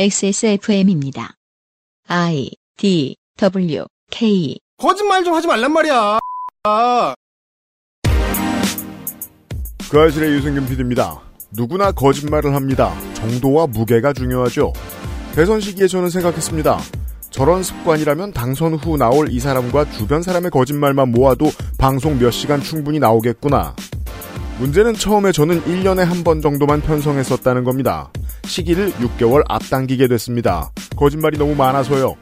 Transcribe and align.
XSFM입니다. 0.00 1.32
I 2.06 2.50
D 2.76 3.16
W 3.36 3.84
K 4.12 4.56
거짓말 4.80 5.24
좀 5.24 5.34
하지 5.34 5.48
말란 5.48 5.72
말이야. 5.72 6.20
아, 6.62 7.14
그 9.90 10.00
아실의 10.00 10.34
유승균 10.34 10.68
PD입니다. 10.68 11.20
누구나 11.50 11.90
거짓말을 11.90 12.54
합니다. 12.54 12.94
정도와 13.14 13.66
무게가 13.66 14.12
중요하죠. 14.12 14.72
대선 15.34 15.60
시기에 15.60 15.88
저는 15.88 16.10
생각했습니다. 16.10 16.78
저런 17.30 17.64
습관이라면 17.64 18.32
당선 18.34 18.74
후 18.74 18.96
나올 18.96 19.32
이 19.32 19.40
사람과 19.40 19.90
주변 19.90 20.22
사람의 20.22 20.52
거짓말만 20.52 21.10
모아도 21.10 21.50
방송 21.76 22.20
몇 22.20 22.30
시간 22.30 22.60
충분히 22.62 23.00
나오겠구나. 23.00 23.74
문제는 24.60 24.94
처음에 24.94 25.32
저는 25.32 25.60
1년에 25.64 26.04
한 26.04 26.22
번 26.22 26.40
정도만 26.40 26.82
편성했었다는 26.82 27.64
겁니다. 27.64 28.12
시기를 28.48 28.92
6개월 28.92 29.42
앞당기게 29.48 30.08
됐습니다. 30.08 30.72
거짓말이 30.96 31.38
너무 31.38 31.54
많아서요. 31.54 32.16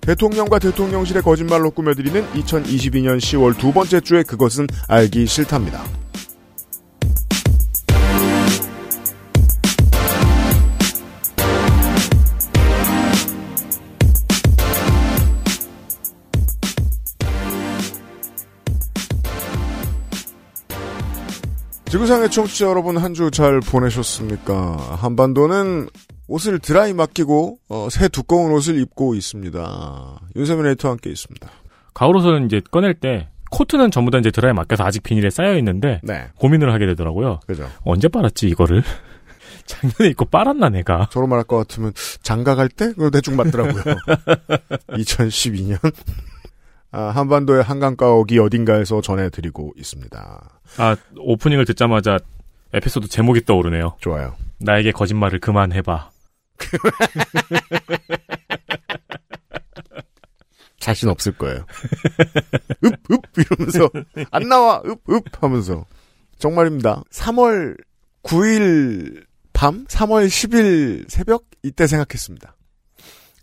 대통령과 0.00 0.58
대통령실의 0.58 1.22
거짓말로 1.22 1.70
꾸며드리는 1.70 2.26
2022년 2.32 3.18
10월 3.18 3.56
두 3.58 3.72
번째 3.72 4.00
주에 4.00 4.22
그것은 4.22 4.66
알기 4.88 5.26
싫답니다. 5.26 5.82
지구상의 21.90 22.30
청취자 22.30 22.66
여러분 22.66 22.96
한 22.98 23.14
주 23.14 23.30
잘 23.30 23.60
보내셨습니까? 23.60 24.96
한반도는 25.00 25.88
옷을 26.28 26.58
드라이 26.60 26.92
맡기고 26.92 27.58
어, 27.68 27.88
새 27.90 28.08
두꺼운 28.08 28.52
옷을 28.52 28.78
입고 28.80 29.14
있습니다. 29.16 30.20
윤세민 30.36 30.66
에이터와 30.66 30.92
함께 30.92 31.10
있습니다. 31.10 31.48
가을 31.94 32.16
옷은 32.16 32.46
이제 32.46 32.60
꺼낼 32.70 32.94
때 32.94 33.28
코트는 33.50 33.90
전부 33.90 34.12
다 34.12 34.18
이제 34.18 34.30
드라이 34.30 34.52
맡겨서 34.52 34.84
아직 34.84 35.02
비닐에 35.02 35.28
쌓여 35.30 35.56
있는데 35.58 36.00
네, 36.04 36.28
고민을 36.36 36.72
하게 36.72 36.86
되더라고요. 36.86 37.40
그죠. 37.48 37.68
언제 37.84 38.06
빨았지 38.06 38.46
이거를? 38.48 38.84
작년에 39.66 40.10
입고 40.10 40.26
빨았나 40.26 40.68
내가? 40.68 41.08
저로 41.10 41.26
말할 41.26 41.44
것 41.44 41.56
같으면 41.56 41.92
장가 42.22 42.54
갈 42.54 42.68
때? 42.68 42.86
그거 42.92 43.10
대충 43.10 43.34
맞더라고요. 43.36 43.82
2012년. 44.94 45.78
아, 46.92 47.02
한반도의 47.10 47.62
한강가옥이 47.62 48.38
어딘가에서 48.38 49.00
전해드리고 49.00 49.74
있습니다. 49.76 50.60
아 50.78 50.96
오프닝을 51.16 51.64
듣자마자 51.64 52.18
에피소드 52.72 53.08
제목이 53.08 53.44
떠오르네요. 53.44 53.96
좋아요. 54.00 54.34
나에게 54.58 54.92
거짓말을 54.92 55.38
그만해봐. 55.40 56.10
자신 60.78 61.08
없을 61.10 61.32
거예요. 61.32 61.66
읍, 62.84 62.92
읍! 63.12 63.20
이러면서, 63.36 63.88
안 64.32 64.48
나와! 64.48 64.82
읍, 64.86 64.98
읍! 65.10 65.42
하면서. 65.42 65.84
정말입니다. 66.38 67.02
3월 67.12 67.76
9일 68.22 69.26
밤? 69.52 69.84
3월 69.86 70.26
10일 70.26 71.04
새벽? 71.10 71.44
이때 71.62 71.86
생각했습니다. 71.86 72.56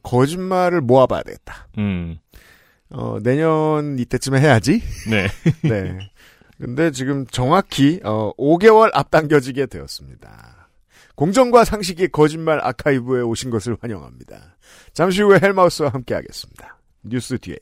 거짓말을 0.02 0.81
모아봐야 0.81 1.22
되겠다. 1.22 1.68
음, 1.78 2.18
어, 2.89 3.17
내년 3.21 3.99
이때쯤에 3.99 4.39
해야지? 4.39 4.81
네. 5.09 5.27
네. 5.67 5.97
근데 6.59 6.91
지금 6.91 7.25
정확히, 7.27 7.99
어, 8.03 8.31
5개월 8.38 8.89
앞당겨지게 8.94 9.67
되었습니다. 9.67 10.69
공정과 11.16 11.63
상식의 11.66 12.09
거짓말 12.09 12.59
아카이브에 12.63 13.21
오신 13.21 13.49
것을 13.49 13.75
환영합니다. 13.79 14.57
잠시 14.94 15.21
후에 15.21 15.39
헬마우스와 15.41 15.89
함께 15.89 16.13
하겠습니다. 16.13 16.77
뉴스 17.03 17.38
뒤에요. 17.39 17.57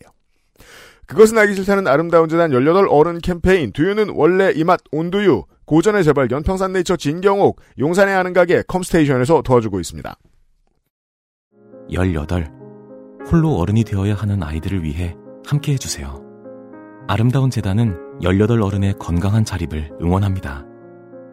그것은 1.06 1.38
알기 1.38 1.56
싫다는 1.56 1.88
아름다운 1.88 2.28
재단 2.30 2.52
18 2.52 2.88
어른 2.90 3.20
캠페인 3.20 3.72
두유는 3.72 4.10
원래 4.16 4.52
이 4.56 4.64
맛 4.64 4.80
온두유 4.92 5.44
고전의 5.66 6.04
재발견 6.04 6.44
평산 6.44 6.74
네이처 6.74 6.96
진경옥 6.98 7.62
용산의 7.78 8.16
아는 8.16 8.34
가게 8.34 8.64
컴스테이션에서 8.68 9.42
도와주고 9.44 9.80
있습니다. 9.80 10.18
18. 11.92 12.65
홀로 13.32 13.56
어른이 13.58 13.84
되어야 13.84 14.14
하는 14.14 14.44
아이들을 14.44 14.84
위해 14.84 15.16
함께 15.46 15.74
해주세요. 15.74 16.22
아름다운 17.08 17.50
재단은 17.50 17.98
18 18.22 18.62
어른의 18.62 18.96
건강한 19.00 19.44
자립을 19.44 19.92
응원합니다. 20.02 20.66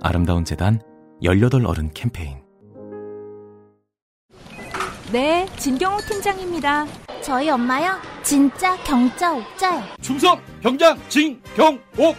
아름다운 0.02 0.44
재단 0.44 0.80
18 1.22 1.66
어른 1.66 1.90
캠페인. 1.92 2.38
네, 5.12 5.46
진경호 5.56 5.98
팀장입니다. 6.08 6.86
저희 7.22 7.50
엄마요? 7.50 7.98
진짜 8.22 8.76
경자 8.84 9.34
옥자요. 9.34 9.82
충성 10.00 10.40
경장 10.62 10.98
진경옥. 11.08 12.16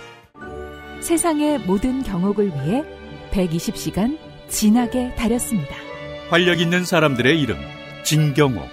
세상의 1.01 1.59
모든 1.59 2.01
경옥을 2.03 2.47
위해 2.47 2.83
120시간 3.31 4.17
진하게 4.47 5.13
다렸습니다. 5.15 5.75
활력 6.29 6.61
있는 6.61 6.85
사람들의 6.85 7.41
이름 7.41 7.57
진경옥 8.03 8.72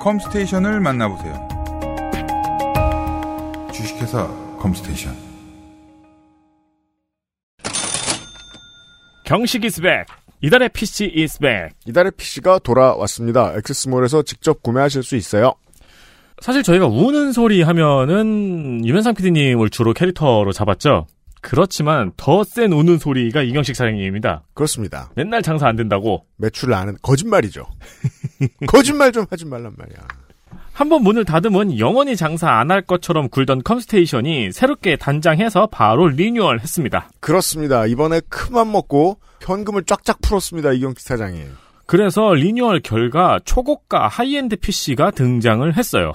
컴스테이션을 0.00 0.80
만나보세요. 0.80 1.48
주식회사 3.72 4.26
컴스테이션 4.58 5.14
경식 9.24 9.62
is 9.64 9.80
back. 9.80 10.06
이달의 10.40 10.70
PC 10.70 11.12
is 11.16 11.38
back. 11.38 11.70
이달의 11.86 12.12
PC가 12.16 12.58
돌아왔습니다. 12.60 13.52
액세스몰에서 13.56 14.22
직접 14.22 14.62
구매하실 14.62 15.02
수 15.02 15.16
있어요. 15.16 15.54
사실 16.40 16.62
저희가 16.62 16.86
우는 16.86 17.32
소리 17.32 17.62
하면은 17.62 18.84
유면상 18.84 19.14
PD님을 19.14 19.68
주로 19.70 19.92
캐릭터로 19.92 20.52
잡았죠. 20.52 21.06
그렇지만 21.42 22.12
더 22.16 22.42
센 22.44 22.72
우는 22.72 22.98
소리가 22.98 23.42
이경식 23.42 23.76
사장님입니다. 23.76 24.44
그렇습니다. 24.54 25.10
맨날 25.14 25.42
장사 25.42 25.68
안 25.68 25.76
된다고 25.76 26.26
매출을 26.38 26.74
아는 26.74 26.96
거짓말이죠. 27.02 27.66
거짓말 28.66 29.12
좀 29.12 29.26
하지 29.30 29.44
말란 29.46 29.74
말이야. 29.76 29.98
한번 30.72 31.02
문을 31.02 31.24
닫으면 31.24 31.78
영원히 31.78 32.16
장사 32.16 32.50
안 32.52 32.70
할 32.70 32.82
것처럼 32.82 33.28
굴던 33.28 33.62
컴스테이션이 33.64 34.52
새롭게 34.52 34.96
단장해서 34.96 35.66
바로 35.66 36.08
리뉴얼 36.08 36.60
했습니다. 36.60 37.10
그렇습니다. 37.20 37.86
이번에 37.86 38.20
큰맘 38.28 38.72
먹고 38.72 39.18
현금을 39.42 39.84
쫙쫙 39.84 40.20
풀었습니다. 40.22 40.72
이경식 40.72 41.00
사장이. 41.06 41.42
그래서 41.86 42.32
리뉴얼 42.34 42.80
결과 42.80 43.40
초고가 43.44 44.08
high-end 44.08 44.56
PC가 44.56 45.10
등장을 45.10 45.76
했어요. 45.76 46.12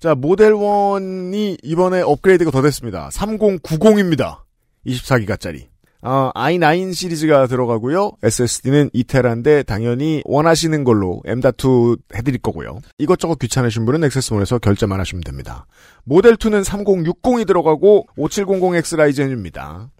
자, 0.00 0.14
모델 0.14 0.52
1이 0.52 1.58
이번에 1.62 2.00
업그레이드가 2.02 2.50
더 2.50 2.62
됐습니다. 2.62 3.08
3090입니다. 3.12 4.38
24기가짜리. 4.86 5.66
어, 6.02 6.30
i9 6.34 6.94
시리즈가 6.94 7.46
들어가고요. 7.46 8.12
SSD는 8.22 8.90
2테라인데 8.90 9.66
당연히 9.66 10.22
원하시는 10.24 10.84
걸로 10.84 11.22
M.2 11.24 11.98
해드릴 12.14 12.38
거고요. 12.38 12.80
이것저것 12.98 13.38
귀찮으신 13.38 13.86
분은 13.86 14.04
액세스몰에서 14.04 14.58
결제만 14.58 15.00
하시면 15.00 15.24
됩니다. 15.24 15.66
모델 16.04 16.36
2는 16.36 16.64
3060이 16.64 17.46
들어가고 17.46 18.06
5700X 18.16 18.96
라이젠입니다. 18.96 19.90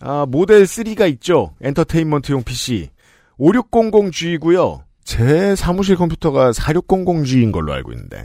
아, 0.00 0.26
모델 0.28 0.64
3가 0.64 1.08
있죠. 1.14 1.54
엔터테인먼트용 1.62 2.42
PC. 2.42 2.90
5600G이고요. 3.38 4.82
제 5.04 5.54
사무실 5.54 5.96
컴퓨터가 5.96 6.50
4600G인 6.50 7.52
걸로 7.52 7.72
알고 7.72 7.92
있는데. 7.92 8.24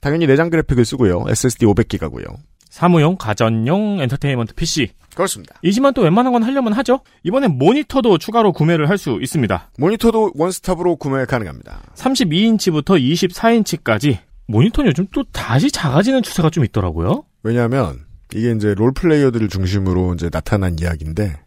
당연히 0.00 0.26
내장 0.26 0.50
그래픽을 0.50 0.84
쓰고요. 0.84 1.24
SSD 1.28 1.66
500기가고요. 1.66 2.36
사무용, 2.70 3.16
가전용 3.16 4.00
엔터테인먼트 4.00 4.54
PC. 4.54 4.88
그렇습니다. 5.14 5.56
이지만 5.62 5.92
또 5.92 6.02
웬만한 6.02 6.32
건 6.32 6.42
하려면 6.44 6.72
하죠. 6.74 7.00
이번엔 7.24 7.58
모니터도 7.58 8.16
추가로 8.18 8.52
구매를 8.52 8.88
할 8.88 8.96
수 8.96 9.18
있습니다. 9.20 9.70
모니터도 9.78 10.32
원스톱으로 10.36 10.96
구매 10.96 11.24
가능합니다. 11.24 11.80
32인치부터 11.96 13.00
24인치까지. 13.00 14.18
모니터는 14.46 14.90
요즘 14.90 15.06
또 15.12 15.24
다시 15.32 15.70
작아지는 15.70 16.22
추세가 16.22 16.50
좀 16.50 16.64
있더라고요. 16.64 17.24
왜냐하면 17.42 18.00
이게 18.34 18.52
이제 18.52 18.74
롤플레이어들을 18.74 19.48
중심으로 19.48 20.14
이제 20.14 20.28
나타난 20.30 20.76
이야기인데 20.78 21.40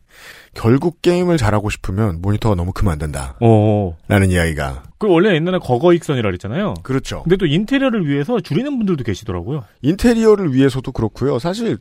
결국 0.53 1.01
게임을 1.01 1.37
잘하고 1.37 1.69
싶으면 1.69 2.21
모니터가 2.21 2.55
너무 2.55 2.71
크면 2.73 2.93
안 2.93 2.99
된다. 2.99 3.35
어. 3.41 3.97
라는 4.07 4.29
이야기가. 4.29 4.83
그 4.99 5.07
원래 5.07 5.33
옛날에 5.35 5.59
거거익선이라 5.59 6.27
그랬잖아요. 6.29 6.75
그렇죠. 6.83 7.23
근데 7.23 7.37
또 7.37 7.45
인테리어를 7.45 8.07
위해서 8.07 8.39
줄이는 8.39 8.77
분들도 8.77 9.03
계시더라고요. 9.03 9.63
인테리어를 9.81 10.53
위해서도 10.53 10.91
그렇고요. 10.91 11.39
사실 11.39 11.77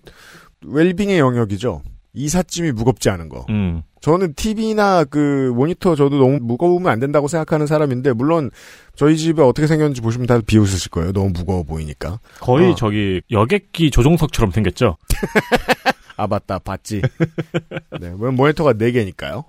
웰빙의 0.65 1.19
영역이죠. 1.19 1.83
이삿짐이 2.15 2.73
무겁지 2.73 3.11
않은 3.11 3.29
거. 3.29 3.47
음. 3.49 3.83
저는 4.01 4.35
TV나 4.35 5.05
그 5.05 5.53
모니터 5.55 5.95
저도 5.95 6.19
너무 6.19 6.39
무거우면 6.43 6.91
안 6.91 6.99
된다고 6.99 7.29
생각하는 7.29 7.67
사람인데 7.67 8.13
물론 8.13 8.51
저희 8.97 9.17
집에 9.17 9.43
어떻게 9.43 9.67
생겼는지 9.69 10.01
보시면 10.01 10.27
다들 10.27 10.43
비웃으실 10.45 10.91
거예요. 10.91 11.13
너무 11.13 11.31
무거워 11.31 11.63
보이니까. 11.63 12.19
거의 12.41 12.73
어. 12.73 12.75
저기 12.75 13.23
여객기 13.31 13.91
조종석처럼 13.91 14.51
생겼죠. 14.51 14.97
아 16.17 16.27
맞다 16.27 16.59
봤지. 16.59 17.03
네, 18.01 18.11
뭐 18.11 18.31
모니터가 18.31 18.75
4 18.79 18.91
개니까요. 18.91 19.45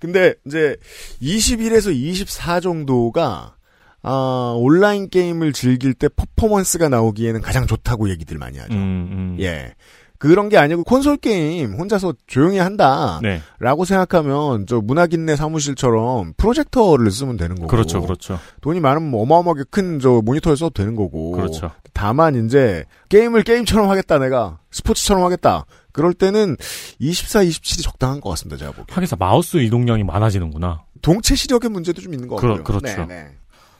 근데 0.00 0.34
이제 0.46 0.76
21에서 1.20 1.92
24 1.94 2.60
정도가 2.60 3.54
아, 4.02 4.54
온라인 4.56 5.08
게임을 5.10 5.52
즐길 5.52 5.92
때 5.92 6.08
퍼포먼스가 6.08 6.88
나오기에는 6.88 7.40
가장 7.40 7.66
좋다고 7.66 8.08
얘기들 8.10 8.38
많이 8.38 8.58
하죠. 8.58 8.72
음, 8.74 8.78
음. 8.78 9.36
예. 9.40 9.74
그런 10.18 10.48
게 10.48 10.56
아니고 10.56 10.82
콘솔 10.82 11.18
게임 11.18 11.74
혼자서 11.74 12.12
조용히 12.26 12.58
한다. 12.58 13.20
네. 13.22 13.40
라고 13.60 13.84
생각하면 13.84 14.66
저 14.66 14.80
문학인내 14.80 15.36
사무실처럼 15.36 16.32
프로젝터를 16.36 17.08
쓰면 17.10 17.36
되는 17.36 17.54
거고. 17.54 17.68
그렇죠, 17.68 18.02
그렇죠. 18.02 18.38
돈이 18.60 18.80
많으면 18.80 19.10
뭐 19.10 19.22
어마어마하게 19.22 19.64
큰 19.70 20.00
저 20.00 20.20
모니터를 20.24 20.56
써도 20.56 20.70
되는 20.70 20.96
거고. 20.96 21.32
그렇죠. 21.32 21.70
다만 21.92 22.44
이제 22.46 22.84
게임을 23.10 23.42
게임처럼 23.44 23.88
하겠다 23.90 24.18
내가 24.18 24.58
스포츠처럼 24.72 25.22
하겠다. 25.24 25.66
그럴 25.98 26.14
때는 26.14 26.56
24, 27.00 27.40
27이 27.40 27.82
적당한 27.82 28.20
것 28.20 28.30
같습니다. 28.30 28.56
제가 28.56 28.70
보기에. 28.70 28.94
하기사 28.94 29.16
마우스 29.18 29.56
이동량이 29.56 30.04
많아지는구나. 30.04 30.84
동체 31.02 31.34
시력의 31.34 31.70
문제도 31.70 32.00
좀 32.00 32.14
있는 32.14 32.28
것 32.28 32.36
같고요. 32.36 32.62
그렇죠. 32.62 33.04
네, 33.06 33.06
네. 33.06 33.26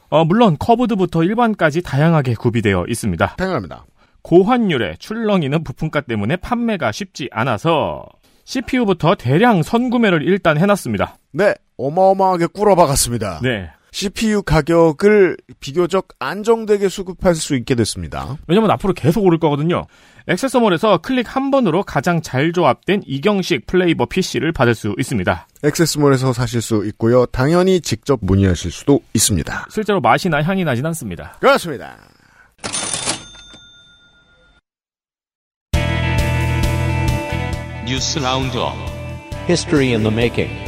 어, 0.08 0.24
물론 0.24 0.56
커브드부터 0.58 1.22
일반까지 1.22 1.82
다양하게 1.82 2.34
구비되어 2.34 2.86
있습니다. 2.88 3.36
당연합니다. 3.36 3.86
고환율의 4.22 4.96
출렁이는 4.98 5.62
부품가 5.62 6.00
때문에 6.00 6.34
판매가 6.36 6.90
쉽지 6.90 7.28
않아서 7.30 8.04
CPU부터 8.44 9.14
대량 9.14 9.62
선구매를 9.62 10.22
일단 10.26 10.58
해놨습니다. 10.58 11.18
네, 11.32 11.54
어마어마하게 11.76 12.46
꿇어박았습니다. 12.46 13.40
네. 13.44 13.70
CPU 13.92 14.42
가격을 14.42 15.36
비교적 15.60 16.08
안정되게 16.18 16.88
수급할 16.88 17.34
수 17.34 17.54
있게 17.56 17.74
됐습니다. 17.74 18.36
왜냐면 18.46 18.70
앞으로 18.72 18.92
계속 18.92 19.24
오를 19.24 19.38
거거든요. 19.38 19.86
액세스몰에서 20.26 20.98
클릭 20.98 21.34
한 21.34 21.50
번으로 21.50 21.82
가장 21.82 22.20
잘 22.20 22.52
조합된 22.52 23.02
이경식 23.06 23.66
flavor 23.66 24.06
PC를 24.06 24.52
받을 24.52 24.74
수 24.74 24.94
있습니다. 24.98 25.46
액세스몰에서 25.64 26.32
사실 26.32 26.60
수 26.60 26.84
있고요. 26.86 27.24
당연히 27.26 27.80
직접 27.80 28.18
문의하실 28.22 28.70
수도 28.70 29.00
있습니다. 29.14 29.66
실제로 29.70 30.00
맛이나 30.00 30.42
향이 30.42 30.64
나진 30.64 30.84
않습니다. 30.86 31.36
그렇습니다. 31.40 31.96
News 37.86 38.18
Roundup 38.18 38.74
History 39.48 39.94
in 39.94 40.02
the 40.02 40.12
making. 40.12 40.67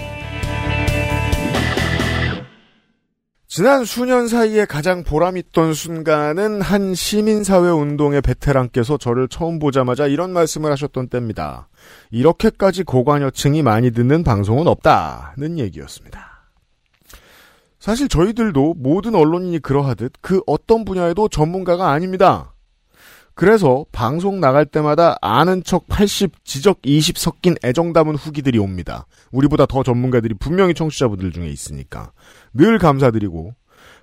지난 3.53 3.85
수년 3.85 4.29
사이에 4.29 4.65
가장 4.65 5.03
보람있던 5.03 5.75
순간은 5.75 6.61
한 6.61 6.95
시민사회 6.95 7.69
운동의 7.69 8.21
베테랑께서 8.21 8.97
저를 8.97 9.27
처음 9.27 9.59
보자마자 9.59 10.07
이런 10.07 10.33
말씀을 10.33 10.71
하셨던 10.71 11.09
때입니다. 11.09 11.69
이렇게까지 12.13 12.85
고관여층이 12.85 13.65
많이 13.65 13.91
듣는 13.91 14.23
방송은 14.23 14.69
없다는 14.69 15.59
얘기였습니다. 15.59 16.45
사실 17.81 18.07
저희들도 18.07 18.75
모든 18.79 19.17
언론인이 19.17 19.59
그러하듯 19.59 20.13
그 20.21 20.41
어떤 20.47 20.85
분야에도 20.85 21.27
전문가가 21.27 21.91
아닙니다. 21.91 22.55
그래서 23.41 23.87
방송 23.91 24.39
나갈 24.39 24.67
때마다 24.67 25.17
아는 25.23 25.65
척 25.65 25.89
80, 25.89 26.45
지적 26.45 26.81
20 26.83 27.17
섞인 27.17 27.55
애정 27.65 27.95
담은 27.95 28.15
후기들이 28.17 28.59
옵니다. 28.59 29.07
우리보다 29.33 29.65
더 29.65 29.83
전문가들이 29.83 30.35
분명히 30.35 30.75
청취자분들 30.75 31.33
중에 31.33 31.49
있으니까. 31.49 32.13
늘 32.53 32.79
감사드리고 32.79 33.55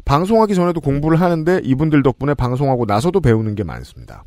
방송하기 0.05 0.55
전에도 0.55 0.81
공부를 0.81 1.21
하는데 1.21 1.61
이분들 1.63 2.01
덕분에 2.01 2.33
방송하고 2.33 2.85
나서도 2.85 3.21
배우는 3.21 3.53
게 3.53 3.63
많습니다. 3.63 4.23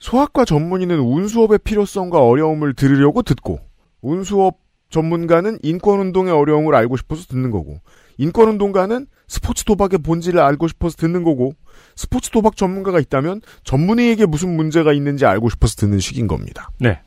소아과 0.00 0.44
전문의는 0.44 0.98
운수업의 0.98 1.60
필요성과 1.60 2.26
어려움을 2.26 2.74
들으려고 2.74 3.22
듣고 3.22 3.60
운수업 4.02 4.58
전문가는 4.90 5.60
인권운동의 5.62 6.32
어려움을 6.32 6.74
알고 6.74 6.96
싶어서 6.96 7.26
듣는 7.28 7.52
거고 7.52 7.78
인권운동가는 8.18 9.06
스포츠 9.28 9.62
도박의 9.62 10.00
본질을 10.00 10.40
알고 10.40 10.66
싶어서 10.66 10.96
듣는 10.96 11.22
거고 11.22 11.54
스포츠 11.96 12.30
도박 12.30 12.56
전문가가 12.56 13.00
있다면 13.00 13.40
전문의에게 13.64 14.26
무슨 14.26 14.56
문제가 14.56 14.92
있는지 14.92 15.26
알고 15.26 15.50
싶어서 15.50 15.76
듣는 15.76 16.00
식인 16.00 16.26
겁니다. 16.26 16.70
네. 16.78 17.00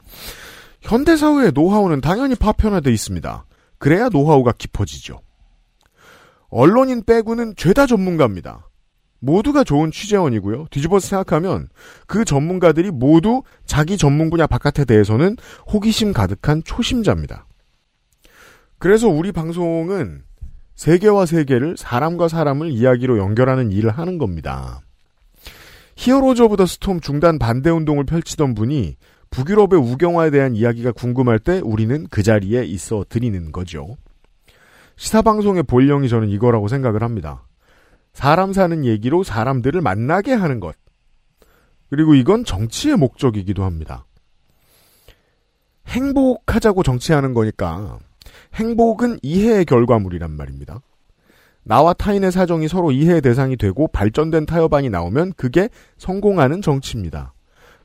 현대 0.81 1.17
사회의 1.17 1.51
노하우는 1.53 2.01
당연히 2.01 2.35
파편화되어 2.35 2.93
있습니다. 2.93 3.45
그래야 3.77 4.09
노하우가 4.09 4.53
깊어지죠. 4.57 5.19
언론인 6.49 7.03
빼고는 7.03 7.55
죄다 7.57 7.85
전문가입니다. 7.85 8.67
모두가 9.19 9.63
좋은 9.63 9.91
취재원이고요. 9.91 10.67
뒤집어서 10.69 11.07
생각하면 11.07 11.69
그 12.05 12.23
전문가들이 12.23 12.91
모두 12.91 13.41
자기 13.65 13.97
전문 13.97 14.29
분야 14.29 14.47
바깥에 14.47 14.85
대해서는 14.85 15.37
호기심 15.71 16.13
가득한 16.13 16.63
초심자입니다. 16.63 17.47
그래서 18.79 19.07
우리 19.07 19.31
방송은 19.31 20.23
세계와 20.77 21.25
세계를 21.25 21.75
사람과 21.75 22.27
사람을 22.27 22.69
이야기로 22.69 23.17
연결하는 23.17 23.71
일을 23.71 23.89
하는 23.89 24.17
겁니다. 24.17 24.79
히어로즈 25.95 26.43
오브 26.43 26.55
더 26.55 26.65
스톰 26.67 27.01
중단 27.01 27.39
반대 27.39 27.71
운동을 27.71 28.05
펼치던 28.05 28.53
분이 28.53 28.95
북유럽의 29.31 29.79
우경화에 29.79 30.29
대한 30.29 30.55
이야기가 30.55 30.91
궁금할 30.91 31.39
때 31.39 31.59
우리는 31.63 32.05
그 32.09 32.21
자리에 32.21 32.63
있어 32.63 33.03
드리는 33.09 33.51
거죠. 33.51 33.97
시사방송의 34.97 35.63
본령이 35.63 36.09
저는 36.09 36.29
이거라고 36.29 36.67
생각을 36.67 37.01
합니다. 37.01 37.43
사람 38.13 38.53
사는 38.53 38.85
얘기로 38.85 39.23
사람들을 39.23 39.81
만나게 39.81 40.33
하는 40.33 40.59
것. 40.59 40.75
그리고 41.89 42.13
이건 42.13 42.45
정치의 42.45 42.97
목적이기도 42.97 43.63
합니다. 43.63 44.05
행복하자고 45.87 46.83
정치하는 46.83 47.33
거니까 47.33 47.97
행복은 48.53 49.19
이해의 49.21 49.65
결과물이란 49.65 50.31
말입니다. 50.31 50.81
나와 51.63 51.93
타인의 51.93 52.31
사정이 52.31 52.67
서로 52.67 52.91
이해의 52.91 53.21
대상이 53.21 53.57
되고 53.57 53.87
발전된 53.87 54.45
타협안이 54.45 54.89
나오면 54.89 55.33
그게 55.35 55.69
성공하는 55.97 56.61
정치입니다. 56.61 57.33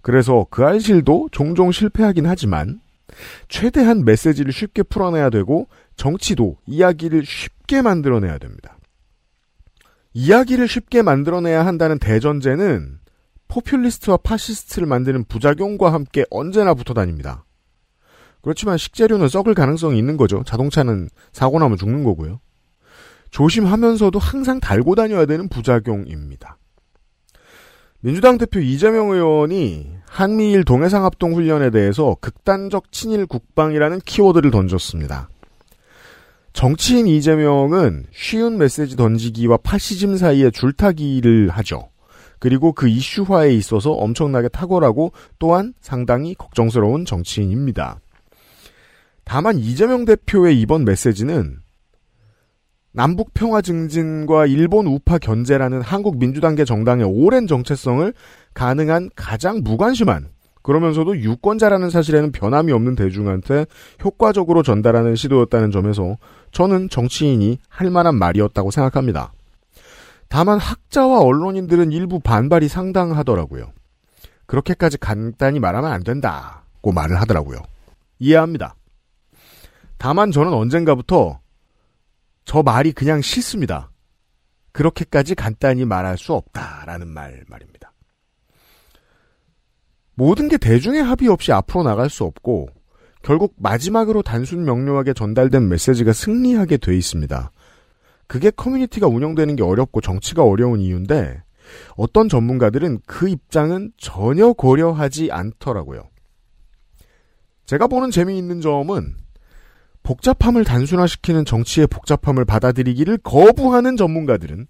그래서 0.03 0.47
그알싫도 0.51 1.29
종종 1.33 1.73
실패하긴 1.73 2.27
하지만 2.27 2.81
최대한 3.49 4.05
메시지를 4.05 4.53
쉽게 4.53 4.83
풀어내야 4.85 5.31
되고 5.31 5.69
정치도 5.97 6.57
이야기를 6.67 7.25
쉽게 7.25 7.83
만들어내야 7.83 8.39
됩니다. 8.39 8.79
이야기를 10.15 10.69
쉽게 10.69 11.03
만들어내야 11.03 11.65
한다는 11.65 11.99
대전제는 11.99 12.99
포퓰리스트와 13.49 14.19
파시스트를 14.19 14.87
만드는 14.87 15.25
부작용과 15.25 15.93
함께 15.93 16.25
언제나 16.31 16.75
붙어 16.75 16.95
다닙니다. 16.95 17.45
그렇지만 18.43 18.77
식재료는 18.77 19.29
썩을 19.29 19.55
가능성이 19.55 19.99
있는 19.99 20.17
거죠. 20.17 20.43
자동차는 20.45 21.09
사고 21.33 21.59
나면 21.59 21.79
죽는 21.79 22.05
거고요. 22.05 22.41
조심하면서도 23.31 24.19
항상 24.19 24.61
달고 24.61 24.95
다녀야 24.95 25.25
되는 25.25 25.49
부작용입니다. 25.49 26.59
민주당 28.01 28.37
대표 28.37 28.59
이재명 28.59 29.11
의원이 29.11 29.93
한미일 30.07 30.65
동해상합동 30.65 31.35
훈련에 31.35 31.71
대해서 31.71 32.17
극단적 32.21 32.91
친일 32.91 33.27
국방이라는 33.27 34.01
키워드를 34.05 34.51
던졌습니다. 34.51 35.29
정치인 36.53 37.07
이재명은 37.07 38.07
쉬운 38.13 38.59
메시지 38.59 38.97
던지기와 38.97 39.59
파시즘 39.59 40.17
사이에 40.17 40.51
줄타기를 40.51 41.49
하죠. 41.49 41.89
그리고 42.39 42.73
그 42.73 42.89
이슈화에 42.89 43.55
있어서 43.55 43.93
엄청나게 43.93 44.49
탁월하고 44.49 45.13
또한 45.39 45.73
상당히 45.81 46.35
걱정스러운 46.35 47.05
정치인입니다. 47.07 48.02
다만 49.25 49.59
이재명 49.59 50.05
대표의 50.05 50.61
이번 50.61 50.85
메시지는 50.85 51.59
남북 52.93 53.33
평화 53.33 53.63
증진과 53.63 54.47
일본 54.47 54.87
우파 54.87 55.19
견제라는 55.19 55.81
한국 55.81 56.19
민주당계 56.19 56.65
정당의 56.65 57.07
오랜 57.07 57.47
정체성을 57.47 58.13
가능한 58.53 59.11
가장 59.17 59.63
무관심한 59.63 60.29
그러면서도 60.63 61.19
유권자라는 61.19 61.91
사실에는 61.91 62.33
변함이 62.33 62.71
없는 62.73 62.95
대중한테 62.95 63.67
효과적으로 64.05 64.63
전달하는 64.63 65.17
시도였다는 65.17 65.71
점에서 65.71 66.17
저는 66.53 66.89
정치인이 66.89 67.59
할 67.69 67.91
만한 67.91 68.15
말이었다고 68.17 68.71
생각합니다. 68.71 69.33
다만 70.29 70.59
학자와 70.59 71.21
언론인들은 71.21 71.93
일부 71.93 72.21
반발이 72.21 72.69
상당하더라고요. 72.69 73.73
그렇게까지 74.47 74.99
간단히 74.99 75.61
말하면 75.61 75.91
안 75.91 76.05
된다고 76.05 76.93
말을 76.93 77.21
하더라고요. 77.21 77.59
이해합니다. 78.19 78.75
다만 80.03 80.33
저는 80.33 80.53
언젠가부터 80.53 81.39
저 82.45 82.61
말이 82.65 82.91
그냥 82.91 83.21
싫습니다. 83.21 83.93
그렇게까지 84.73 85.37
간단히 85.37 85.85
말할 85.85 86.19
수 86.19 86.33
없다라는 86.33 87.07
말 87.07 87.45
말입니다. 87.47 87.93
모든 90.17 90.49
게 90.49 90.57
대중의 90.57 91.05
합의 91.05 91.29
없이 91.29 91.53
앞으로 91.53 91.85
나갈 91.85 92.11
수 92.11 92.25
없고 92.25 92.69
결국 93.23 93.55
마지막으로 93.59 94.23
단순 94.23 94.65
명료하게 94.65 95.13
전달된 95.13 95.69
메시지가 95.69 96.13
승리하게 96.13 96.79
돼 96.79 96.97
있습니다. 96.97 97.53
그게 98.27 98.51
커뮤니티가 98.51 99.07
운영되는 99.07 99.55
게 99.55 99.63
어렵고 99.63 100.01
정치가 100.01 100.43
어려운 100.43 100.81
이유인데 100.81 101.45
어떤 101.95 102.29
전문가들은 102.29 103.03
그 103.07 103.29
입장은 103.29 103.93
전혀 103.99 104.53
고려하지 104.53 105.31
않더라고요. 105.31 106.11
제가 107.67 107.87
보는 107.87 108.11
재미있는 108.11 108.61
점은 108.61 109.22
복잡함을 110.03 110.65
단순화시키는 110.65 111.45
정치의 111.45 111.87
복잡함을 111.87 112.45
받아들이기를 112.45 113.19
거부하는 113.19 113.97
전문가들은 113.97 114.67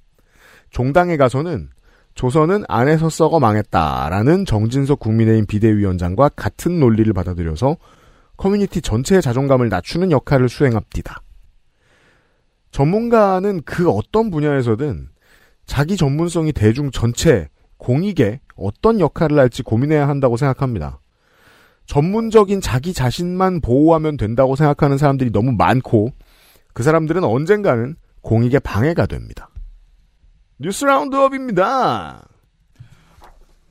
종당에 0.70 1.16
가서는 1.16 1.70
조선은 2.14 2.64
안에서 2.68 3.08
썩어 3.08 3.40
망했다라는 3.40 4.44
정진석 4.44 5.00
국민의힘 5.00 5.46
비대위원장과 5.46 6.30
같은 6.30 6.78
논리를 6.78 7.10
받아들여서 7.12 7.76
커뮤니티 8.36 8.82
전체의 8.82 9.22
자존감을 9.22 9.68
낮추는 9.68 10.10
역할을 10.10 10.48
수행합니다. 10.48 11.22
전문가는 12.70 13.62
그 13.64 13.90
어떤 13.90 14.30
분야에서든 14.30 15.08
자기 15.66 15.96
전문성이 15.96 16.52
대중 16.52 16.90
전체, 16.90 17.48
공익에 17.76 18.40
어떤 18.56 19.00
역할을 19.00 19.38
할지 19.38 19.62
고민해야 19.62 20.08
한다고 20.08 20.36
생각합니다. 20.36 21.01
전문적인 21.86 22.60
자기 22.60 22.92
자신만 22.92 23.60
보호하면 23.60 24.16
된다고 24.16 24.56
생각하는 24.56 24.98
사람들이 24.98 25.30
너무 25.30 25.52
많고 25.52 26.12
그 26.72 26.82
사람들은 26.82 27.24
언젠가는 27.24 27.96
공익에 28.22 28.58
방해가 28.60 29.06
됩니다. 29.06 29.48
뉴스 30.58 30.84
라운드업입니다. 30.84 32.24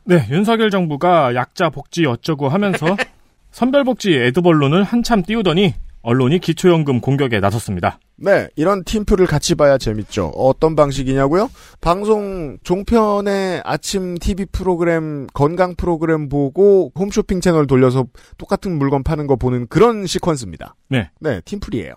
네, 0.04 0.28
윤석열 0.30 0.70
정부가 0.70 1.36
약자 1.36 1.70
복지 1.70 2.06
어쩌고 2.06 2.50
하면서 2.50 2.86
선별복지 3.52 4.14
에드벌론을 4.14 4.84
한참 4.84 5.24
띄우더니 5.24 5.74
언론이 6.02 6.40
기초연금 6.40 7.00
공격에 7.00 7.40
나섰습니다. 7.40 8.00
네, 8.24 8.48
이런 8.56 8.84
팀플을 8.84 9.26
같이 9.26 9.56
봐야 9.56 9.80
재밌죠. 9.80 10.28
어떤 10.36 10.76
방식이냐고요? 10.76 11.50
방송 11.82 12.58
종편의 12.64 13.64
아침 13.66 14.16
TV 14.20 14.46
프로그램, 14.52 15.26
건강 15.34 15.74
프로그램 15.76 16.30
보고 16.30 16.92
홈쇼핑 16.98 17.42
채널 17.42 17.66
돌려서 17.66 18.06
똑같은 18.38 18.78
물건 18.78 19.04
파는 19.04 19.26
거 19.26 19.36
보는 19.38 19.68
그런 19.68 20.04
시퀀스입니다. 20.04 20.74
네. 20.90 21.10
네, 21.20 21.42
팀플이에요. 21.42 21.96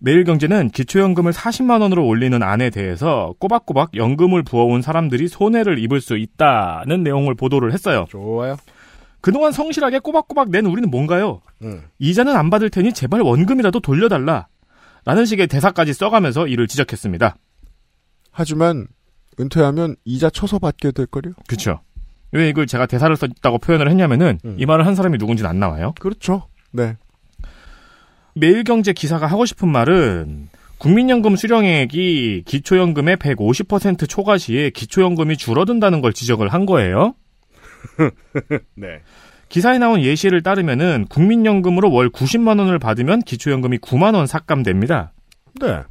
매일경제는 0.00 0.70
기초연금을 0.70 1.32
40만 1.32 1.82
원으로 1.82 2.06
올리는 2.06 2.42
안에 2.42 2.70
대해서 2.70 3.34
꼬박꼬박 3.38 3.96
연금을 3.96 4.44
부어온 4.44 4.80
사람들이 4.80 5.28
손해를 5.28 5.78
입을 5.78 6.00
수 6.00 6.16
있다는 6.16 7.02
내용을 7.02 7.34
보도를 7.34 7.72
했어요. 7.72 8.06
좋아요. 8.08 8.56
그동안 9.20 9.52
성실하게 9.52 9.98
꼬박꼬박 9.98 10.50
낸 10.50 10.64
우리는 10.66 10.88
뭔가요? 10.88 11.42
음. 11.62 11.82
이자는 11.98 12.34
안 12.36 12.48
받을 12.48 12.70
테니 12.70 12.92
제발 12.92 13.20
원금이라도 13.20 13.80
돌려달라. 13.80 14.46
라는 15.08 15.24
식의 15.24 15.46
대사까지 15.46 15.94
써가면서 15.94 16.48
이를 16.48 16.66
지적했습니다. 16.66 17.34
하지만 18.30 18.88
은퇴하면 19.40 19.96
이자 20.04 20.28
쳐서 20.28 20.58
받게 20.58 20.90
될 20.90 21.06
거요. 21.06 21.32
그렇죠. 21.46 21.80
왜 22.30 22.50
이걸 22.50 22.66
제가 22.66 22.84
대사를 22.84 23.16
썼다고 23.16 23.56
표현을 23.56 23.88
했냐면은 23.88 24.38
이 24.58 24.66
말을 24.66 24.84
한 24.84 24.94
사람이 24.94 25.16
누군지는 25.16 25.48
안 25.48 25.58
나와요. 25.58 25.94
그렇죠. 25.98 26.46
네. 26.72 26.98
매일경제 28.34 28.92
기사가 28.92 29.26
하고 29.26 29.46
싶은 29.46 29.70
말은 29.70 30.50
국민연금 30.76 31.36
수령액이 31.36 32.42
기초연금의 32.44 33.16
150% 33.16 34.06
초과 34.10 34.36
시에 34.36 34.68
기초연금이 34.68 35.38
줄어든다는 35.38 36.02
걸 36.02 36.12
지적을 36.12 36.52
한 36.52 36.66
거예요. 36.66 37.14
네. 38.76 39.00
기사에 39.48 39.78
나온 39.78 40.00
예시를 40.00 40.42
따르면은 40.42 41.06
국민연금으로 41.08 41.90
월 41.90 42.10
90만 42.10 42.58
원을 42.58 42.78
받으면 42.78 43.20
기초연금이 43.22 43.78
9만 43.78 44.14
원 44.14 44.26
삭감됩니다. 44.26 45.12
네. 45.60 45.82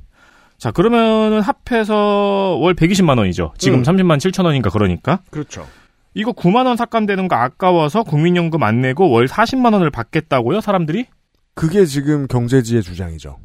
자, 0.58 0.72
그러면은 0.72 1.42
합해서 1.42 2.58
월 2.60 2.74
120만 2.74 3.18
원이죠. 3.18 3.54
지금 3.58 3.80
음. 3.80 3.84
30만 3.84 4.18
7천 4.18 4.46
원인가 4.46 4.70
그러니까. 4.70 5.22
그렇죠. 5.30 5.68
이거 6.14 6.32
9만 6.32 6.66
원 6.66 6.78
삭감되는 6.78 7.28
거 7.28 7.36
아까워서 7.36 8.04
국민연금 8.04 8.64
안 8.64 8.82
내고 8.82 9.10
월 9.10 9.28
40만 9.28 9.74
원을 9.74 9.92
받겠다고요, 9.92 10.62
사람들이? 10.62 11.06
그게 11.54 11.86
지금 11.86 12.28
경제지의 12.28 12.82
주장이죠. 12.82 13.38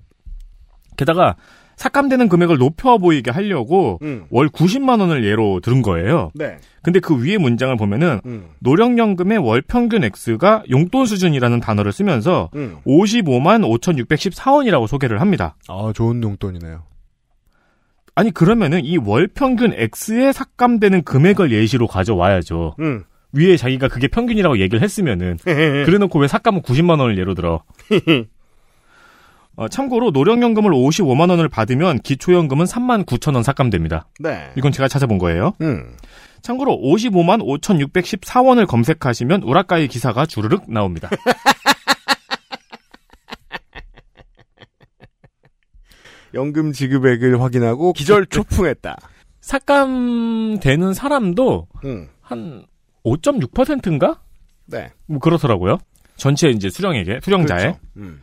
게다가 0.96 1.36
삭감되는 1.82 2.28
금액을 2.28 2.58
높여 2.58 2.96
보이게 2.96 3.32
하려고 3.32 3.98
음. 4.02 4.24
월 4.30 4.48
90만 4.48 5.00
원을 5.00 5.24
예로 5.24 5.58
들은 5.60 5.82
거예요. 5.82 6.30
네. 6.34 6.58
근데 6.82 7.00
그 7.00 7.20
위에 7.20 7.38
문장을 7.38 7.76
보면은 7.76 8.20
음. 8.24 8.44
노령연금의 8.60 9.38
월 9.38 9.62
평균 9.62 10.04
액수가 10.04 10.62
용돈 10.70 11.06
수준이라는 11.06 11.58
단어를 11.58 11.90
쓰면서 11.92 12.50
음. 12.54 12.76
55만 12.86 13.62
5,614원이라고 13.80 14.86
소개를 14.86 15.20
합니다. 15.20 15.56
아, 15.68 15.90
좋은 15.92 16.22
용돈이네요. 16.22 16.84
아니 18.14 18.30
그러면은 18.30 18.84
이 18.84 18.96
월 18.98 19.26
평균 19.26 19.72
X에 19.74 20.32
삭감되는 20.32 21.02
금액을 21.02 21.50
예시로 21.50 21.88
가져와야죠. 21.88 22.76
음. 22.78 23.02
위에 23.32 23.56
자기가 23.56 23.88
그게 23.88 24.06
평균이라고 24.06 24.58
얘기를 24.58 24.82
했으면은 24.82 25.38
그래놓고 25.44 26.20
왜 26.20 26.28
삭감은 26.28 26.62
90만 26.62 27.00
원을 27.00 27.18
예로 27.18 27.34
들어? 27.34 27.64
어, 29.56 29.68
참고로 29.68 30.10
노령연금을 30.12 30.70
55만 30.70 31.28
원을 31.30 31.48
받으면 31.48 32.00
기초연금은 32.00 32.64
3만 32.64 33.04
9천 33.04 33.34
원 33.34 33.42
삭감됩니다. 33.42 34.08
네. 34.20 34.50
이건 34.56 34.72
제가 34.72 34.88
찾아본 34.88 35.18
거예요. 35.18 35.52
음. 35.60 35.94
참고로 36.40 36.80
55만 36.82 37.42
5,614원을 37.60 38.66
검색하시면 38.66 39.42
우라카이 39.42 39.88
기사가 39.88 40.26
주르륵 40.26 40.70
나옵니다. 40.70 41.08
연금 46.34 46.72
지급액을 46.72 47.40
확인하고 47.42 47.92
기절 47.92 48.24
초풍했다. 48.26 48.96
삭감되는 49.42 50.94
사람도 50.94 51.68
음. 51.84 52.08
한 52.22 52.64
5.6%인가? 53.04 54.22
네. 54.64 54.92
뭐 55.06 55.18
그렇더라고요. 55.18 55.76
전체 56.16 56.48
이제 56.48 56.70
수령액에 56.70 57.20
수령자에 57.22 57.62
그렇죠. 57.62 57.78
음. 57.98 58.22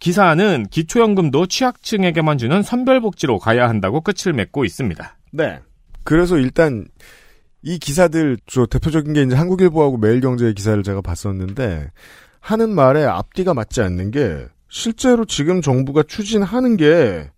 기사는 0.00 0.66
기초연금도 0.70 1.46
취약층에게만 1.46 2.38
주는 2.38 2.62
선별복지로 2.62 3.38
가야 3.38 3.68
한다고 3.68 4.00
끝을 4.00 4.32
맺고 4.32 4.64
있습니다. 4.64 5.18
네. 5.32 5.60
그래서 6.04 6.38
일단 6.38 6.86
이 7.62 7.78
기사들 7.78 8.38
저 8.46 8.64
대표적인 8.66 9.12
게 9.12 9.22
이제 9.22 9.36
한국일보하고 9.36 9.98
매일경제의 9.98 10.54
기사를 10.54 10.82
제가 10.82 11.02
봤었는데 11.02 11.90
하는 12.40 12.70
말에 12.70 13.04
앞뒤가 13.04 13.52
맞지 13.52 13.82
않는 13.82 14.10
게 14.10 14.46
실제로 14.70 15.26
지금 15.26 15.60
정부가 15.60 16.02
추진하는 16.04 16.78
게 16.78 17.30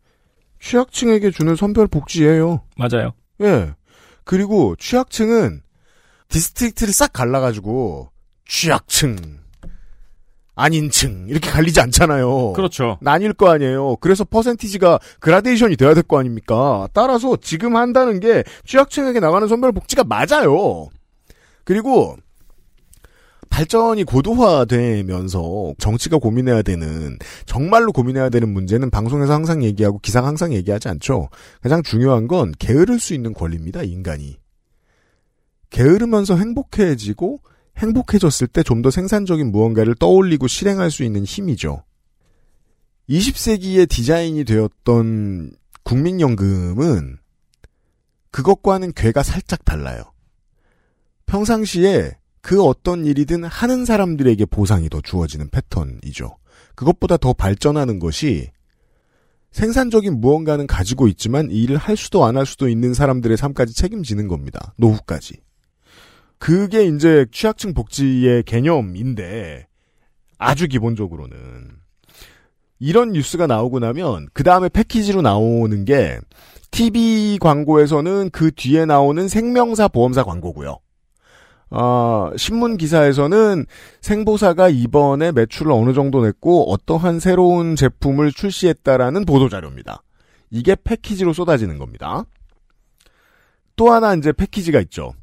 취약층에게 0.61 1.33
주는 1.33 1.57
선별 1.57 1.89
복지예요. 1.89 2.63
맞아요. 2.77 3.13
예. 3.41 3.75
그리고 4.23 4.77
취약층은 4.77 5.63
district를 6.29 6.93
싹 6.93 7.13
갈라가지고 7.13 8.11
취약층, 8.47 9.17
아닌층 10.63 11.27
이렇게 11.29 11.51
갈리지 11.51 11.81
않잖아요. 11.81 12.53
그렇죠. 12.53 12.99
나뉠 13.01 13.33
거 13.33 13.51
아니에요. 13.51 13.97
그래서 13.97 14.25
퍼센티지가 14.25 14.99
그라데이션이 15.21 15.77
돼야 15.77 15.95
될 15.95 16.03
거 16.03 16.19
아닙니까? 16.19 16.89
따라서 16.93 17.37
지금 17.37 17.77
한다는 17.77 18.21
게 18.21 18.45
취약층에게 18.65 19.21
나가는 19.21 19.47
선별 19.49 19.73
복지가 19.73 20.05
맞아요. 20.05 20.89
그리고 21.65 22.17
발전이 23.51 24.05
고도화되면서 24.05 25.75
정치가 25.79 26.17
고민해야 26.17 26.63
되는 26.63 27.19
정말로 27.45 27.93
고민해야 27.93 28.31
되는 28.31 28.49
문제는 28.53 28.91
방송에서 28.91 29.35
항상 29.35 29.63
얘기하고 29.63 29.99
기사가 29.99 30.27
항상 30.27 30.55
얘기하지 30.55 30.89
않죠. 30.89 31.29
가장 31.61 31.83
중요한 31.83 32.29
건 32.29 32.53
게으를 32.59 32.99
수 32.99 33.13
있는 33.15 33.35
권리입니다. 33.35 33.83
인간이 33.83 34.39
게으르면서 35.71 36.37
행복해지고 36.37 37.41
행복해졌을 37.79 38.47
때 38.47 38.63
좀 38.63 38.83
더 38.83 38.91
생산적인 38.91 39.51
무언가를 39.51 39.95
떠올리고 39.95 40.47
실행할 40.47 40.91
수 40.91 41.03
있는 41.05 41.25
힘이죠. 41.25 41.83
20세기에 43.09 43.89
디자인이 43.89 44.45
되었던 44.45 45.53
국민연금은 45.83 47.19
그것과는 48.31 48.93
궤가 48.95 49.23
살짝 49.23 49.65
달라요. 49.65 50.05
평상시에 51.27 52.17
그 52.41 52.63
어떤 52.63 53.05
일이든 53.05 53.45
하는 53.45 53.85
사람들에게 53.85 54.47
보상이 54.47 54.89
더 54.89 55.01
주어지는 55.01 55.49
패턴이죠. 55.51 56.37
그것보다 56.75 57.17
더 57.17 57.33
발전하는 57.33 57.99
것이 57.99 58.51
생산적인 59.53 60.21
무언가는 60.21 60.67
가지고 60.67 61.09
있지만 61.09 61.51
이 61.51 61.63
일을 61.63 61.77
할 61.77 61.97
수도 61.97 62.25
안 62.25 62.37
할 62.37 62.47
수도 62.47 62.69
있는 62.69 62.95
사람들의 62.95 63.37
삶까지 63.37 63.75
책임지는 63.75 64.27
겁니다. 64.29 64.73
노후까지. 64.79 65.37
그게 66.43 66.87
이제 66.87 67.25
취약층 67.31 67.73
복지의 67.73 68.43
개념인데 68.43 69.69
아주 70.39 70.67
기본적으로는 70.67 71.37
이런 72.81 73.13
뉴스가 73.13 73.47
나오고 73.47 73.79
나면 73.79 74.27
그 74.33 74.43
다음에 74.43 74.69
패키지로 74.69 75.23
나오는 75.23 75.85
게 75.85 76.19
TV 76.73 77.39
광고에서는 77.41 78.31
그 78.31 78.51
뒤에 78.51 78.87
나오는 78.87 79.29
생명사 79.29 79.87
보험사 79.87 80.25
광고고요. 80.25 80.81
어, 81.71 82.31
신문 82.37 82.77
기사에서는 82.77 83.65
생보사가 84.01 84.69
이번에 84.69 85.31
매출을 85.31 85.71
어느 85.71 85.93
정도 85.93 86.25
냈고 86.25 86.73
어떠한 86.73 87.21
새로운 87.21 87.77
제품을 87.77 88.33
출시했다라는 88.33 89.27
보도 89.27 89.49
자료입니다. 89.49 90.03
이게 90.51 90.75
패키지로 90.75 91.35
쏟아지는 91.35 91.79
겁니다. 91.79 92.25
또 93.77 93.93
하나 93.93 94.17
이제 94.17 94.33
패키지가 94.33 94.81
있죠. 94.81 95.15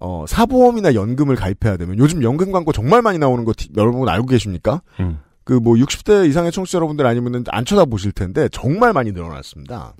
어, 0.00 0.24
사보험이나 0.28 0.94
연금을 0.94 1.36
가입해야 1.36 1.76
되면 1.76 1.98
요즘 1.98 2.22
연금 2.22 2.52
광고 2.52 2.72
정말 2.72 3.02
많이 3.02 3.18
나오는 3.18 3.44
거 3.44 3.52
여러분 3.76 4.08
알고 4.08 4.26
계십니까? 4.26 4.82
음. 5.00 5.18
그뭐 5.44 5.74
60대 5.74 6.28
이상의 6.28 6.52
청취자 6.52 6.76
여러분들 6.76 7.06
아니면은 7.06 7.44
안 7.48 7.64
쳐다보실 7.64 8.12
텐데 8.12 8.48
정말 8.52 8.92
많이 8.92 9.12
늘어났습니다. 9.12 9.94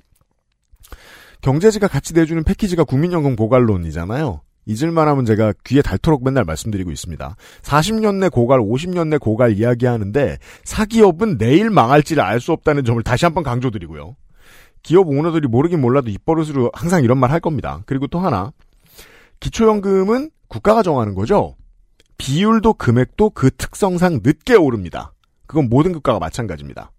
경제지가 1.41 1.87
같이 1.87 2.13
내주는 2.13 2.43
패키지가 2.43 2.83
국민연금 2.83 3.35
고갈론이잖아요. 3.35 4.41
잊을만 4.65 5.07
하면 5.07 5.25
제가 5.25 5.53
귀에 5.63 5.81
닳도록 5.81 6.23
맨날 6.23 6.43
말씀드리고 6.43 6.91
있습니다. 6.91 7.35
40년 7.63 8.15
내 8.15 8.29
고갈, 8.29 8.59
50년 8.59 9.07
내 9.07 9.17
고갈 9.17 9.53
이야기하는데 9.57 10.37
사기업은 10.63 11.37
내일 11.39 11.69
망할지를 11.71 12.21
알 12.21 12.39
수 12.39 12.51
없다는 12.51 12.83
점을 12.85 13.01
다시 13.01 13.25
한번 13.25 13.43
강조드리고요. 13.43 14.15
기업 14.83 15.07
오너들이 15.07 15.47
모르긴 15.47 15.81
몰라도 15.81 16.09
입버릇으로 16.11 16.69
항상 16.73 17.03
이런 17.03 17.17
말 17.17 17.31
할 17.31 17.39
겁니다. 17.39 17.81
그리고 17.85 18.05
또 18.07 18.19
하나 18.19 18.51
기초연금은 19.39 20.31
국가가 20.47 20.83
정하는 20.83 21.15
거죠. 21.15 21.55
비율도 22.17 22.73
금액도 22.73 23.31
그 23.31 23.49
특성상 23.51 24.19
늦게 24.23 24.55
오릅니다. 24.55 25.13
그건 25.47 25.69
모든 25.69 25.93
국가가 25.93 26.19
마찬가지입니다. 26.19 26.91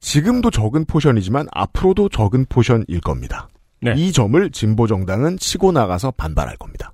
지금도 0.00 0.50
적은 0.50 0.84
portion이지만 0.84 1.46
앞으로도 1.52 2.10
적은 2.10 2.46
portion일 2.48 3.00
겁니다. 3.00 3.48
네. 3.80 3.94
이 3.96 4.12
점을 4.12 4.50
진보 4.50 4.86
정당은 4.86 5.38
치고 5.38 5.72
나가서 5.72 6.10
반발할 6.12 6.56
겁니다. 6.56 6.92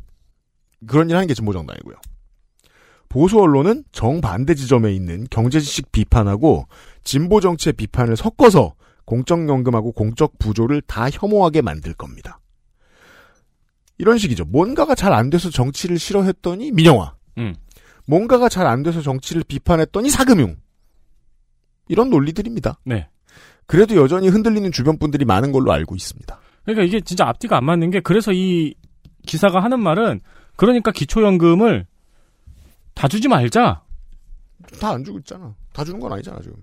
그런 0.86 1.10
일 1.10 1.16
하는 1.16 1.26
게 1.26 1.34
진보 1.34 1.52
정당이고요. 1.52 1.96
보수 3.08 3.40
언론은 3.40 3.84
정반대 3.90 4.54
지점에 4.54 4.92
있는 4.92 5.26
경제 5.30 5.58
지식 5.58 5.90
비판하고 5.90 6.68
진보 7.02 7.40
정치의 7.40 7.72
비판을 7.72 8.16
섞어서 8.16 8.74
공적연금하고 9.04 9.90
공적 9.92 10.38
부조를 10.38 10.80
다 10.82 11.08
혐오하게 11.10 11.62
만들 11.62 11.92
겁니다. 11.94 12.38
이런 14.00 14.16
식이죠. 14.18 14.46
뭔가가 14.46 14.94
잘 14.94 15.12
안 15.12 15.28
돼서 15.28 15.50
정치를 15.50 15.98
싫어했더니 15.98 16.72
민영화. 16.72 17.14
음. 17.38 17.54
뭔가가 18.06 18.48
잘 18.48 18.66
안 18.66 18.82
돼서 18.82 19.02
정치를 19.02 19.44
비판했더니 19.46 20.08
사금융. 20.08 20.56
이런 21.88 22.08
논리들입니다. 22.08 22.78
네. 22.84 23.08
그래도 23.66 23.96
여전히 23.96 24.28
흔들리는 24.28 24.72
주변 24.72 24.98
분들이 24.98 25.24
많은 25.24 25.52
걸로 25.52 25.70
알고 25.72 25.94
있습니다. 25.94 26.40
그러니까 26.64 26.84
이게 26.84 27.00
진짜 27.02 27.26
앞뒤가 27.28 27.56
안 27.58 27.64
맞는 27.64 27.90
게 27.90 28.00
그래서 28.00 28.32
이 28.32 28.74
기사가 29.26 29.62
하는 29.62 29.80
말은 29.80 30.20
그러니까 30.56 30.90
기초연금을 30.92 31.86
다 32.94 33.06
주지 33.06 33.28
말자. 33.28 33.82
다 34.80 34.90
안 34.92 35.04
주고 35.04 35.18
있잖아. 35.18 35.54
다 35.72 35.84
주는 35.84 36.00
건 36.00 36.12
아니잖아 36.12 36.40
지금. 36.40 36.56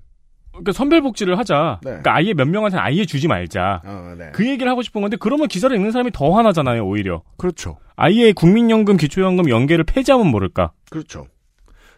그러니까 0.57 0.71
선별복지를 0.73 1.37
하자. 1.37 1.79
네. 1.83 1.89
그러니까 1.89 2.15
아예 2.15 2.33
몇 2.33 2.47
명한테는 2.47 2.83
아예 2.83 3.05
주지 3.05 3.27
말자. 3.27 3.81
어, 3.85 4.15
네. 4.17 4.31
그 4.33 4.47
얘기를 4.47 4.69
하고 4.71 4.81
싶은 4.81 5.01
건데 5.01 5.17
그러면 5.19 5.47
기사를 5.47 5.75
읽는 5.75 5.91
사람이 5.91 6.11
더 6.11 6.31
화나잖아요 6.31 6.85
오히려. 6.85 7.23
그렇죠. 7.37 7.77
아예 7.95 8.31
국민연금 8.33 8.97
기초연금 8.97 9.49
연계를 9.49 9.83
폐지하면 9.85 10.27
모를까. 10.27 10.71
그렇죠. 10.89 11.27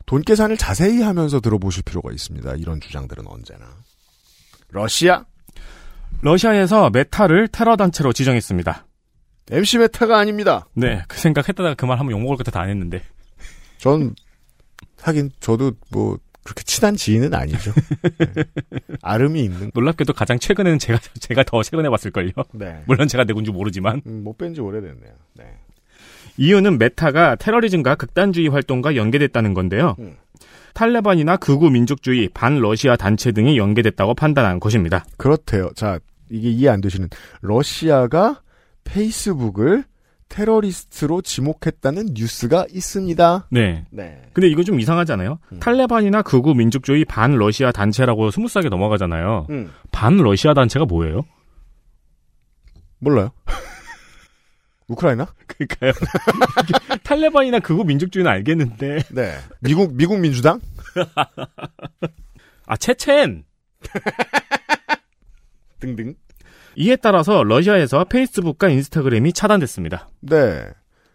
돈 0.06 0.22
계산을 0.22 0.58
자세히 0.58 1.02
하면서 1.02 1.40
들어보실 1.40 1.84
필요가 1.84 2.12
있습니다. 2.12 2.56
이런 2.56 2.80
주장들은 2.82 3.26
언제나. 3.28 3.66
러시아 4.72 5.26
러시아에서 6.22 6.90
메타를 6.90 7.48
테러 7.50 7.76
단체로 7.76 8.14
지정했습니다. 8.14 8.86
MC 9.52 9.78
메타가 9.80 10.18
아닙니다. 10.20 10.66
네, 10.74 11.04
그 11.08 11.18
생각했다가 11.18 11.74
그 11.76 11.86
말 11.86 12.00
하면 12.00 12.12
욕먹을 12.12 12.38
것 12.38 12.46
같아 12.46 12.62
안 12.62 12.70
했는데. 12.70 13.02
전 13.78 14.14
하긴 15.02 15.32
저도 15.40 15.72
뭐 15.92 16.18
그렇게 16.44 16.64
친한 16.64 16.96
지인은 16.96 17.34
아니죠. 17.34 17.74
네. 18.18 18.44
알음이 19.02 19.44
있는. 19.44 19.72
놀랍게도 19.74 20.14
가장 20.14 20.40
최근에는 20.40 20.80
제가 20.80 21.00
제가 21.20 21.44
더 21.44 21.62
최근에 21.62 21.90
봤을걸요. 21.90 22.32
네. 22.54 22.84
물론 22.88 23.08
제가 23.08 23.24
누군지 23.26 23.52
모르지만. 23.52 24.02
음, 24.06 24.24
못뵌 24.26 24.56
지 24.56 24.62
오래됐네요. 24.62 25.14
네. 25.36 25.46
이유는 26.38 26.78
메타가 26.78 27.36
테러리즘과 27.36 27.96
극단주의 27.96 28.48
활동과 28.48 28.96
연계됐다는 28.96 29.54
건데요. 29.54 29.96
음. 30.00 30.16
탈레반이나 30.74 31.36
극우 31.38 31.70
민족주의, 31.70 32.30
반러시아 32.30 32.96
단체 32.96 33.32
등이 33.32 33.58
연계됐다고 33.58 34.14
판단한 34.14 34.60
것입니다. 34.60 35.04
그렇대요. 35.18 35.72
자, 35.76 36.00
이게 36.30 36.50
이해 36.50 36.70
안 36.70 36.80
되시는 36.80 37.10
러시아가 37.42 38.42
페이스북을 38.86 39.84
테러리스트로 40.30 41.22
지목했다는 41.22 42.10
뉴스가 42.14 42.68
있습니다. 42.72 43.48
네. 43.52 43.86
네. 43.92 44.22
근데 44.34 44.48
이거 44.48 44.64
좀 44.64 44.80
이상하지 44.80 45.12
않아요? 45.14 45.40
음. 45.52 45.60
탈레반이나 45.60 46.22
극우 46.22 46.54
민족주의 46.54 47.04
반 47.04 47.36
러시아 47.36 47.72
단체라고 47.72 48.32
smooth하게 48.32 48.70
넘어가잖아요. 48.70 49.48
음. 49.50 49.72
반 49.92 50.18
러시아 50.18 50.54
단체가 50.54 50.86
뭐예요? 50.86 51.22
몰라요. 53.00 53.32
우크라이나? 54.88 55.28
그러니까요. 55.48 55.92
탈레반이나 57.04 57.60
극우 57.60 57.84
민족주의는 57.84 58.32
알겠는데. 58.32 59.00
네. 59.12 59.36
미국 59.60 59.94
미국 59.96 60.20
민주당? 60.20 60.60
아 62.66 62.78
체첸. 62.78 63.44
등등. 65.80 66.14
이에 66.80 66.96
따라서 66.96 67.44
러시아에서 67.44 68.06
페이스북과 68.06 68.70
인스타그램이 68.70 69.34
차단됐습니다. 69.34 70.08
네. 70.22 70.64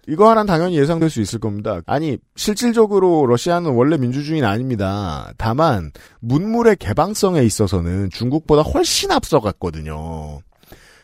이거 0.07 0.29
하나는 0.29 0.47
당연히 0.47 0.77
예상될 0.77 1.09
수 1.09 1.23
있을 1.23 1.39
겁니다. 1.39 1.81
아니, 1.87 2.19
실질적으로 2.37 3.25
러시아는 3.25 3.71
원래 3.71 3.97
민주주의는 3.97 4.47
아닙니다. 4.47 5.33
다만, 5.39 5.91
문물의 6.21 6.77
개방성에 6.77 7.41
있어서는 7.43 8.11
중국보다 8.11 8.61
훨씬 8.61 9.11
앞서갔거든요. 9.11 10.41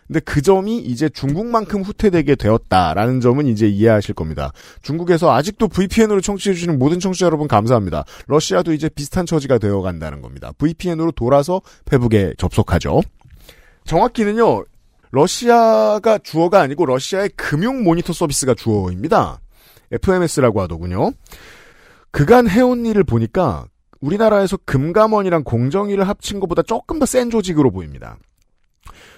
근데 0.07 0.21
그 0.21 0.43
점이 0.43 0.79
이제 0.79 1.09
중국만큼 1.09 1.83
후퇴되게 1.83 2.35
되었다라는 2.35 3.21
점은 3.21 3.47
이제 3.47 3.67
이해하실 3.67 4.15
겁니다. 4.15 4.53
중국에서 4.83 5.33
아직도 5.33 5.69
VPN으로 5.69 6.21
청취해주시는 6.21 6.79
모든 6.79 6.99
청취자 7.01 7.25
여러분 7.25 7.49
감사합니다. 7.49 8.05
러시아도 8.27 8.75
이제 8.75 8.91
비슷한 8.91 9.25
처지가 9.25 9.57
되어 9.59 9.81
간다는 9.81 10.21
겁니다. 10.21 10.53
VPN으로 10.59 11.13
돌아서 11.13 11.63
페북에 11.87 12.35
접속하죠. 12.37 13.01
정확히는요, 13.91 14.65
러시아가 15.11 16.19
주어가 16.19 16.61
아니고 16.61 16.87
러시아의 16.87 17.31
금융 17.31 17.83
모니터 17.83 18.13
서비스가 18.13 18.55
주어입니다. 18.55 19.41
FMS라고 19.91 20.61
하더군요. 20.61 21.11
그간 22.13 22.49
해온 22.49 22.87
일을 22.87 23.03
보니까 23.03 23.67
우리나라에서 24.01 24.59
금감원이랑 24.65 25.43
공정위를 25.43 26.07
합친 26.07 26.39
것보다 26.39 26.63
조금 26.63 27.01
더 27.01 27.05
센 27.05 27.31
조직으로 27.31 27.73
보입니다. 27.73 28.17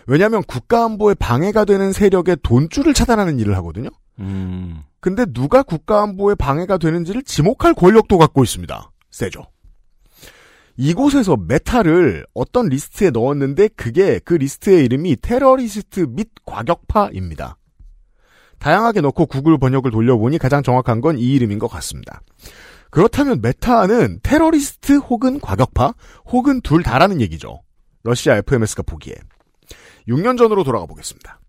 왜냐하면 0.06 0.42
국가안보에 0.42 1.14
방해가 1.16 1.66
되는 1.66 1.92
세력의 1.92 2.38
돈줄을 2.42 2.94
차단하는 2.94 3.38
일을 3.40 3.54
하거든요. 3.58 3.90
음. 4.20 4.80
근데 5.00 5.26
누가 5.26 5.62
국가안보에 5.62 6.34
방해가 6.36 6.78
되는지를 6.78 7.24
지목할 7.24 7.74
권력도 7.74 8.16
갖고 8.16 8.42
있습니다. 8.42 8.90
세죠. 9.10 9.42
이곳에서 10.76 11.36
메타를 11.36 12.26
어떤 12.34 12.68
리스트에 12.68 13.10
넣었는데 13.10 13.68
그게 13.76 14.18
그 14.24 14.34
리스트의 14.34 14.84
이름이 14.84 15.16
테러리스트 15.22 16.06
및 16.08 16.28
과격파입니다. 16.44 17.56
다양하게 18.58 19.00
넣고 19.02 19.26
구글 19.26 19.58
번역을 19.58 19.90
돌려보니 19.90 20.38
가장 20.38 20.62
정확한 20.62 21.00
건 21.00 21.18
이 21.18 21.34
이름인 21.34 21.58
것 21.58 21.68
같습니다. 21.68 22.22
그렇다면 22.90 23.40
메타는 23.40 24.20
테러리스트 24.22 24.96
혹은 24.98 25.40
과격파 25.40 25.94
혹은 26.26 26.60
둘 26.60 26.82
다라는 26.82 27.20
얘기죠. 27.20 27.62
러시아 28.04 28.36
FMS가 28.36 28.82
보기에. 28.82 29.14
6년 30.08 30.36
전으로 30.36 30.64
돌아가 30.64 30.86
보겠습니다. 30.86 31.40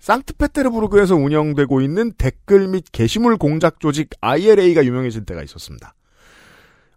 상트페테르부르크에서 0.00 1.14
운영되고 1.14 1.80
있는 1.80 2.12
댓글 2.14 2.68
및 2.68 2.84
게시물 2.90 3.36
공작 3.36 3.80
조직 3.80 4.10
IRA가 4.20 4.84
유명해질 4.84 5.24
때가 5.24 5.42
있었습니다. 5.42 5.94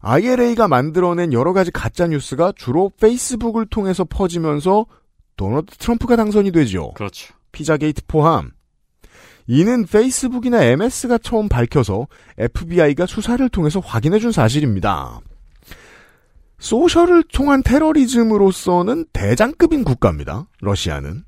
IRA가 0.07 0.67
만들어낸 0.67 1.33
여러 1.33 1.51
가지 1.51 1.71
가짜 1.71 2.05
뉴스가 2.05 2.53
주로 2.55 2.91
페이스북을 3.01 3.65
통해서 3.65 4.03
퍼지면서 4.03 4.85
도널드 5.35 5.77
트럼프가 5.77 6.15
당선이 6.15 6.51
되죠. 6.51 6.91
그렇죠. 6.93 7.33
피자 7.51 7.75
게이트 7.75 8.03
포함. 8.07 8.51
이는 9.47 9.83
페이스북이나 9.87 10.63
MS가 10.63 11.17
처음 11.17 11.49
밝혀서 11.49 12.05
FBI가 12.37 13.07
수사를 13.07 13.49
통해서 13.49 13.79
확인해준 13.79 14.31
사실입니다. 14.31 15.21
소셜을 16.59 17.23
통한 17.33 17.63
테러리즘으로서는 17.63 19.05
대장급인 19.11 19.83
국가입니다. 19.83 20.47
러시아는. 20.61 21.23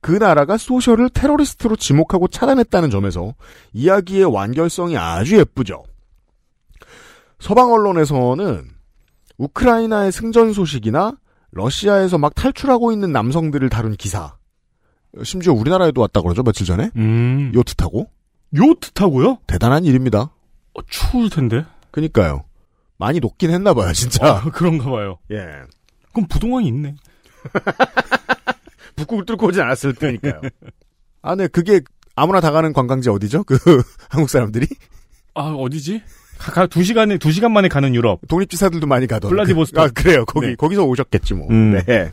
그 0.00 0.10
나라가 0.10 0.56
소셜을 0.56 1.10
테러리스트로 1.10 1.76
지목하고 1.76 2.26
차단했다는 2.26 2.90
점에서 2.90 3.34
이야기의 3.72 4.24
완결성이 4.24 4.96
아주 4.96 5.38
예쁘죠. 5.38 5.84
서방 7.40 7.72
언론에서는 7.72 8.68
우크라이나의 9.38 10.12
승전 10.12 10.52
소식이나 10.52 11.16
러시아에서 11.52 12.18
막 12.18 12.34
탈출하고 12.34 12.92
있는 12.92 13.12
남성들을 13.12 13.68
다룬 13.70 13.96
기사. 13.96 14.36
심지어 15.24 15.52
우리나라에도 15.52 16.00
왔다 16.02 16.20
그러죠 16.20 16.42
며칠 16.44 16.64
전에 16.64 16.90
음. 16.94 17.50
요트 17.52 17.74
타고 17.74 18.08
요트 18.54 18.92
타고요? 18.92 19.38
대단한 19.46 19.84
일입니다. 19.84 20.30
어, 20.74 20.82
추울 20.88 21.30
텐데. 21.30 21.64
그니까요. 21.90 22.44
많이 22.96 23.18
녹긴 23.18 23.50
했나 23.50 23.74
봐요 23.74 23.92
진짜. 23.92 24.24
아, 24.26 24.42
그런가 24.52 24.90
봐요. 24.90 25.18
예. 25.32 25.38
그럼 26.12 26.28
부동항이 26.28 26.68
있네. 26.68 26.94
북극을 28.96 29.24
뚫고 29.24 29.46
오진 29.46 29.62
않았을 29.62 29.94
테니까요. 29.94 30.40
아, 31.22 31.34
네, 31.34 31.48
그게 31.48 31.80
아무나 32.14 32.40
다 32.40 32.50
가는 32.50 32.72
관광지 32.72 33.08
어디죠? 33.08 33.44
그 33.44 33.56
한국 34.10 34.28
사람들이 34.28 34.66
아, 35.34 35.42
어디지? 35.52 36.02
가, 36.40 36.52
가, 36.52 36.66
두 36.66 36.82
시간에, 36.82 37.18
두 37.18 37.32
시간 37.32 37.52
만에 37.52 37.68
가는 37.68 37.94
유럽. 37.94 38.20
독립지사들도 38.26 38.86
많이 38.86 39.06
가던. 39.06 39.30
블라디보스토크. 39.30 39.80
아, 39.82 39.88
그래요. 39.94 40.24
거기 40.24 40.48
네. 40.48 40.54
거기서 40.54 40.84
오셨겠지 40.84 41.34
뭐. 41.34 41.46
음. 41.50 41.78
네. 41.86 42.12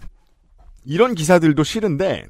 이런 0.85 1.15
기사들도 1.15 1.63
싫은데 1.63 2.25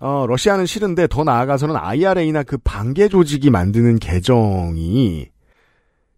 어, 0.00 0.26
러시아는 0.28 0.66
싫은데 0.66 1.08
더 1.08 1.24
나아가서는 1.24 1.74
IRA나 1.76 2.42
그 2.42 2.58
반개 2.58 3.08
조직이 3.08 3.50
만드는 3.50 3.98
계정이 3.98 5.28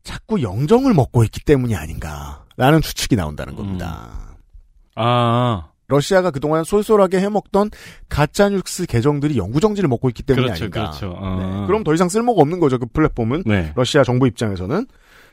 자꾸 0.02 0.42
영정을 0.42 0.94
먹고 0.94 1.24
있기 1.24 1.44
때문이 1.44 1.74
아닌가라는 1.76 2.80
추측이 2.82 3.16
나온다는 3.16 3.54
겁니다. 3.56 4.36
아, 4.94 5.69
러시아가 5.90 6.30
그동안 6.30 6.64
쏠쏠하게 6.64 7.20
해먹던 7.20 7.70
가짜뉴스 8.08 8.86
계정들이 8.86 9.36
영구정지를 9.36 9.88
먹고 9.88 10.08
있기 10.08 10.22
때문이 10.22 10.46
그렇죠, 10.46 10.64
아닌가. 10.64 10.90
그렇죠. 10.90 11.18
아. 11.20 11.60
네. 11.60 11.66
그럼 11.66 11.84
더 11.84 11.92
이상 11.92 12.08
쓸모가 12.08 12.40
없는 12.40 12.60
거죠, 12.60 12.78
그 12.78 12.86
플랫폼은. 12.86 13.42
네. 13.46 13.72
러시아 13.74 14.02
정부 14.02 14.26
입장에서는. 14.26 14.86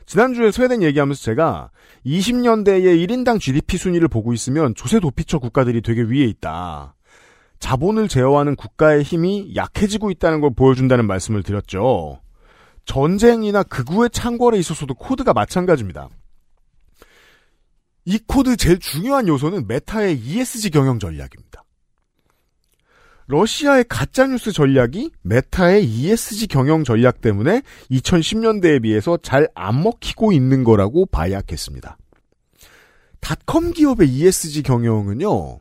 지난주에 0.04 0.50
스웨덴 0.50 0.82
얘기하면서 0.82 1.22
제가 1.22 1.70
20년대의 2.06 3.06
1인당 3.06 3.40
GDP 3.40 3.76
순위를 3.76 4.08
보고 4.08 4.32
있으면 4.32 4.74
조세 4.74 5.00
도피처 5.00 5.38
국가들이 5.38 5.82
되게 5.82 6.02
위에 6.02 6.24
있다. 6.24 6.94
자본을 7.60 8.08
제어하는 8.08 8.56
국가의 8.56 9.02
힘이 9.02 9.52
약해지고 9.54 10.10
있다는 10.10 10.40
걸 10.40 10.50
보여준다는 10.54 11.06
말씀을 11.06 11.42
드렸죠. 11.42 12.20
전쟁이나 12.84 13.62
극우의 13.62 14.10
창궐에 14.10 14.58
있어서도 14.58 14.94
코드가 14.94 15.34
마찬가지입니다. 15.34 16.08
이 18.08 18.18
코드 18.26 18.56
제일 18.56 18.78
중요한 18.78 19.28
요소는 19.28 19.66
메타의 19.68 20.18
ESG 20.18 20.70
경영 20.70 20.98
전략입니다. 20.98 21.62
러시아의 23.26 23.84
가짜뉴스 23.86 24.50
전략이 24.50 25.10
메타의 25.20 25.84
ESG 25.84 26.46
경영 26.46 26.84
전략 26.84 27.20
때문에 27.20 27.60
2010년대에 27.90 28.80
비해서 28.80 29.18
잘 29.18 29.48
안 29.54 29.82
먹히고 29.82 30.32
있는 30.32 30.64
거라고 30.64 31.04
봐야겠습니다. 31.04 31.98
닷컴 33.20 33.72
기업의 33.72 34.08
ESG 34.08 34.62
경영은요, 34.62 35.60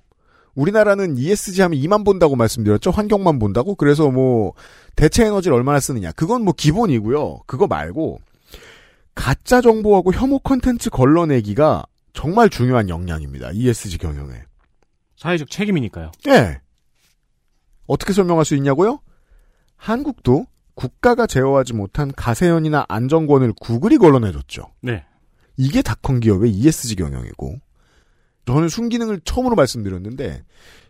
우리나라는 0.55 1.17
ESG 1.17 1.62
하면 1.63 1.77
이만 1.77 2.05
본다고 2.05 2.38
말씀드렸죠? 2.38 2.91
환경만 2.91 3.39
본다고? 3.39 3.75
그래서 3.75 4.10
뭐, 4.10 4.53
대체 4.95 5.25
에너지를 5.25 5.57
얼마나 5.57 5.81
쓰느냐. 5.81 6.13
그건 6.13 6.43
뭐 6.43 6.53
기본이고요. 6.55 7.41
그거 7.45 7.67
말고, 7.67 8.21
가짜 9.15 9.60
정보하고 9.60 10.13
혐오 10.13 10.39
컨텐츠 10.39 10.91
걸러내기가 10.91 11.83
정말 12.17 12.49
중요한 12.49 12.89
역량입니다. 12.89 13.51
ESG 13.53 13.99
경영에. 13.99 14.41
사회적 15.17 15.51
책임이니까요. 15.51 16.12
예. 16.30 16.60
어떻게 17.86 18.12
설명할 18.12 18.43
수 18.43 18.56
있냐고요? 18.56 19.01
한국도 19.75 20.47
국가가 20.73 21.27
제어하지 21.27 21.73
못한 21.73 22.12
가세연이나 22.12 22.88
안정권을 22.89 23.53
구글이 23.62 23.99
걸러내줬죠. 23.99 24.73
네. 24.82 25.06
이게 25.58 25.84
닷컴 25.84 26.19
기업의 26.19 26.51
ESG 26.53 26.95
경영이고, 26.95 27.60
저는 28.47 28.67
순기능을 28.67 29.21
처음으로 29.23 29.56
말씀드렸는데, 29.56 30.43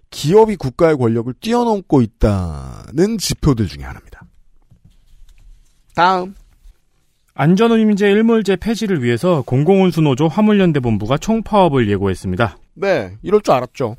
기업이 0.09 0.55
국가의 0.55 0.95
권력을 0.95 1.33
뛰어넘고 1.41 2.03
있다는 2.03 3.17
지표들 3.17 3.67
중에 3.67 3.83
하나입니다. 3.83 4.21
다음. 5.93 6.35
안전운임제 7.39 8.09
일몰제 8.09 8.55
폐지를 8.55 9.03
위해서 9.03 9.43
공공운수노조 9.45 10.27
화물연대본부가 10.27 11.19
총파업을 11.19 11.87
예고했습니다. 11.87 12.57
네, 12.73 13.13
이럴 13.21 13.41
줄 13.41 13.53
알았죠. 13.53 13.95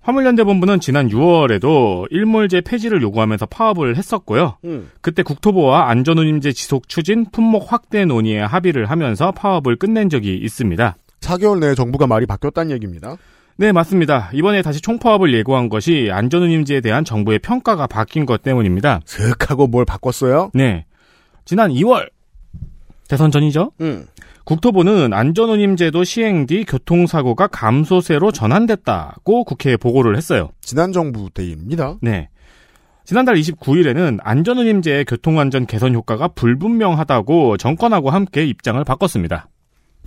화물연대본부는 0.00 0.80
지난 0.80 1.10
6월에도 1.10 2.06
일몰제 2.10 2.62
폐지를 2.62 3.02
요구하면서 3.02 3.44
파업을 3.46 3.96
했었고요. 3.96 4.56
음. 4.64 4.90
그때 5.02 5.22
국토부와 5.22 5.90
안전운임제 5.90 6.52
지속 6.52 6.88
추진, 6.88 7.26
품목 7.30 7.70
확대 7.70 8.06
논의에 8.06 8.40
합의를 8.40 8.86
하면서 8.86 9.32
파업을 9.32 9.76
끝낸 9.76 10.08
적이 10.08 10.36
있습니다. 10.36 10.96
4개월 11.20 11.58
내에 11.58 11.74
정부가 11.74 12.06
말이 12.06 12.24
바뀌었다는 12.24 12.70
얘기입니다. 12.70 13.16
네, 13.56 13.72
맞습니다. 13.72 14.30
이번에 14.32 14.62
다시 14.62 14.80
총파업을 14.80 15.34
예고한 15.34 15.68
것이 15.68 16.08
안전운임제에 16.10 16.80
대한 16.80 17.04
정부의 17.04 17.40
평가가 17.40 17.86
바뀐 17.86 18.24
것 18.24 18.42
때문입니다. 18.42 19.00
슥하고 19.04 19.66
뭘 19.66 19.84
바꿨어요? 19.84 20.52
네. 20.54 20.86
지난 21.44 21.70
2월 21.70 22.15
대선 23.08 23.30
전이죠. 23.30 23.72
음. 23.80 24.06
국토부는 24.44 25.12
안전운임 25.12 25.76
제도 25.76 26.04
시행 26.04 26.46
뒤 26.46 26.64
교통사고가 26.64 27.48
감소세로 27.48 28.30
전환됐다고 28.30 29.44
국회에 29.44 29.76
보고를 29.76 30.16
했어요. 30.16 30.50
지난 30.60 30.92
정부 30.92 31.30
때입니다. 31.30 31.96
네. 32.00 32.28
지난달 33.04 33.36
29일에는 33.36 34.18
안전운임제의 34.22 35.04
교통안전 35.04 35.66
개선 35.66 35.94
효과가 35.94 36.28
불분명하다고 36.28 37.56
정권하고 37.56 38.10
함께 38.10 38.44
입장을 38.46 38.82
바꿨습니다. 38.82 39.48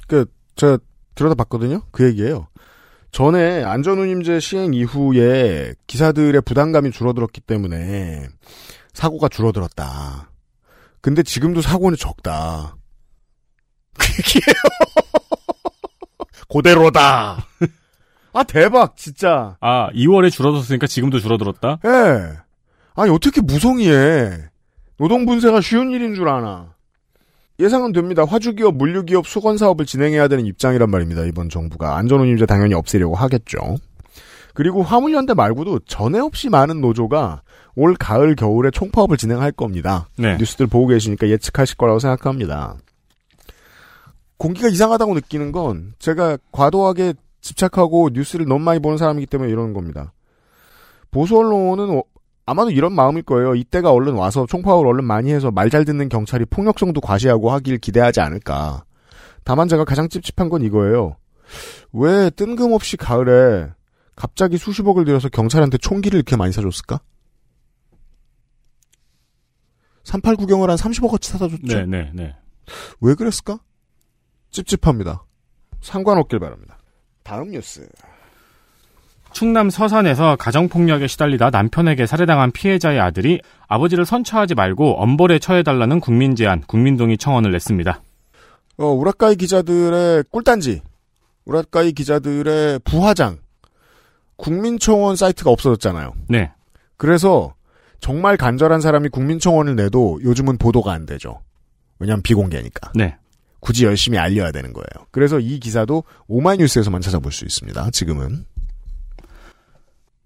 그, 0.08 0.26
제가 0.56 0.78
들여다 1.16 1.36
봤거든요? 1.36 1.82
그 1.92 2.06
얘기예요. 2.08 2.48
전에 3.12 3.64
안전운임제 3.64 4.40
시행 4.40 4.74
이후에 4.74 5.74
기사들의 5.88 6.42
부담감이 6.42 6.92
줄어들었기 6.92 7.42
때문에 7.42 8.28
사고가 8.94 9.30
줄어들었다. 9.30 10.30
근데 11.02 11.24
지금도 11.24 11.62
사고는 11.62 11.98
적다. 11.98 12.76
그 14.00 14.06
얘기예요. 14.20 14.54
그대로다. 16.52 17.46
아, 18.34 18.44
대박, 18.44 18.96
진짜. 18.98 19.58
아, 19.60 19.90
2월에 19.94 20.32
줄어들었으니까 20.32 20.88
지금도 20.88 21.20
줄어들었다? 21.20 21.80
예. 21.86 22.38
아니, 22.96 23.12
어떻게 23.12 23.42
무성의해. 23.42 24.50
노동 24.98 25.26
분쇄가 25.26 25.62
쉬운 25.62 25.92
일인 25.92 26.16
줄 26.16 26.28
아나. 26.28 26.74
예상은 27.60 27.92
됩니다. 27.92 28.24
화주기업, 28.28 28.76
물류기업, 28.76 29.28
수건사업을 29.28 29.86
진행해야 29.86 30.28
되는 30.28 30.46
입장이란 30.46 30.90
말입니다. 30.90 31.24
이번 31.26 31.50
정부가. 31.50 31.98
안전운임제 31.98 32.46
당연히 32.46 32.74
없애려고 32.74 33.16
하겠죠. 33.16 33.78
그리고 34.54 34.82
화물연대 34.82 35.34
말고도 35.34 35.80
전에 35.80 36.20
없이 36.20 36.50
많은 36.50 36.82
노조가 36.82 37.42
올 37.76 37.96
가을 37.96 38.36
겨울에 38.36 38.72
총파업을 38.72 39.18
진행할 39.18 39.52
겁니다. 39.52 40.08
네. 40.18 40.38
뉴스들 40.38 40.68
보고 40.68 40.88
계시니까 40.88 41.28
예측하실 41.30 41.78
거라고 41.78 42.00
생각합니다. 42.00 42.76
공기가 44.40 44.70
이상하다고 44.70 45.14
느끼는 45.16 45.52
건 45.52 45.94
제가 46.00 46.38
과도하게 46.52 47.14
집착하고 47.42 48.10
뉴스를 48.14 48.48
너무 48.48 48.64
많이 48.64 48.80
보는 48.80 48.98
사람이기 48.98 49.28
때문에 49.28 49.52
이러는 49.52 49.74
겁니다. 49.74 50.14
보수 51.12 51.38
언론은 51.38 51.98
어, 51.98 52.04
아마도 52.46 52.72
이런 52.72 52.94
마음일 52.94 53.24
거예요. 53.24 53.54
이때가 53.54 53.92
얼른 53.92 54.14
와서 54.14 54.46
총파업을 54.48 54.88
얼른 54.88 55.04
많이 55.04 55.32
해서 55.32 55.52
말 55.52 55.70
잘 55.70 55.86
듣는 55.86 56.10
경찰이 56.10 56.46
폭력성도 56.46 57.02
과시하고 57.02 57.52
하길 57.52 57.78
기대하지 57.80 58.22
않을까. 58.22 58.86
다만 59.44 59.68
제가 59.68 59.84
가장 59.84 60.08
찝찝한 60.10 60.50
건 60.50 60.62
이거예요. 60.64 61.18
왜 61.92 62.30
뜬금없이 62.30 62.96
가을에 62.98 63.68
갑자기 64.16 64.58
수십억을 64.58 65.06
들여서 65.06 65.30
경찰한테 65.30 65.78
총기를 65.80 66.18
이렇게 66.18 66.36
많이 66.38 66.54
사줬을까? 66.54 67.02
38 70.04 70.38
구경을 70.38 70.70
한 70.70 70.78
30억어치 70.78 71.26
사다 71.26 71.50
줬죠. 71.50 71.60
네, 71.64 71.86
네, 71.86 72.12
네. 72.14 72.36
왜 73.02 73.16
그랬을까? 73.16 73.60
찝찝합니다. 74.52 75.24
상관없길 75.82 76.40
바랍니다. 76.40 76.78
다음 77.24 77.52
뉴스. 77.52 77.88
충남 79.32 79.70
서산에서 79.70 80.36
가정폭력에 80.38 81.08
시달리다 81.08 81.52
남편에게 81.52 82.08
살해당한 82.08 82.52
피해자의 82.52 83.00
아들이 83.00 83.40
아버지를 83.68 84.06
선처하지 84.06 84.56
말고 84.56 85.02
엄벌에 85.02 85.40
처해달라는 85.40 86.00
국민 86.00 86.36
제안, 86.36 86.62
국민동의 86.62 87.18
청원을 87.18 87.52
냈습니다. 87.52 88.02
어, 88.78 88.86
우라카이 88.86 89.36
기자들의 89.36 90.24
꿀단지, 90.32 90.82
우라카이 91.46 91.92
기자들의 91.92 92.80
부화장, 92.80 93.38
국민청원 94.38 95.16
사이트가 95.16 95.52
없어졌잖아요. 95.52 96.14
네. 96.30 96.52
그래서 96.98 97.54
정말 98.00 98.38
간절한 98.38 98.82
사람이 98.82 99.10
국민청원을 99.10 99.76
내도 99.76 100.20
요즘은 100.24 100.58
보도가 100.58 100.94
안 100.94 101.06
되죠. 101.06 101.42
왜냐하면 102.00 102.24
비공개니까. 102.24 102.94
네. 102.96 103.18
굳이 103.60 103.86
열심히 103.86 104.18
알려야 104.18 104.52
되는 104.52 104.74
거예요. 104.74 105.08
그래서 105.12 105.40
이 105.40 105.60
기사도 105.60 106.04
오마이뉴스에서만 106.28 107.02
찾아볼 107.02 107.32
수 107.32 107.46
있습니다. 107.46 107.92
지금은. 107.92 108.46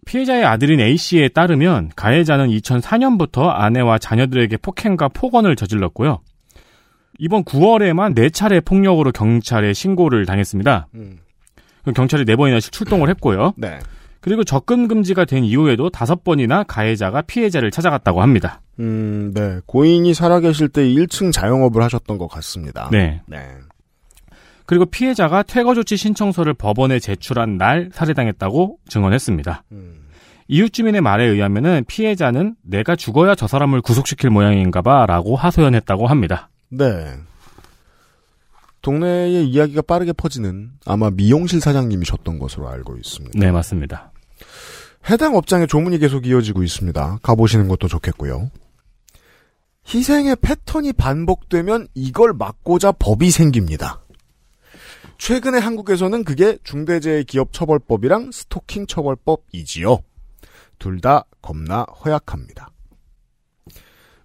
피해자의 0.05 0.43
아들인 0.43 0.79
A씨에 0.79 1.29
따르면 1.29 1.91
가해자는 1.95 2.49
2004년부터 2.49 3.49
아내와 3.49 3.97
자녀들에게 3.97 4.57
폭행과 4.57 5.09
폭언을 5.09 5.55
저질렀고요. 5.55 6.19
이번 7.19 7.43
9월에만 7.43 8.15
4차례 8.15 8.63
폭력으로 8.63 9.11
경찰에 9.11 9.73
신고를 9.73 10.25
당했습니다. 10.25 10.87
음. 10.95 11.19
경찰이 11.95 12.25
4번이나 12.25 12.59
출동을 12.59 13.09
했고요. 13.09 13.53
네. 13.57 13.79
그리고 14.23 14.45
접근 14.45 14.87
금지가 14.87 15.25
된 15.25 15.43
이후에도 15.43 15.89
5번이나 15.89 16.63
가해자가 16.65 17.23
피해자를 17.23 17.71
찾아갔다고 17.71 18.21
합니다. 18.21 18.61
음, 18.79 19.33
네. 19.35 19.59
고인이 19.65 20.13
살아계실 20.13 20.69
때 20.69 20.81
1층 20.81 21.33
자영업을 21.33 21.83
하셨던 21.83 22.17
것 22.17 22.29
같습니다. 22.29 22.87
네. 22.89 23.21
네. 23.27 23.37
그리고 24.65 24.85
피해자가 24.85 25.43
퇴거조치 25.43 25.97
신청서를 25.97 26.53
법원에 26.53 26.99
제출한 26.99 27.57
날 27.57 27.89
살해당했다고 27.91 28.77
증언했습니다. 28.87 29.65
음. 29.73 30.05
이웃 30.47 30.71
주민의 30.71 31.01
말에 31.01 31.25
의하면은 31.25 31.83
피해자는 31.85 32.55
내가 32.61 32.95
죽어야 32.95 33.35
저 33.35 33.47
사람을 33.47 33.81
구속시킬 33.81 34.29
모양인가봐라고 34.29 35.35
하소연했다고 35.35 36.07
합니다. 36.07 36.49
네. 36.69 37.07
동네의 38.81 39.49
이야기가 39.49 39.81
빠르게 39.81 40.13
퍼지는 40.13 40.71
아마 40.85 41.09
미용실 41.09 41.59
사장님이셨던 41.59 42.39
것으로 42.39 42.69
알고 42.69 42.95
있습니다. 42.95 43.37
네, 43.37 43.51
맞습니다. 43.51 44.12
해당 45.09 45.35
업장의 45.35 45.67
조문이 45.67 45.97
계속 45.99 46.25
이어지고 46.25 46.63
있습니다. 46.63 47.19
가보시는 47.21 47.67
것도 47.67 47.87
좋겠고요. 47.87 48.49
희생의 49.87 50.37
패턴이 50.37 50.93
반복되면 50.93 51.87
이걸 51.93 52.33
막고자 52.33 52.93
법이 52.93 53.31
생깁니다. 53.31 54.01
최근에 55.17 55.57
한국에서는 55.59 56.23
그게 56.23 56.57
중대재해기업처벌법이랑 56.63 58.31
스토킹 58.31 58.87
처벌법이지요. 58.87 59.99
둘 60.79 60.99
다 60.99 61.25
겁나 61.41 61.83
허약합니다. 61.83 62.69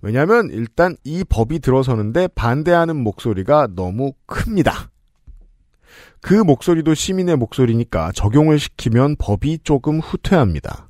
왜냐하면 0.00 0.48
일단 0.52 0.96
이 1.04 1.24
법이 1.28 1.58
들어서는데 1.58 2.28
반대하는 2.28 2.96
목소리가 2.96 3.68
너무 3.74 4.12
큽니다. 4.26 4.90
그 6.20 6.34
목소리도 6.34 6.94
시민의 6.94 7.36
목소리니까 7.36 8.12
적용을 8.12 8.58
시키면 8.58 9.16
법이 9.16 9.60
조금 9.62 10.00
후퇴합니다. 10.00 10.88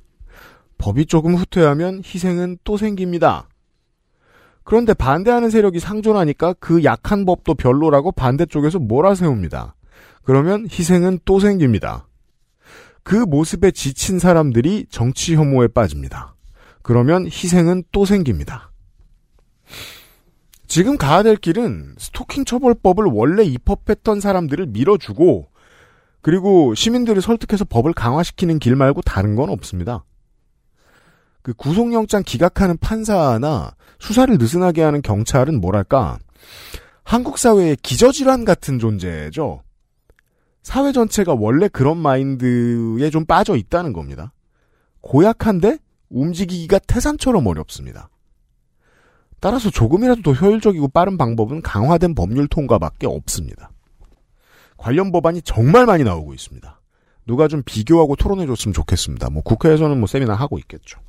법이 0.77 1.05
조금 1.05 1.35
후퇴하면 1.35 2.01
희생은 2.03 2.57
또 2.63 2.77
생깁니다. 2.77 3.47
그런데 4.63 4.93
반대하는 4.93 5.49
세력이 5.49 5.79
상존하니까 5.79 6.53
그 6.59 6.83
약한 6.83 7.25
법도 7.25 7.55
별로라고 7.55 8.11
반대쪽에서 8.11 8.79
몰아세웁니다. 8.79 9.75
그러면 10.23 10.67
희생은 10.69 11.19
또 11.25 11.39
생깁니다. 11.39 12.07
그 13.03 13.15
모습에 13.15 13.71
지친 13.71 14.19
사람들이 14.19 14.85
정치 14.89 15.35
혐오에 15.35 15.67
빠집니다. 15.69 16.35
그러면 16.83 17.25
희생은 17.25 17.83
또 17.91 18.05
생깁니다. 18.05 18.68
지금 20.69 20.97
가야 20.97 21.23
될 21.23 21.35
길은 21.35 21.95
스토킹 21.97 22.45
처벌법을 22.45 23.05
원래 23.05 23.43
입법했던 23.43 24.19
사람들을 24.19 24.67
밀어주고 24.67 25.49
그리고 26.21 26.75
시민들을 26.75 27.23
설득해서 27.23 27.65
법을 27.65 27.93
강화시키는 27.93 28.59
길 28.59 28.75
말고 28.75 29.01
다른 29.01 29.35
건 29.35 29.49
없습니다. 29.49 30.05
그 31.41 31.55
구속영장 31.55 32.21
기각하는 32.23 32.77
판사나 32.77 33.73
수사를 33.97 34.37
느슨하게 34.37 34.83
하는 34.83 35.01
경찰은 35.01 35.59
뭐랄까 35.59 36.19
한국 37.03 37.39
사회의 37.39 37.75
기저질환 37.75 38.45
같은 38.45 38.77
존재죠. 38.77 39.63
사회 40.61 40.91
전체가 40.91 41.33
원래 41.33 41.67
그런 41.67 41.97
마인드에 41.97 43.09
좀 43.09 43.25
빠져 43.25 43.55
있다는 43.55 43.91
겁니다. 43.91 44.33
고약한데 45.01 45.79
움직이기가 46.09 46.77
태산처럼 46.77 47.47
어렵습니다. 47.47 48.09
따라서 49.39 49.69
조금이라도 49.69 50.21
더 50.21 50.33
효율적이고 50.33 50.89
빠른 50.89 51.17
방법은 51.17 51.61
강화된 51.61 52.15
법률 52.15 52.47
통과밖에 52.47 53.07
없습니다. 53.07 53.71
관련 54.77 55.11
법안이 55.11 55.41
정말 55.41 55.85
많이 55.85 56.03
나오고 56.03 56.33
있습니다. 56.33 56.79
누가 57.25 57.47
좀 57.47 57.61
비교하고 57.63 58.15
토론해 58.15 58.45
줬으면 58.47 58.73
좋겠습니다. 58.73 59.29
뭐 59.29 59.43
국회에서는 59.43 59.97
뭐 59.97 60.07
세미나 60.07 60.33
하고 60.33 60.57
있겠죠. 60.57 60.99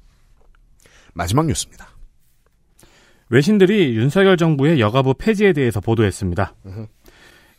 마지막 1.14 1.46
뉴스입니다. 1.46 1.88
외신들이 3.30 3.96
윤석열 3.96 4.36
정부의 4.36 4.80
여가부 4.80 5.14
폐지에 5.14 5.52
대해서 5.52 5.80
보도했습니다. 5.80 6.54
으흠. 6.66 6.86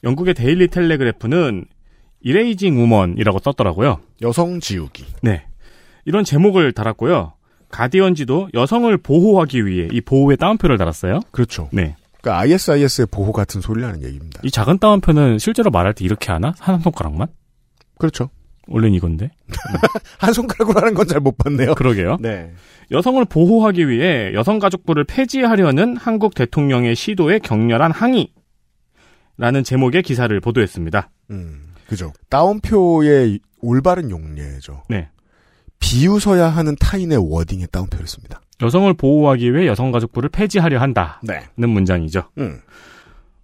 영국의 0.03 0.33
데일리 0.33 0.67
텔레그래프는 0.67 1.65
이레이징 2.21 2.77
우먼이라고 2.81 3.39
썼더라고요. 3.39 4.01
여성 4.21 4.59
지우기. 4.59 5.05
네. 5.21 5.47
이런 6.05 6.23
제목을 6.23 6.73
달았고요. 6.73 7.33
가디언지도 7.71 8.49
여성을 8.53 8.95
보호하기 8.97 9.65
위해 9.65 9.87
이 9.91 10.01
보호의 10.01 10.37
따옴표를 10.37 10.77
달았어요. 10.77 11.21
그렇죠. 11.31 11.69
네. 11.71 11.95
그러니까 12.21 12.39
ISIS의 12.41 13.07
보호 13.09 13.31
같은 13.31 13.61
소리를 13.61 13.87
하는 13.87 14.03
얘기입니다. 14.03 14.39
이 14.43 14.51
작은 14.51 14.77
따옴표는 14.79 15.39
실제로 15.39 15.71
말할 15.71 15.93
때 15.93 16.05
이렇게 16.05 16.31
하나? 16.31 16.53
한 16.59 16.79
손가락만? 16.79 17.27
그렇죠. 17.97 18.29
원래는 18.67 18.95
이건데. 18.95 19.31
한 20.19 20.33
손가락으로 20.33 20.79
하는 20.79 20.93
건 20.93 21.07
잘 21.07 21.19
못 21.19 21.37
봤네요. 21.37 21.73
그러게요. 21.75 22.17
네. 22.19 22.51
여성을 22.91 23.23
보호하기 23.25 23.87
위해 23.89 24.33
여성가족부를 24.33 25.05
폐지하려는 25.05 25.97
한국 25.97 26.35
대통령의 26.35 26.95
시도에 26.95 27.39
격렬한 27.39 27.91
항의 27.91 28.29
라는 29.37 29.63
제목의 29.63 30.03
기사를 30.03 30.37
보도했습니다. 30.39 31.09
음, 31.31 31.73
그죠. 31.87 32.13
따옴표의 32.29 33.39
올바른 33.61 34.09
용례죠. 34.11 34.83
네. 34.89 35.09
비웃어야 35.81 36.47
하는 36.47 36.75
타인의 36.79 37.17
wording에 37.29 37.65
따옴표를 37.67 38.07
씁니다. 38.07 38.39
여성을 38.61 38.93
보호하기 38.93 39.53
위해 39.53 39.67
여성가족부를 39.67 40.29
폐지하려 40.29 40.79
한다는 40.79 41.11
네. 41.23 41.41
문장이죠. 41.57 42.29
음, 42.37 42.61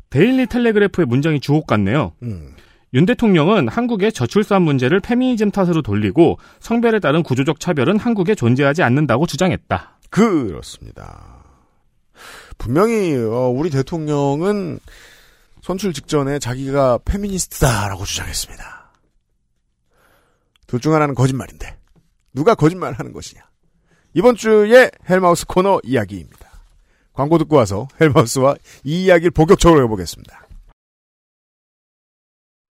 데일리 0.10 0.48
텔레그래프의 0.48 1.08
문장이 1.08 1.42
주옥 1.42 1.68
같네요. 1.68 2.14
음. 2.24 2.54
윤 2.94 3.06
대통령은 3.06 3.68
한국의 3.68 4.14
저출산 4.14 4.62
문제를 4.62 5.02
페미니즘 5.02 5.52
탓으로 5.52 5.82
돌리고 5.82 6.40
성별에 6.62 7.00
따른 7.00 7.22
구조적 7.22 7.60
차별은 7.60 8.00
한국에 8.00 8.34
존재하지 8.34 8.82
않는다고 8.82 9.26
주장했다. 9.26 10.00
그렇습니다. 10.10 11.44
분명히 12.58 13.14
어, 13.18 13.50
우리 13.54 13.70
대통령은 13.70 14.80
선출 15.62 15.92
직전에 15.92 16.40
자기가 16.40 17.00
페미니스트다라고 17.04 18.06
주장했습니다. 18.06 18.94
둘 20.68 20.80
중 20.80 20.94
하나는 20.94 21.14
거짓말인데 21.16 21.77
누가 22.38 22.54
거짓말하는 22.54 23.14
것이냐? 23.14 23.42
이번 24.14 24.36
주에 24.36 24.92
헬마우스 25.10 25.48
코너 25.48 25.80
이야기입니다. 25.84 26.52
광고 27.12 27.40
듣고 27.40 27.56
와서 27.56 27.88
헬마우스와 28.00 28.56
이 28.84 29.06
이야기를 29.06 29.32
본격적으로 29.32 29.84
해보겠습니다. 29.84 30.48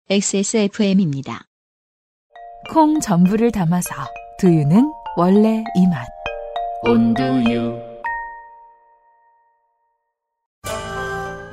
XSFM입니다. 0.09 1.45
콩 2.71 2.99
전부를 2.99 3.51
담아서 3.51 3.93
두유는 4.39 4.91
원래 5.15 5.63
이 5.75 5.87
맛. 5.87 6.07
온두유. 6.83 7.90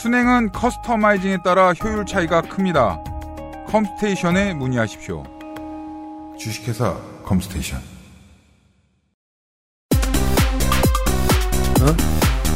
순행은 0.00 0.52
커스터마이징에 0.52 1.42
따라 1.44 1.74
효율 1.74 2.06
차이가 2.06 2.40
큽니다. 2.40 2.98
컴스테이션에 3.66 4.54
문의하십시오. 4.54 5.22
주식회사 6.38 6.96
컴스테이션. 7.22 7.82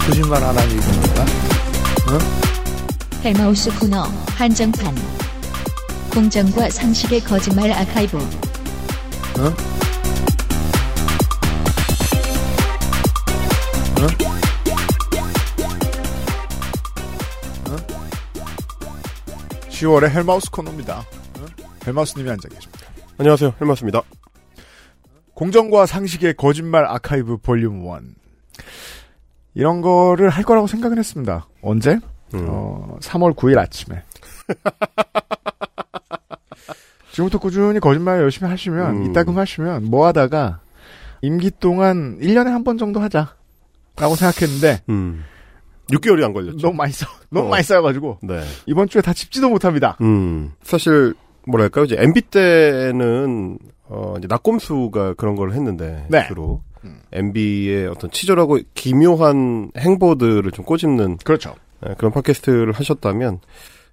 거짓말 0.06 0.42
안 0.42 0.56
하는 0.56 0.70
이건가? 0.70 1.26
헬마우스 3.22 3.78
코너 3.78 4.04
한정판. 4.38 4.94
공정과 6.14 6.70
상식의 6.70 7.20
거짓말 7.20 7.70
아카이브. 7.72 8.16
어? 9.38 9.84
10월의 19.84 20.10
헬마우스 20.10 20.50
코너입니다. 20.50 21.04
헬마우스님이 21.86 22.30
앉아 22.30 22.48
계십니다. 22.48 22.86
안녕하세요 23.18 23.54
헬마스입니다 23.60 24.02
공정과 25.34 25.84
상식의 25.86 26.34
거짓말 26.34 26.86
아카이브 26.86 27.36
볼륨 27.38 27.84
1. 27.84 28.14
이런 29.54 29.80
거를 29.82 30.30
할 30.30 30.42
거라고 30.44 30.66
생각은 30.66 30.96
했습니다. 30.98 31.46
언제? 31.60 31.98
어, 32.32 32.96
3월 33.00 33.34
9일 33.36 33.58
아침에. 33.58 34.02
지금부터 37.12 37.38
꾸준히 37.38 37.78
거짓말 37.78 38.20
열심히 38.20 38.50
하시면, 38.50 38.96
음. 38.96 39.10
이따금 39.10 39.38
하시면, 39.38 39.84
뭐 39.90 40.06
하다가, 40.06 40.60
임기 41.22 41.52
동안 41.60 42.18
1년에 42.20 42.46
한 42.46 42.64
번 42.64 42.78
정도 42.78 43.00
하자. 43.00 43.34
라고 43.96 44.16
생각했는데, 44.16 44.82
음. 44.88 45.24
6개월이 45.90 46.24
안 46.24 46.32
걸렸죠. 46.32 46.58
너무 46.58 46.74
많이 46.74 46.92
써, 46.92 47.06
너무 47.30 47.46
어. 47.46 47.50
많이 47.50 47.62
쌓여가지고, 47.62 48.18
네. 48.22 48.42
이번 48.66 48.88
주에 48.88 49.02
다 49.02 49.12
짚지도 49.12 49.50
못합니다. 49.50 49.96
음. 50.00 50.52
사실 50.62 51.14
뭐랄까요? 51.46 51.84
이제 51.84 51.96
MB 51.98 52.22
때는 52.22 53.58
어 53.86 54.14
이제 54.18 54.26
낙곰수가 54.28 55.14
그런 55.14 55.36
걸 55.36 55.52
했는데 55.52 56.06
네. 56.08 56.26
주로 56.28 56.62
MB의 57.12 57.86
어떤 57.86 58.10
치졸하고 58.10 58.60
기묘한 58.74 59.70
행보들을 59.76 60.50
좀 60.52 60.64
꼬집는 60.64 61.18
그렇죠. 61.18 61.54
예, 61.86 61.94
그런 61.98 62.12
팟캐스트를 62.12 62.72
하셨다면 62.72 63.40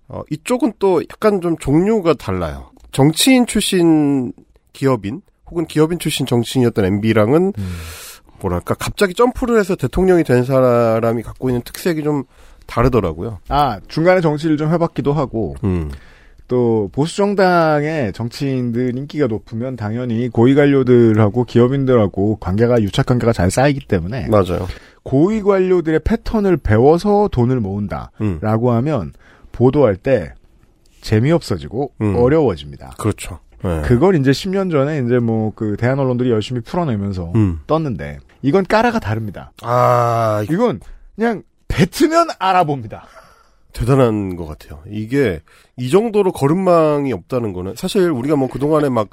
어 0.07 0.21
이쪽은 0.29 0.73
또 0.79 1.01
약간 1.11 1.41
좀 1.41 1.57
종류가 1.57 2.13
달라요. 2.15 2.71
정치인 2.91 3.45
출신 3.45 4.33
기업인 4.73 5.21
혹은 5.49 5.65
기업인 5.65 5.99
출신 5.99 6.25
정치인이었던 6.25 6.85
MB랑은 6.85 7.53
뭐랄까 8.41 8.73
갑자기 8.75 9.13
점프를 9.13 9.59
해서 9.59 9.75
대통령이 9.75 10.23
된 10.23 10.43
사람이 10.43 11.23
갖고 11.23 11.49
있는 11.49 11.61
특색이 11.63 12.03
좀 12.03 12.23
다르더라고요. 12.67 13.39
아, 13.49 13.79
중간에 13.87 14.21
정치를 14.21 14.57
좀 14.57 14.71
해봤기도 14.71 15.13
하고, 15.13 15.55
음. 15.63 15.91
또 16.47 16.89
보수 16.91 17.15
정당의 17.17 18.11
정치인들 18.13 18.97
인기가 18.97 19.27
높으면 19.27 19.77
당연히 19.77 20.27
고위 20.27 20.53
관료들하고 20.53 21.45
기업인들하고 21.45 22.37
관계가 22.41 22.81
유착 22.81 23.05
관계가 23.05 23.31
잘 23.31 23.49
쌓이기 23.49 23.87
때문에 23.87 24.27
맞아요. 24.27 24.67
고위 25.03 25.41
관료들의 25.41 26.01
패턴을 26.03 26.57
배워서 26.57 27.29
돈을 27.31 27.61
모은다라고 27.61 28.69
음. 28.69 28.75
하면 28.75 29.13
보도할 29.53 29.95
때 29.95 30.33
재미없어지고 31.01 31.93
음. 32.01 32.15
어려워집니다. 32.17 32.95
그렇죠. 32.97 33.39
네. 33.63 33.81
그걸 33.83 34.15
이제 34.15 34.31
10년 34.31 34.71
전에 34.71 34.99
이제 35.05 35.19
뭐 35.19 35.51
그 35.55 35.77
대한 35.77 35.99
언론들이 35.99 36.31
열심히 36.31 36.61
풀어내면서 36.61 37.31
음. 37.35 37.59
떴는데 37.67 38.19
이건 38.41 38.65
까라가 38.65 38.99
다릅니다. 38.99 39.51
아, 39.61 40.43
이건 40.49 40.79
그냥 41.15 41.43
뱉으면 41.67 42.27
알아봅니다. 42.39 43.05
대단한 43.73 44.35
것 44.35 44.45
같아요. 44.45 44.81
이게 44.89 45.41
이 45.77 45.89
정도로 45.89 46.31
거름망이 46.31 47.13
없다는 47.13 47.53
거는 47.53 47.75
사실 47.75 48.09
우리가 48.09 48.35
뭐 48.35 48.49
그동안에 48.49 48.89
막 48.89 49.09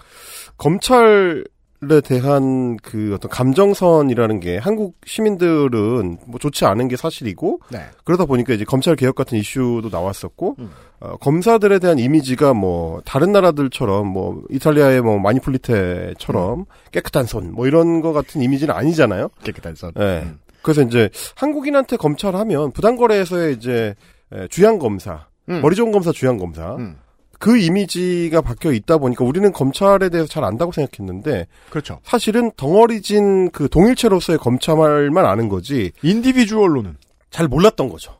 검찰 0.56 1.44
에 1.80 2.00
대한 2.00 2.76
그 2.78 3.14
어떤 3.14 3.30
감정선이라는 3.30 4.40
게 4.40 4.58
한국 4.58 4.96
시민들은 5.06 6.18
뭐 6.26 6.40
좋지 6.40 6.64
않은 6.64 6.88
게 6.88 6.96
사실이고 6.96 7.60
네. 7.70 7.86
그러다 8.02 8.24
보니까 8.24 8.52
이제 8.52 8.64
검찰 8.64 8.96
개혁 8.96 9.14
같은 9.14 9.38
이슈도 9.38 9.88
나왔었고 9.88 10.56
음. 10.58 10.70
어, 11.00 11.16
검사들에 11.16 11.78
대한 11.78 11.98
이미지가 11.98 12.54
뭐 12.54 13.00
다른 13.04 13.30
나라들처럼 13.32 14.06
뭐 14.08 14.42
이탈리아의 14.50 15.00
뭐 15.02 15.18
마니폴리테처럼 15.18 16.64
깨끗한 16.92 17.26
손 17.26 17.52
뭐 17.52 17.66
이런 17.66 18.00
거 18.00 18.12
같은 18.12 18.42
이미지는 18.42 18.74
아니잖아요. 18.74 19.28
깨끗한 19.44 19.74
선. 19.74 19.92
네. 19.94 20.22
음. 20.24 20.38
그래서 20.62 20.82
이제 20.82 21.08
한국인한테 21.36 21.96
검찰하면 21.96 22.72
부당거래에서의 22.72 23.54
이제 23.54 23.94
에, 24.32 24.48
주양 24.48 24.78
검사, 24.78 25.26
음. 25.48 25.60
머리 25.62 25.76
좋은 25.76 25.92
검사, 25.92 26.12
주양 26.12 26.36
검사 26.36 26.74
음. 26.74 26.96
그 27.38 27.56
이미지가 27.56 28.40
바뀌어 28.40 28.72
있다 28.72 28.98
보니까 28.98 29.24
우리는 29.24 29.50
검찰에 29.52 30.08
대해서 30.08 30.28
잘 30.28 30.42
안다고 30.42 30.72
생각했는데 30.72 31.46
그렇죠. 31.70 32.00
사실은 32.02 32.50
덩어리진 32.56 33.50
그 33.52 33.68
동일체로서의 33.68 34.38
검찰만 34.38 35.24
아는 35.24 35.48
거지 35.48 35.92
인디비주얼로는 36.02 36.96
잘 37.30 37.46
몰랐던 37.46 37.88
거죠. 37.88 38.17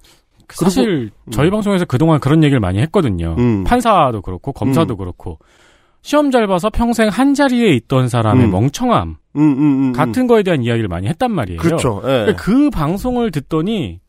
사실 0.50 1.11
저희 1.30 1.50
방송에서 1.50 1.84
그동안 1.84 2.20
그런 2.20 2.42
얘기를 2.42 2.61
많이 2.61 2.78
했거든요. 2.80 3.37
음. 3.38 3.64
판사도 3.64 4.22
그렇고 4.22 4.52
검사도 4.52 4.96
그렇고 4.96 5.38
시험 6.02 6.30
잘 6.30 6.46
봐서 6.46 6.70
평생 6.70 7.08
한 7.08 7.34
자리에 7.34 7.70
있던 7.74 8.08
사람의 8.08 8.46
음. 8.46 8.50
멍청함 8.50 9.16
음, 9.37 9.42
음, 9.42 9.61
음, 9.61 9.92
같은 9.92 10.26
거에 10.26 10.42
대한 10.42 10.62
이야기를 10.62 10.88
많이 10.88 11.06
했단 11.08 11.30
말이에요. 11.30 11.61
그렇죠. 11.61 12.02
예. 12.04 12.34
그 12.37 12.70
방송을 12.70 13.30
듣더니 13.30 14.00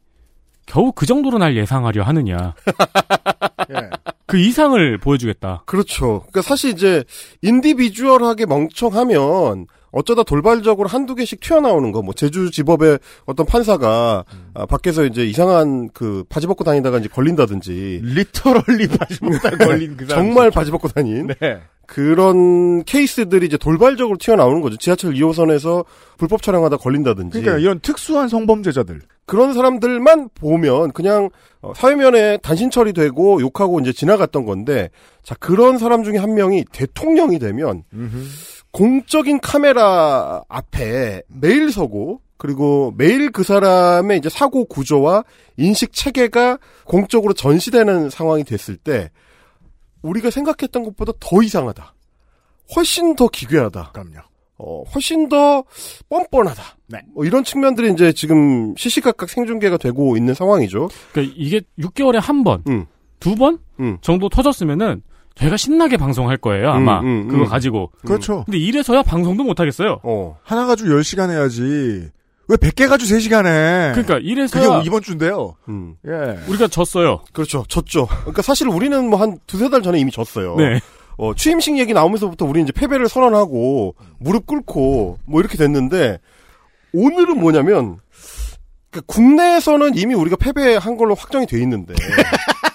겨우 0.66 0.92
그 0.92 1.06
정도로 1.06 1.40
날 1.40 1.58
예상하려 1.58 2.04
하느냐. 2.04 2.54
예. 3.72 3.90
그 4.26 4.38
이상을 4.38 4.98
보여주겠다. 5.00 5.64
그렇죠. 5.66 6.20
그러니까 6.20 6.42
사실 6.44 6.72
이제 6.72 7.04
인디비주얼하게 7.42 8.46
멍청하면 8.46 9.66
어쩌다 9.92 10.24
돌발적으로 10.24 10.88
한두 10.88 11.16
개씩 11.16 11.40
튀어나오는 11.40 11.92
거, 11.92 12.02
뭐, 12.02 12.14
제주 12.14 12.52
지법의 12.52 13.00
어떤 13.26 13.46
판사가, 13.46 14.26
아, 14.54 14.66
밖에서 14.66 15.06
이제 15.06 15.26
이상한 15.26 15.90
그, 15.94 16.24
바지 16.30 16.48
벗고 16.48 16.64
다니다가 16.64 17.00
이제 17.00 17.08
걸린다든지. 17.08 18.02
리터럴리 18.04 18.88
바지 18.88 19.18
못다 19.22 19.50
걸린 19.52 19.98
그 19.98 20.06
사람. 20.06 20.26
정말 20.26 20.52
바지 20.52 20.72
벗고 20.72 20.88
다닌. 20.88 21.28
네. 21.40 21.62
그런 21.90 22.84
케이스들이 22.84 23.48
이제 23.48 23.58
돌발적으로 23.58 24.18
튀어나오는 24.20 24.62
거죠. 24.62 24.78
지하철 24.78 25.14
2호선에서 25.14 25.86
불법 26.20 26.44
촬영하다 26.44 26.78
걸린다든지. 26.78 27.42
그러니까 27.42 27.60
이런 27.60 27.80
특수한 27.80 28.28
성범죄자들. 28.28 29.02
그런 29.26 29.54
사람들만 29.54 30.30
보면 30.36 30.92
그냥 30.92 31.30
어, 31.62 31.74
사회면에 31.76 32.38
단신 32.38 32.70
처리되고 32.70 33.42
욕하고 33.42 33.80
이제 33.80 33.92
지나갔던 33.92 34.46
건데 34.46 34.92
자 35.24 35.36
그런 35.40 35.80
사람 35.80 36.04
중에 36.04 36.18
한 36.18 36.36
명이 36.36 36.66
대통령이 36.72 37.40
되면 37.40 37.84
공적인 38.72 39.40
카메라 39.40 40.42
앞에 40.48 41.24
매일 41.28 41.72
서고 41.72 42.22
그리고 42.38 42.94
매일 42.98 43.32
그 43.32 43.44
사람의 43.44 44.18
이제 44.18 44.30
사고 44.30 44.66
구조와 44.66 45.24
인식 45.58 45.92
체계가 45.92 46.58
공적으로 46.86 47.34
전시되는 47.34 48.10
상황이 48.10 48.44
됐을 48.44 48.78
때 48.78 49.12
우리가 50.02 50.30
생각했던 50.30 50.84
것보다 50.84 51.12
더 51.20 51.44
이상하다. 51.44 51.94
훨씬 52.76 53.16
더 53.16 53.28
기괴하다. 53.28 53.92
그럼요. 53.92 54.30
어, 54.58 54.84
훨씬 54.94 55.28
더 55.30 55.64
뻔뻔하다. 56.10 56.64
네. 56.88 57.00
뭐 57.14 57.26
이런 57.26 57.44
측면들이 57.44 57.92
이제 57.92 58.14
지금 58.14 58.76
시시각각 58.78 59.30
생중계가 59.30 59.78
되고 59.78 60.16
있는 60.16 60.34
상황이죠. 60.34 60.90
그러니까 61.12 61.36
이게 61.38 61.62
6개월에 61.80 62.20
한 62.20 62.44
번, 62.44 62.64
음. 62.68 62.86
두번 63.20 63.60
음. 63.80 63.98
정도 64.02 64.30
터졌으면은 64.30 65.02
저희가 65.40 65.58
신나게 65.58 65.98
방송할 65.98 66.38
거예요 66.38 66.70
아마 66.72 67.00
음, 67.00 67.06
음, 67.06 67.28
그거 67.30 67.44
음. 67.44 67.48
가지고. 67.48 67.92
그렇죠. 68.06 68.44
근데 68.46 68.58
이래서야 68.58 69.02
방송도 69.04 69.44
못 69.44 69.60
하겠어요. 69.60 70.00
어. 70.04 70.38
하나 70.44 70.66
가지고 70.66 70.90
10시간 70.90 71.30
해야지. 71.32 72.10
왜 72.48 72.58
100개 72.58 72.90
가지고 72.90 73.16
3시간 73.16 73.46
해? 73.46 73.92
그러니까 73.94 74.16
그게 74.16 74.28
이래서야 74.28 74.82
이번 74.86 75.02
주인데요. 75.02 75.56
음. 75.70 75.96
예. 76.08 76.40
우리가 76.48 76.68
졌어요. 76.68 77.22
그렇죠. 77.32 77.64
졌죠. 77.68 78.08
그러니까 78.22 78.42
사실 78.42 78.68
우리는 78.68 79.10
뭐 79.10 79.20
한 79.20 79.38
두세 79.48 79.70
달 79.70 79.82
전에 79.82 80.00
이미 80.00 80.12
졌어요. 80.12 80.56
네. 80.56 80.80
어, 81.18 81.34
취임식 81.36 81.78
얘기 81.78 81.94
나오면서부터 81.94 82.46
우리 82.46 82.62
이제 82.62 82.72
패배를 82.72 83.08
선언하고 83.08 83.96
무릎 84.20 84.46
꿇고 84.48 85.20
뭐 85.26 85.40
이렇게 85.42 85.58
됐는데 85.58 86.18
오늘은 86.94 87.40
뭐냐면 87.40 87.98
그러니까 88.90 89.14
국내에서는 89.14 89.96
이미 89.96 90.16
우리가 90.16 90.36
패배한 90.38 90.98
걸로 90.98 91.14
확정이 91.16 91.46
돼 91.46 91.62
있는데 91.62 91.94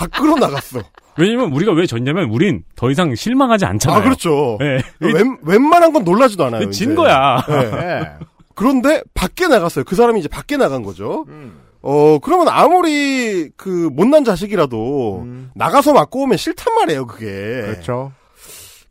밖으로 0.00 0.36
나갔어. 0.36 0.80
왜냐면 1.18 1.52
우리가 1.52 1.72
왜 1.72 1.86
졌냐면 1.86 2.30
우린 2.30 2.62
더 2.76 2.90
이상 2.90 3.14
실망하지 3.14 3.64
않잖아요. 3.66 4.00
아 4.00 4.02
그렇죠. 4.02 4.56
네. 4.60 4.80
웬, 5.00 5.36
웬만한 5.42 5.92
건 5.92 6.04
놀라지도 6.04 6.44
않아요. 6.46 6.70
진 6.70 6.92
이제. 6.92 6.94
거야. 6.94 7.44
네. 7.48 7.54
예. 7.54 8.10
그런데 8.54 9.02
밖에 9.14 9.48
나갔어요. 9.48 9.84
그 9.84 9.94
사람이 9.96 10.20
이제 10.20 10.28
밖에 10.28 10.56
나간 10.56 10.82
거죠. 10.82 11.24
음. 11.28 11.60
어 11.82 12.18
그러면 12.18 12.48
아무리 12.48 13.50
그 13.56 13.88
못난 13.92 14.24
자식이라도 14.24 15.22
음. 15.24 15.50
나가서 15.54 15.92
맞고 15.92 16.22
오면 16.22 16.38
싫단 16.38 16.74
말이에요. 16.74 17.06
그게. 17.06 17.26
그렇죠. 17.26 18.12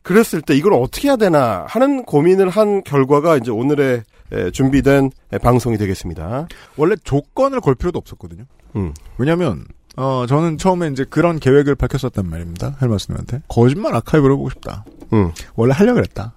그랬을 0.02 0.40
때 0.42 0.54
이걸 0.54 0.72
어떻게 0.74 1.08
해야 1.08 1.16
되나 1.16 1.66
하는 1.68 2.04
고민을 2.04 2.48
한 2.48 2.82
결과가 2.84 3.36
이제 3.36 3.50
오늘의 3.50 4.02
에, 4.32 4.50
준비된 4.50 5.10
에, 5.32 5.38
방송이 5.38 5.76
되겠습니다. 5.76 6.48
원래 6.76 6.94
조건을 7.02 7.60
걸 7.60 7.74
필요도 7.74 7.98
없었거든요. 7.98 8.44
음. 8.76 8.94
왜냐면, 9.18 9.64
어, 9.96 10.24
저는 10.28 10.58
처음에 10.58 10.88
이제 10.88 11.04
그런 11.08 11.38
계획을 11.38 11.74
밝혔었단 11.74 12.28
말입니다. 12.28 12.76
헬마스님한테. 12.80 13.42
거짓말 13.48 13.94
아카이브를 13.94 14.34
해보고 14.34 14.50
싶다. 14.50 14.84
음. 15.12 15.32
원래 15.54 15.72
하려고 15.72 15.96
그랬다. 15.96 16.32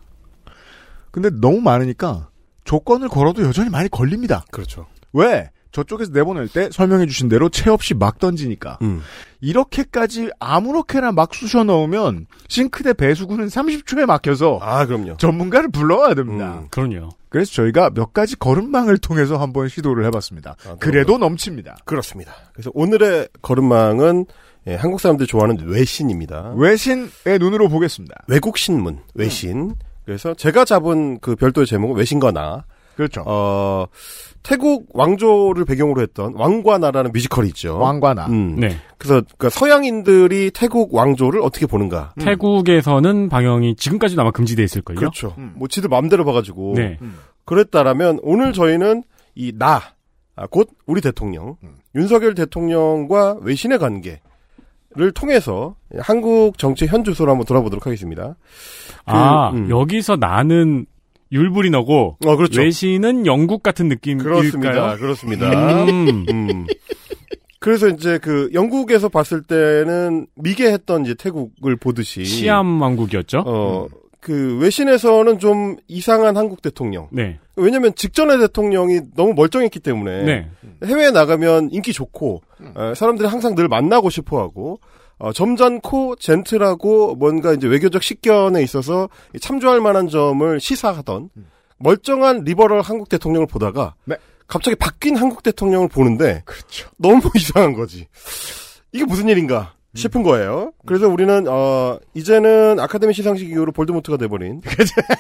근데 1.12 1.30
너무 1.30 1.62
많으니까 1.62 2.30
조건을 2.64 3.08
걸어도 3.10 3.44
여전히 3.44 3.70
많이 3.70 3.90
걸립니다. 3.90 4.46
그렇죠. 4.52 4.88
왜? 5.14 5.50
저쪽에서 5.72 6.12
내보낼 6.12 6.48
때 6.48 6.70
설명해 6.72 7.08
주신 7.08 7.30
대로 7.30 7.50
채 7.50 7.70
없이 7.70 7.94
막 7.94 8.20
던지니까. 8.20 8.78
음. 8.84 9.02
이렇게까지 9.42 10.30
아무렇게나 10.40 11.12
막 11.12 11.34
쑤셔 11.34 11.64
넣으면 11.64 12.28
싱크대 12.48 12.94
배수구는 12.94 13.48
30초에 13.48 14.06
막혀서 14.06 14.60
아 14.62 14.86
그럼요. 14.86 15.18
전문가를 15.18 15.70
불러와야 15.72 16.14
됩니다. 16.14 16.60
음. 16.62 16.68
그럼요. 16.70 17.10
그래서 17.34 17.52
저희가 17.52 17.90
몇 17.90 18.14
가지 18.14 18.36
걸음망을 18.36 19.00
통해서 19.00 19.38
한번 19.38 19.68
시도를 19.68 20.06
해봤습니다. 20.06 20.56
아, 20.68 20.76
그래도 20.80 21.18
넘칩니다. 21.18 21.78
그렇습니다. 21.84 22.32
그래서 22.54 22.70
오늘의 22.76 23.30
걸음망은 23.42 24.28
예, 24.68 24.76
한국 24.76 25.02
사람들이 25.02 25.26
좋아하는 25.26 25.58
외신입니다. 25.68 26.54
외신의 26.56 27.40
눈으로 27.40 27.70
보겠습니다. 27.70 28.26
외국 28.28 28.60
신문 28.60 29.00
외신. 29.16 29.74
그래서 30.06 30.36
제가 30.36 30.64
잡은 30.64 31.18
그 31.22 31.36
별도의 31.36 31.66
제목은 31.66 31.96
외신과 31.96 32.32
나. 32.32 32.66
그렇죠. 32.96 33.24
어, 33.26 33.86
태국 34.44 34.88
왕조를 34.94 35.66
배경으로 35.66 36.02
했던 36.02 36.34
왕과나라는 36.36 37.12
뮤지컬이 37.12 37.48
있죠. 37.50 37.78
왕과나. 37.80 38.28
음. 38.28 38.56
네. 38.58 38.76
그래서 38.98 39.22
그러니까 39.38 39.50
서양인들이 39.50 40.52
태국 40.52 40.94
왕조를 40.94 41.42
어떻게 41.42 41.66
보는가. 41.66 42.14
태국에서는 42.20 43.30
방영이 43.30 43.76
지금까지도 43.76 44.22
아마 44.22 44.32
금지돼 44.32 44.64
있을걸요. 44.64 44.98
그렇죠. 44.98 45.34
뭐 45.56 45.68
지들 45.68 45.90
마음대로 45.90 46.26
봐가지고. 46.26 46.74
네. 46.76 47.00
그랬다라면 47.46 48.20
오늘 48.22 48.54
저희는 48.54 49.04
이 49.36 49.54
나, 49.58 49.82
아, 50.36 50.48
곧 50.48 50.70
우리 50.86 51.02
대통령, 51.02 51.58
윤석열 51.96 52.36
대통령과 52.36 53.38
외신의 53.42 53.80
관계 53.80 54.20
를 54.96 55.12
통해서 55.12 55.76
한국 56.00 56.60
정치 56.60 56.86
현 56.86 57.04
주소를 57.04 57.32
한번 57.32 57.46
돌아보도록 57.48 57.88
하겠습니다. 57.88 58.36
아 59.06 59.50
그, 59.50 59.58
음. 59.58 59.70
여기서 59.70 60.18
나는 60.18 60.86
율브리너고 61.34 62.18
어, 62.26 62.36
그렇죠. 62.38 62.62
외신은 62.62 63.26
영국 63.26 63.64
같은 63.64 63.90
느낌일까요? 63.90 64.36
그렇습니다. 64.36 64.96
그렇습니다. 64.96 65.84
음. 65.86 66.26
음. 66.30 66.68
그래서 67.60 67.88
이제 67.88 68.20
그 68.20 68.50
영국에서 68.54 69.10
봤을 69.10 69.42
때는 69.42 70.28
미개했던 70.36 71.06
이제 71.06 71.16
태국을 71.16 71.76
보듯이 71.78 72.24
시암 72.24 72.82
왕국이었죠. 72.82 73.44
어, 73.46 73.88
그 74.20 74.58
외신에서는 74.60 75.40
좀 75.40 75.78
이상한 75.88 76.38
한국 76.38 76.62
대통령. 76.62 77.08
네. 77.12 77.40
왜냐면 77.56 77.94
직전의 77.96 78.40
대통령이 78.40 79.02
너무 79.16 79.34
멀쩡했기 79.34 79.80
때문에 79.80 80.24
네. 80.24 80.50
해외에 80.86 81.12
나가면 81.12 81.70
인기 81.72 81.94
좋고 81.94 82.42
어, 82.76 82.94
사람들이 82.96 83.28
항상 83.28 83.56
늘 83.56 83.68
만나고 83.68 84.10
싶어하고 84.10 84.80
어, 85.24 85.32
점잖고 85.32 86.18
gentle하고 86.18 87.16
뭔가 87.16 87.54
이제 87.54 87.66
외교적 87.66 88.04
식견에 88.04 88.62
있어서 88.62 89.08
참조할 89.40 89.80
만한 89.80 90.10
점을 90.10 90.60
시사하던 90.60 91.30
멀쩡한 91.78 92.44
liberal 92.44 92.82
한국 92.82 93.08
대통령을 93.08 93.48
보다가 93.48 93.96
네. 94.04 94.18
갑자기 94.48 94.76
바뀐 94.76 95.16
한국 95.16 95.42
대통령을 95.42 95.88
보는데 95.88 96.42
그렇죠. 96.44 96.90
너무 96.98 97.22
이상한 97.38 97.72
거지. 97.72 98.10
이게 98.92 99.06
무슨 99.06 99.30
일인가 99.30 99.76
싶은 99.96 100.24
거예요. 100.24 100.74
그래서 100.86 101.08
우리는 101.08 101.46
어 101.48 101.98
이제는 102.14 102.82
아카데미 102.82 103.14
시상식 103.14 103.50
이후로 103.50 103.72
볼드모트가 103.72 104.18
돼버린 104.18 104.60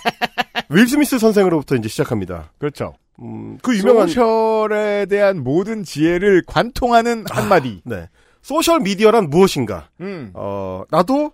윌 0.67 0.85
스미스 0.85 1.17
선생으로부터 1.17 1.75
이제 1.75 1.87
시작합니다. 1.87 2.51
그렇죠. 2.57 2.95
음, 3.21 3.57
그 3.61 3.77
유명한 3.77 4.09
social에 4.09 5.05
대한 5.05 5.45
모든 5.45 5.85
지혜를 5.85 6.43
관통하는 6.45 7.23
한마디. 7.29 7.81
네. 7.85 8.09
소셜 8.43 8.81
미디어란 8.81 9.29
무엇인가? 9.29 9.89
음. 10.01 10.31
어, 10.35 10.83
나도 10.91 11.31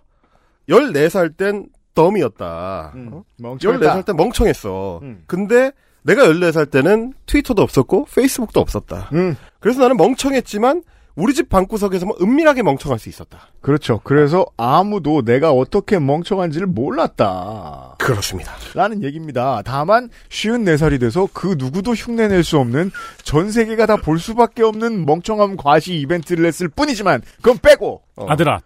14살 0.68 1.36
땐 1.36 1.66
덤이었다. 1.94 2.94
어? 3.12 3.24
멍청했다. 3.38 3.94
14살 3.94 4.06
땐 4.06 4.16
멍청했어. 4.16 5.00
음. 5.02 5.24
근데 5.26 5.72
내가 6.02 6.24
14살 6.24 6.70
때는 6.70 7.12
트위터도 7.26 7.60
없었고 7.62 8.06
페이스북도 8.14 8.60
없었다. 8.60 9.10
음. 9.12 9.36
그래서 9.58 9.80
나는 9.82 9.96
멍청했지만 9.96 10.82
우리 11.20 11.34
집 11.34 11.48
방구석에서 11.48 12.06
뭐 12.06 12.16
은밀하게 12.20 12.62
멍청할 12.62 12.98
수 12.98 13.08
있었다. 13.08 13.48
그렇죠. 13.60 14.00
그래서 14.02 14.46
아무도 14.56 15.22
내가 15.22 15.52
어떻게 15.52 15.98
멍청한지를 15.98 16.66
몰랐다. 16.66 17.94
그렇습니다. 17.98 18.52
라는 18.74 19.02
얘기입니다. 19.04 19.62
다만 19.64 20.08
쉬운 20.30 20.64
4살이 20.64 20.98
돼서 20.98 21.28
그 21.32 21.54
누구도 21.58 21.92
흉내낼 21.92 22.42
수 22.42 22.58
없는 22.58 22.90
전 23.22 23.50
세계가 23.50 23.86
다 23.86 23.96
볼 24.00 24.18
수밖에 24.18 24.62
없는 24.62 25.04
멍청함 25.04 25.56
과시 25.58 25.94
이벤트를 25.96 26.46
했을 26.46 26.68
뿐이지만 26.68 27.20
그건 27.36 27.58
빼고 27.58 28.00
어. 28.16 28.26
아들아, 28.28 28.60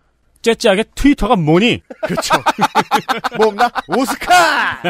째째하게 0.44 0.84
트위터가 0.94 1.36
뭐니? 1.36 1.80
그렇죠. 2.02 2.34
뭐 3.36 3.48
없나? 3.48 3.70
오스카! 3.88 4.82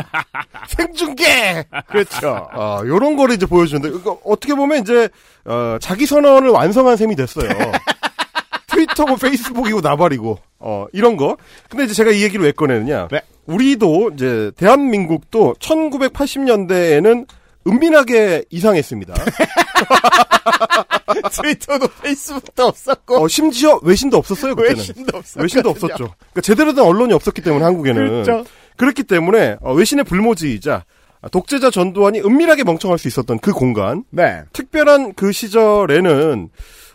생중계! 0.69 1.65
그렇죠. 1.89 2.49
어, 2.53 2.81
요런 2.85 3.17
거를 3.17 3.37
이제 3.37 3.47
보여주는데, 3.47 3.97
이거 3.97 4.19
어떻게 4.25 4.55
보면 4.55 4.83
이제, 4.83 5.09
어, 5.45 5.79
자기 5.81 6.07
선언을 6.07 6.51
완성한 6.51 6.97
셈이 6.97 7.15
됐어요. 7.17 7.49
트위터고 8.67 9.17
페이스북이고 9.17 9.81
나발이고, 9.81 10.39
어, 10.59 10.87
이런 10.93 11.17
거. 11.17 11.37
근데 11.71 11.85
이제 11.85 11.95
제가 11.95 12.11
이 12.11 12.23
얘기를 12.23 12.45
왜 12.45 12.53
꺼내느냐. 12.53 13.09
네. 13.11 13.21
우리도 13.47 14.11
이제, 14.15 14.51
대한민국도 14.57 15.55
1980년대에는 15.61 17.27
은밀하게 17.67 18.45
이상했습니다. 18.51 19.15
트위터도 21.33 21.89
페이스북도 22.03 22.65
없었고 22.65 23.25
어, 23.25 23.29
심지어 23.29 23.79
외신도 23.83 24.17
없었어요, 24.17 24.55
그때는. 24.55 24.77
외신도 24.77 25.17
없었고 25.17 25.43
외신도 25.43 25.71
없었죠. 25.71 25.97
그러니까 25.97 26.41
제대로 26.43 26.75
된 26.75 26.85
언론이 26.85 27.13
없었기 27.13 27.43
때문에 27.43 27.65
한국에는. 27.65 28.25
그렇죠. 28.25 28.45
그렇기 28.77 29.05
때문에 29.05 29.57
어, 29.61 29.73
외신의 29.75 30.05
불모지이자 30.05 30.85
독재자 31.31 31.71
전두환이 31.71 32.21
은밀하게 32.21 32.65
멍청할 32.65 32.99
수 32.99 33.09
있었던 33.09 33.39
그 33.39 33.53
공간. 33.53 34.05
네. 34.11 34.43
특별한 34.53 35.15
그 35.15 35.33
시절에는 35.33 36.49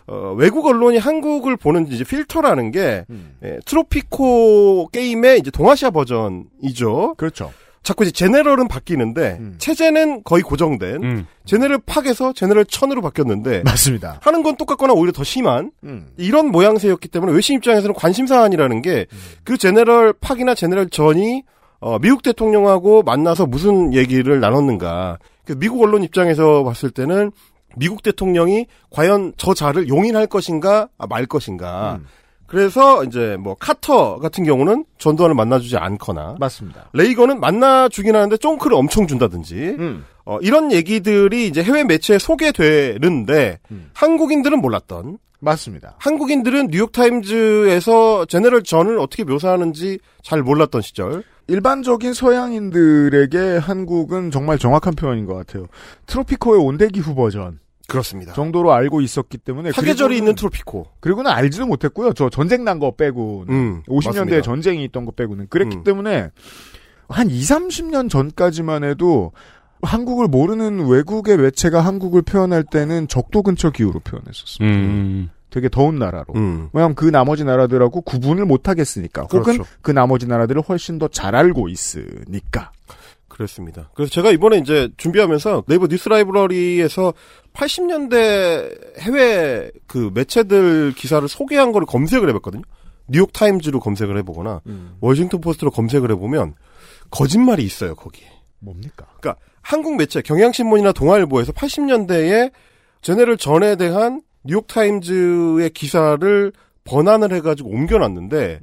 어, 0.06 0.34
외국 0.36 0.66
언론이 0.66 0.98
한국을 0.98 1.56
보는 1.56 1.88
이제 1.88 2.04
필터라는 2.04 2.72
게 2.72 3.04
음. 3.10 3.36
예, 3.44 3.58
트로피코 3.64 4.88
게임의 4.92 5.38
이제 5.38 5.50
동아시아 5.50 5.90
버전이죠. 5.90 7.14
그렇죠. 7.16 7.52
자꾸 7.82 8.04
이제 8.04 8.12
제네럴은 8.12 8.68
바뀌는데 8.68 9.38
음. 9.40 9.54
체제는 9.58 10.22
거의 10.24 10.42
고정된 10.42 11.02
음. 11.02 11.26
제네럴 11.46 11.78
팍에서 11.86 12.32
제네럴 12.34 12.66
천으로 12.66 13.00
바뀌었는데 13.00 13.62
맞습니다. 13.64 14.18
하는 14.22 14.42
건 14.42 14.56
똑같거나 14.56 14.92
오히려 14.92 15.12
더 15.12 15.24
심한 15.24 15.70
음. 15.84 16.08
이런 16.18 16.50
모양새였기 16.50 17.08
때문에 17.08 17.32
외신 17.32 17.56
입장에서는 17.56 17.94
관심 17.94 18.26
사안이라는 18.26 18.82
게 18.82 19.06
그 19.44 19.56
제네럴 19.56 20.12
팍이나 20.20 20.54
제네럴 20.54 20.90
전이 20.90 21.42
어, 21.80 21.98
미국 21.98 22.22
대통령하고 22.22 23.02
만나서 23.02 23.46
무슨 23.46 23.94
얘기를 23.94 24.38
나눴는가. 24.40 25.18
그 25.46 25.58
미국 25.58 25.82
언론 25.82 26.02
입장에서 26.02 26.62
봤을 26.62 26.90
때는 26.90 27.32
미국 27.76 28.02
대통령이 28.02 28.66
과연 28.90 29.32
저 29.38 29.54
자를 29.54 29.88
용인할 29.88 30.26
것인가 30.26 30.88
아, 30.98 31.06
말 31.06 31.24
것인가. 31.24 31.98
음. 32.00 32.06
그래서 32.50 33.04
이제 33.04 33.36
뭐 33.38 33.54
카터 33.54 34.18
같은 34.18 34.42
경우는 34.42 34.84
전두환을 34.98 35.36
만나주지 35.36 35.76
않거나 35.76 36.36
맞습니다. 36.40 36.90
레이건은 36.92 37.38
만나주긴 37.38 38.16
하는데 38.16 38.36
쫑크를 38.36 38.76
엄청 38.76 39.06
준다든지 39.06 39.76
음. 39.78 40.04
어, 40.24 40.38
이런 40.42 40.72
얘기들이 40.72 41.46
이제 41.46 41.62
해외 41.62 41.84
매체에 41.84 42.18
소개되는데 42.18 43.60
음. 43.70 43.90
한국인들은 43.94 44.60
몰랐던 44.60 45.18
맞습니다. 45.38 45.94
한국인들은 45.98 46.68
뉴욕 46.68 46.92
타임즈에서 46.92 48.26
제네럴 48.26 48.62
전을 48.62 48.98
어떻게 48.98 49.24
묘사하는지 49.24 49.98
잘 50.22 50.42
몰랐던 50.42 50.82
시절. 50.82 51.22
일반적인 51.46 52.12
서양인들에게 52.14 53.58
한국은 53.58 54.30
정말 54.30 54.58
정확한 54.58 54.94
표현인 54.94 55.26
것 55.26 55.34
같아요. 55.34 55.66
트로피코의 56.06 56.60
온대기후 56.60 57.14
버전 57.14 57.58
그렇습니다. 57.90 58.32
정도로 58.32 58.72
알고 58.72 59.00
있었기 59.00 59.38
때문에 59.38 59.72
사계절이 59.72 60.14
그리고는- 60.14 60.18
있는 60.18 60.34
트로피코. 60.34 60.86
그리고는 61.00 61.30
알지도 61.30 61.66
못했고요. 61.66 62.12
저 62.14 62.30
전쟁 62.30 62.64
난 62.64 62.78
거 62.78 62.94
빼고는 62.94 63.54
음, 63.54 63.82
50년대에 63.88 64.14
맞습니다. 64.14 64.42
전쟁이 64.42 64.84
있던 64.84 65.04
거 65.04 65.10
빼고는 65.12 65.48
그랬기 65.50 65.76
음. 65.78 65.84
때문에 65.84 66.30
한 67.08 67.28
2, 67.30 67.40
30년 67.40 68.08
전까지만 68.08 68.84
해도 68.84 69.32
한국을 69.82 70.28
모르는 70.28 70.86
외국의 70.86 71.36
매체가 71.38 71.80
한국을 71.80 72.22
표현할 72.22 72.64
때는 72.64 73.08
적도 73.08 73.42
근처 73.42 73.70
기후로 73.70 74.00
표현했었습니다. 74.00 74.76
음. 74.76 75.30
되게 75.50 75.68
더운 75.68 75.98
나라로. 75.98 76.26
음. 76.36 76.68
왜냐하면 76.72 76.94
그 76.94 77.06
나머지 77.06 77.42
나라들하고 77.44 78.02
구분을 78.02 78.44
못 78.44 78.68
하겠으니까. 78.68 79.22
혹은 79.22 79.42
그렇죠. 79.42 79.64
그 79.82 79.90
나머지 79.90 80.26
나라들을 80.28 80.62
훨씬 80.62 80.98
더 81.00 81.08
잘 81.08 81.34
알고 81.34 81.68
있으니까. 81.68 82.70
그렇습니다. 83.40 83.88
그래서 83.94 84.10
제가 84.12 84.32
이번에 84.32 84.58
이제 84.58 84.90
준비하면서 84.98 85.64
네이버 85.66 85.86
뉴스 85.86 86.10
라이브러리에서 86.10 87.14
80년대 87.54 88.98
해외 88.98 89.70
그 89.86 90.10
매체들 90.12 90.92
기사를 90.94 91.26
소개한 91.26 91.72
거를 91.72 91.86
검색을 91.86 92.28
해봤거든요. 92.28 92.62
뉴욕 93.08 93.32
타임즈로 93.32 93.80
검색을 93.80 94.18
해보거나 94.18 94.60
워싱턴 95.00 95.40
포스트로 95.40 95.70
검색을 95.70 96.10
해보면 96.12 96.54
거짓말이 97.10 97.64
있어요 97.64 97.94
거기에. 97.94 98.26
뭡니까? 98.58 99.06
그러니까 99.20 99.42
한국 99.62 99.96
매체 99.96 100.20
경향신문이나 100.20 100.92
동아일보에서 100.92 101.52
80년대에 101.52 102.52
General 103.00 103.38
전에 103.38 103.76
대한 103.76 104.20
뉴욕 104.44 104.66
타임즈의 104.66 105.70
기사를 105.70 106.52
번안을 106.84 107.32
해가지고 107.32 107.70
옮겨놨는데 107.70 108.60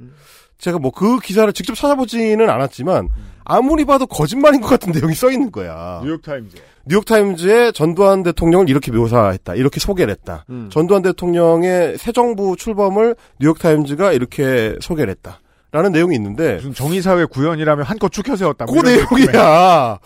제가 0.58 0.78
뭐 0.78 0.90
그 0.90 1.20
기사를 1.20 1.50
직접 1.52 1.74
찾아보지는 1.74 2.50
않았지만 2.50 3.08
아무리 3.44 3.84
봐도 3.84 4.06
거짓말인 4.06 4.60
것 4.60 4.68
같은 4.68 4.92
내용이 4.92 5.14
써 5.14 5.30
있는 5.30 5.50
거야. 5.52 6.00
뉴욕타임즈. 6.02 6.56
뉴욕타임즈에 6.86 7.72
전두환 7.72 8.22
대통령을 8.22 8.68
이렇게 8.68 8.90
묘사했다. 8.90 9.54
이렇게 9.54 9.78
소개를 9.80 10.12
했다. 10.12 10.44
음. 10.50 10.68
전두환 10.72 11.02
대통령의 11.02 11.96
새 11.98 12.12
정부 12.12 12.56
출범을 12.56 13.14
뉴욕타임즈가 13.40 14.12
이렇게 14.12 14.74
소개를 14.80 15.10
했다. 15.12 15.40
라는 15.70 15.92
내용이 15.92 16.16
있는데 16.16 16.54
무슨 16.56 16.72
정의사회 16.74 17.26
구현이라면 17.26 17.84
한껏 17.84 18.10
축혀 18.10 18.36
세웠다. 18.36 18.64
그 18.66 18.78
내용이야. 18.80 19.98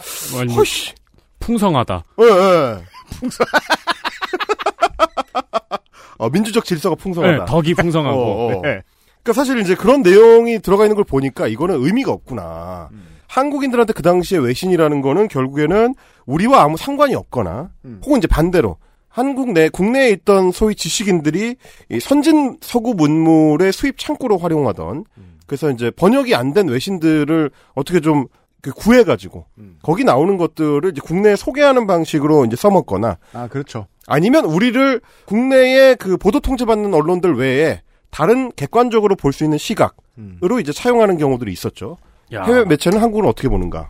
허씨. 0.56 0.92
풍성하다. 1.38 2.02
예, 2.20 2.24
예. 2.24 2.78
풍성. 3.20 3.46
어, 6.18 6.28
민주적 6.30 6.64
질서가 6.64 6.94
풍성하다. 6.96 7.44
네, 7.44 7.50
덕이 7.50 7.74
풍성하고. 7.74 8.20
어, 8.20 8.58
어. 8.58 8.62
네. 8.62 8.82
그러니까 9.22 9.32
사실 9.40 9.58
이제 9.60 9.74
그런 9.74 10.02
내용이 10.02 10.58
들어가 10.60 10.84
있는 10.84 10.96
걸 10.96 11.04
보니까 11.04 11.46
이거는 11.46 11.82
의미가 11.84 12.10
없구나. 12.12 12.90
한국인들한테 13.28 13.92
그 13.92 14.02
당시에 14.02 14.38
외신이라는 14.38 15.00
거는 15.00 15.28
결국에는 15.28 15.94
우리와 16.26 16.62
아무 16.62 16.76
상관이 16.76 17.14
없거나 17.14 17.70
혹은 18.04 18.18
이제 18.18 18.26
반대로 18.26 18.76
한국 19.08 19.52
내 19.52 19.68
국내에 19.68 20.10
있던 20.10 20.52
소위 20.52 20.74
지식인들이 20.74 21.56
이 21.90 22.00
선진 22.00 22.58
서구 22.60 22.94
문물의 22.94 23.72
수입 23.72 23.98
창구로 23.98 24.38
활용하던 24.38 25.04
그래서 25.46 25.70
이제 25.70 25.90
번역이 25.90 26.34
안 26.34 26.52
된 26.52 26.68
외신들을 26.68 27.50
어떻게 27.74 28.00
좀그 28.00 28.72
구해가지고 28.76 29.46
거기 29.82 30.04
나오는 30.04 30.36
것들을 30.36 30.90
이제 30.90 31.00
국내에 31.02 31.36
소개하는 31.36 31.86
방식으로 31.86 32.44
이제 32.44 32.56
써먹거나 32.56 33.18
아 33.32 33.48
그렇죠. 33.48 33.86
아니면 34.06 34.44
우리를 34.44 35.00
국내에 35.26 35.94
그 35.94 36.16
보도 36.18 36.40
통제받는 36.40 36.92
언론들 36.92 37.34
외에 37.36 37.80
다른 38.12 38.52
객관적으로 38.52 39.16
볼 39.16 39.32
수 39.32 39.42
있는 39.42 39.56
시각으로 39.58 40.60
이제 40.60 40.70
차용하는 40.70 41.16
경우들이 41.18 41.50
있었죠. 41.52 41.96
야. 42.32 42.44
해외 42.44 42.64
매체는 42.64 43.00
한국을 43.00 43.26
어떻게 43.26 43.48
보는가? 43.48 43.88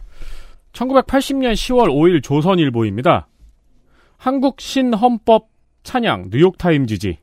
1980년 0.72 1.52
10월 1.52 1.88
5일 1.88 2.22
조선일보입니다. 2.22 3.26
한국 4.16 4.60
신헌법 4.60 5.48
찬양 5.82 6.28
뉴욕타임즈지. 6.30 7.18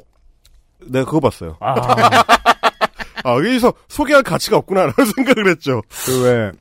네, 0.88 1.04
그거 1.06 1.20
봤어요. 1.22 1.56
아, 1.62 1.74
아, 3.24 3.36
여기서 3.38 3.74
소개할 3.88 4.22
가치가 4.24 4.58
없구나라는 4.58 4.94
생각을 5.16 5.50
했죠. 5.52 5.82
그 6.06 6.24
왜 6.24 6.52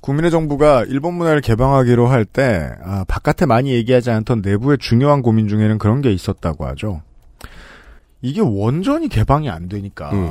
국민의 0.00 0.30
정부가 0.30 0.84
일본 0.84 1.14
문화를 1.14 1.40
개방하기로 1.40 2.06
할때 2.06 2.70
아, 2.84 3.04
바깥에 3.08 3.46
많이 3.46 3.72
얘기하지 3.72 4.10
않던 4.10 4.42
내부의 4.42 4.78
중요한 4.78 5.22
고민 5.22 5.48
중에는 5.48 5.78
그런 5.78 6.00
게 6.02 6.12
있었다고 6.12 6.66
하죠. 6.66 7.02
이게 8.24 8.40
원전이 8.40 9.08
개방이 9.08 9.50
안 9.50 9.68
되니까 9.68 10.10
음. 10.12 10.30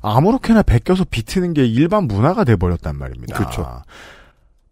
아무렇게나 0.00 0.62
베껴서 0.62 1.04
비트는 1.10 1.54
게 1.54 1.66
일반 1.66 2.04
문화가 2.04 2.44
돼 2.44 2.54
버렸단 2.54 2.96
말입니다. 2.96 3.36
그렇죠. 3.36 3.82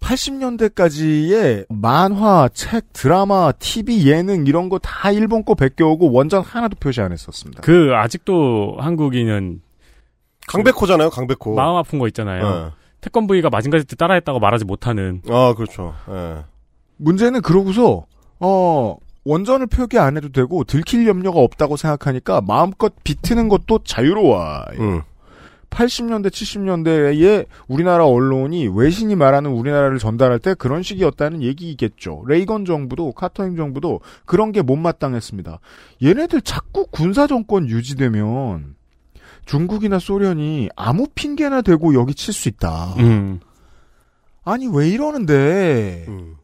80년대까지의 0.00 1.66
만화, 1.68 2.48
책, 2.52 2.92
드라마, 2.92 3.50
TV, 3.52 4.06
예능 4.08 4.46
이런 4.46 4.68
거 4.68 4.78
다 4.78 5.10
일본 5.10 5.44
거 5.44 5.54
베껴오고 5.54 6.12
원전 6.12 6.42
하나도 6.42 6.76
표시 6.78 7.00
안 7.00 7.10
했었습니다. 7.10 7.62
그 7.62 7.90
아직도 7.94 8.76
한국인은 8.78 9.60
강백호잖아요, 10.46 11.10
강백호. 11.10 11.54
마음 11.54 11.76
아픈 11.76 11.98
거 11.98 12.06
있잖아요. 12.08 12.48
네. 12.66 12.70
태권브이가 13.00 13.50
마징가제 13.50 13.84
때 13.84 13.96
따라했다고 13.96 14.38
말하지 14.38 14.64
못하는. 14.64 15.22
아, 15.28 15.54
그렇죠. 15.56 15.94
예. 16.10 16.44
문제는 16.98 17.40
그러고서 17.42 18.06
어 18.38 18.96
원전을 19.24 19.66
표기 19.66 19.98
안 19.98 20.16
해도 20.16 20.28
되고 20.28 20.64
들킬 20.64 21.06
염려가 21.06 21.40
없다고 21.40 21.76
생각하니까 21.76 22.40
마음껏 22.42 22.92
비트는 23.04 23.48
것도 23.48 23.80
자유로워요. 23.84 24.64
음. 24.80 25.02
80년대, 25.70 26.28
70년대에 26.28 27.46
우리나라 27.66 28.06
언론이 28.06 28.68
외신이 28.68 29.16
말하는 29.16 29.50
우리나라를 29.50 29.98
전달할 29.98 30.38
때 30.38 30.54
그런 30.54 30.84
식이었다는 30.84 31.42
얘기겠죠. 31.42 32.22
레이건 32.28 32.64
정부도 32.64 33.12
카터 33.12 33.42
행정부도 33.42 34.00
그런 34.24 34.52
게 34.52 34.62
못마땅했습니다. 34.62 35.58
얘네들 36.02 36.42
자꾸 36.42 36.86
군사 36.90 37.26
정권 37.26 37.68
유지되면 37.68 38.76
중국이나 39.46 39.98
소련이 39.98 40.68
아무 40.76 41.08
핑계나 41.12 41.62
대고 41.62 41.94
여기 41.94 42.14
칠 42.14 42.32
수 42.32 42.48
있다. 42.48 42.94
음. 42.98 43.40
아니 44.44 44.68
왜 44.68 44.88
이러는데? 44.88 46.04
음. 46.06 46.36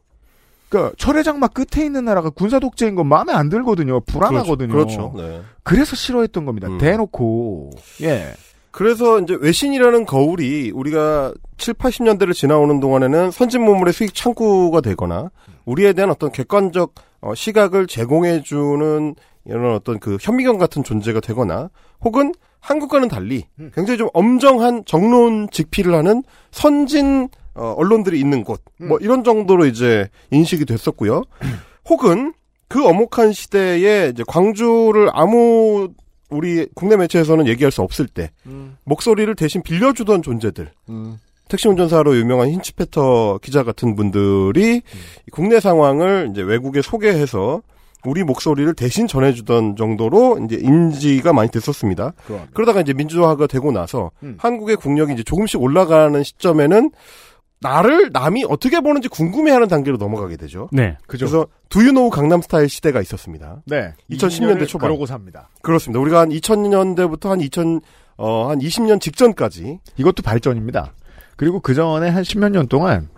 그러니까 0.71 0.95
철회장막 0.97 1.53
끝에 1.53 1.85
있는 1.85 2.05
나라가 2.05 2.29
군사 2.29 2.57
독재인 2.57 2.95
건 2.95 3.05
마음에 3.07 3.33
안 3.33 3.49
들거든요. 3.49 3.99
불안하거든요. 3.99 4.71
그렇죠. 4.71 5.13
네. 5.17 5.41
그래서 5.63 5.97
싫어했던 5.97 6.45
겁니다. 6.45 6.69
음. 6.69 6.77
대놓고 6.77 7.71
예. 8.03 8.29
그래서 8.71 9.19
이제 9.19 9.37
외신이라는 9.39 10.05
거울이 10.05 10.71
우리가 10.73 11.33
7, 11.57 11.73
80년대를 11.73 12.33
지나오는 12.33 12.79
동안에는 12.79 13.31
선진 13.31 13.63
문물의 13.63 13.93
수익 13.93 14.15
창구가 14.15 14.79
되거나 14.79 15.29
우리에 15.65 15.91
대한 15.91 16.09
어떤 16.09 16.31
객관적 16.31 16.95
어, 17.19 17.35
시각을 17.35 17.85
제공해주는 17.87 19.15
이런 19.45 19.75
어떤 19.75 19.99
그 19.99 20.17
현미경 20.21 20.57
같은 20.57 20.85
존재가 20.85 21.19
되거나 21.19 21.69
혹은 21.99 22.31
한국과는 22.61 23.09
달리 23.09 23.43
굉장히 23.73 23.97
좀 23.97 24.07
엄정한 24.13 24.83
정론 24.85 25.49
직피를 25.51 25.93
하는 25.93 26.23
선진 26.51 27.27
어, 27.53 27.73
언론들이 27.77 28.19
있는 28.19 28.43
곳, 28.43 28.61
뭐 28.79 28.97
이런 29.01 29.23
정도로 29.23 29.65
이제 29.65 30.07
인식이 30.31 30.65
됐었고요. 30.65 31.23
혹은 31.89 32.33
그 32.67 32.85
엄혹한 32.85 33.33
시대에 33.33 34.09
이제 34.09 34.23
광주를 34.27 35.09
아무 35.13 35.89
우리 36.29 36.65
국내 36.75 36.95
매체에서는 36.95 37.47
얘기할 37.47 37.71
수 37.71 37.81
없을 37.81 38.07
때 38.07 38.31
목소리를 38.85 39.35
대신 39.35 39.61
빌려주던 39.61 40.21
존재들. 40.21 40.71
택시 41.49 41.67
운전사로 41.67 42.15
유명한 42.15 42.49
힌치페터 42.49 43.39
기자 43.43 43.63
같은 43.63 43.95
분들이 43.97 44.81
국내 45.33 45.59
상황을 45.59 46.29
이제 46.31 46.41
외국에 46.41 46.81
소개해서 46.81 47.61
우리 48.05 48.23
목소리를 48.23 48.73
대신 48.73 49.05
전해주던 49.05 49.75
정도로 49.75 50.39
이제 50.45 50.57
인지가 50.61 51.33
많이 51.33 51.51
됐었습니다. 51.51 52.13
그러다가 52.53 52.79
이제 52.79 52.93
민주화가 52.93 53.47
되고 53.47 53.73
나서 53.73 54.11
한국의 54.37 54.77
국력이 54.77 55.11
이제 55.13 55.23
조금씩 55.23 55.61
올라가는 55.61 56.23
시점에는 56.23 56.91
나를 57.61 58.09
남이 58.11 58.45
어떻게 58.49 58.79
보는지 58.79 59.07
궁금해하는 59.07 59.67
단계로 59.67 59.97
넘어가게 59.97 60.35
되죠. 60.37 60.67
네. 60.71 60.97
그죠. 61.07 61.25
그래서 61.27 61.47
두유노우 61.69 62.09
강남 62.09 62.41
스타일 62.41 62.67
시대가 62.67 63.01
있었습니다. 63.01 63.61
네. 63.65 63.93
2010년대 64.09 64.67
초반. 64.67 64.87
그러고 64.89 65.05
삽니다. 65.05 65.49
그렇습니다. 65.61 65.99
우리가 65.99 66.21
한 66.21 66.29
2000년대부터 66.29 67.29
한 67.29 67.39
2000, 67.41 67.81
어, 68.17 68.49
한 68.49 68.59
20년 68.59 68.99
직전까지. 68.99 69.79
이것도 69.97 70.23
발전입니다. 70.23 70.93
그리고 71.37 71.59
그 71.59 71.73
전에 71.73 72.09
한 72.09 72.23
십몇 72.23 72.51
년 72.51 72.67
동안 72.67 73.09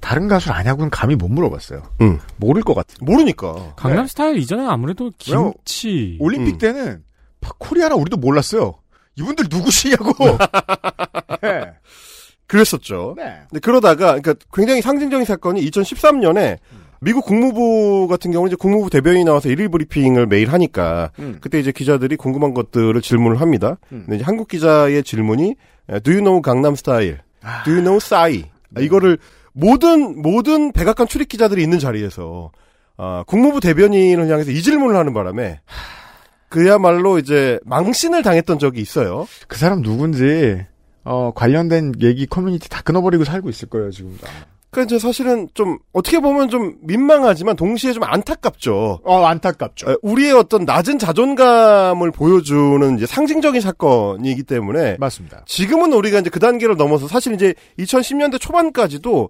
다른 0.00 0.26
가수를 0.26 0.56
아냐고는 0.56 0.90
감히 0.90 1.14
못 1.16 1.28
물어봤어요. 1.28 1.82
응. 2.00 2.18
모를 2.36 2.62
것 2.62 2.74
같은. 2.74 2.96
모르니까. 3.04 3.74
강남 3.76 4.06
스타일 4.06 4.38
이전에 4.38 4.64
아무래도? 4.66 5.10
김치. 5.18 6.16
올림픽 6.20 6.54
음. 6.54 6.58
때는 6.58 7.04
파- 7.40 7.52
코리아나 7.58 7.94
우리도 7.96 8.16
몰랐어요. 8.16 8.74
이분들 9.16 9.46
누구시냐고. 9.50 10.12
네. 11.42 11.72
그랬었죠. 12.52 13.14
네. 13.16 13.38
근데 13.48 13.60
그러다가, 13.60 14.18
그러니까 14.20 14.34
굉장히 14.52 14.82
상징적인 14.82 15.24
사건이 15.24 15.64
2013년에 15.70 16.58
미국 17.00 17.24
국무부 17.24 18.06
같은 18.08 18.30
경우는 18.30 18.50
이제 18.50 18.56
국무부 18.56 18.90
대변인이 18.90 19.24
나와서 19.24 19.48
일일 19.48 19.70
브리핑을 19.70 20.26
매일 20.26 20.52
하니까 20.52 21.10
음. 21.18 21.38
그때 21.40 21.58
이제 21.58 21.72
기자들이 21.72 22.16
궁금한 22.16 22.52
것들을 22.54 23.00
질문을 23.00 23.40
합니다. 23.40 23.78
음. 23.90 24.02
근데 24.04 24.16
이제 24.16 24.24
한국 24.24 24.48
기자의 24.48 25.02
질문이 25.02 25.56
Do 26.04 26.12
you 26.12 26.20
know 26.22 26.42
강남 26.42 26.76
스타일? 26.76 27.18
아. 27.42 27.64
Do 27.64 27.72
you 27.72 27.82
know 27.82 27.98
싸이? 27.98 28.44
네. 28.68 28.84
이거를 28.84 29.18
모든 29.52 30.20
모든 30.20 30.72
백악관 30.72 31.08
출입 31.08 31.28
기자들이 31.28 31.62
있는 31.62 31.78
자리에서 31.78 32.52
아, 32.98 33.24
국무부 33.26 33.60
대변인을 33.60 34.30
향해서 34.30 34.50
이 34.50 34.62
질문을 34.62 34.94
하는 34.94 35.12
바람에 35.12 35.60
그야말로 36.48 37.18
이제 37.18 37.58
망신을 37.64 38.22
당했던 38.22 38.58
적이 38.58 38.80
있어요. 38.82 39.26
그 39.48 39.58
사람 39.58 39.82
누군지 39.82 40.64
어, 41.04 41.32
관련된 41.34 41.94
얘기 42.00 42.26
커뮤니티 42.26 42.68
다 42.68 42.82
끊어버리고 42.82 43.24
살고 43.24 43.48
있을 43.48 43.68
거예요 43.68 43.90
지금. 43.90 44.16
그러니까 44.72 44.94
이제 44.94 44.98
사실은 44.98 45.48
좀 45.52 45.78
어떻게 45.92 46.18
보면 46.18 46.48
좀 46.48 46.76
민망하지만 46.80 47.56
동시에 47.56 47.92
좀 47.92 48.04
안타깝죠. 48.04 49.00
어 49.04 49.24
안타깝죠. 49.26 49.90
에, 49.90 49.96
우리의 50.00 50.32
어떤 50.32 50.64
낮은 50.64 50.98
자존감을 50.98 52.10
보여주는 52.10 52.96
이제 52.96 53.04
상징적인 53.04 53.60
사건이기 53.60 54.44
때문에 54.44 54.96
맞습니다. 54.98 55.42
지금은 55.46 55.92
우리가 55.92 56.20
이제 56.20 56.30
그 56.30 56.40
단계를 56.40 56.78
넘어서 56.78 57.06
사실 57.06 57.34
이제 57.34 57.52
2010년대 57.78 58.40
초반까지도 58.40 59.28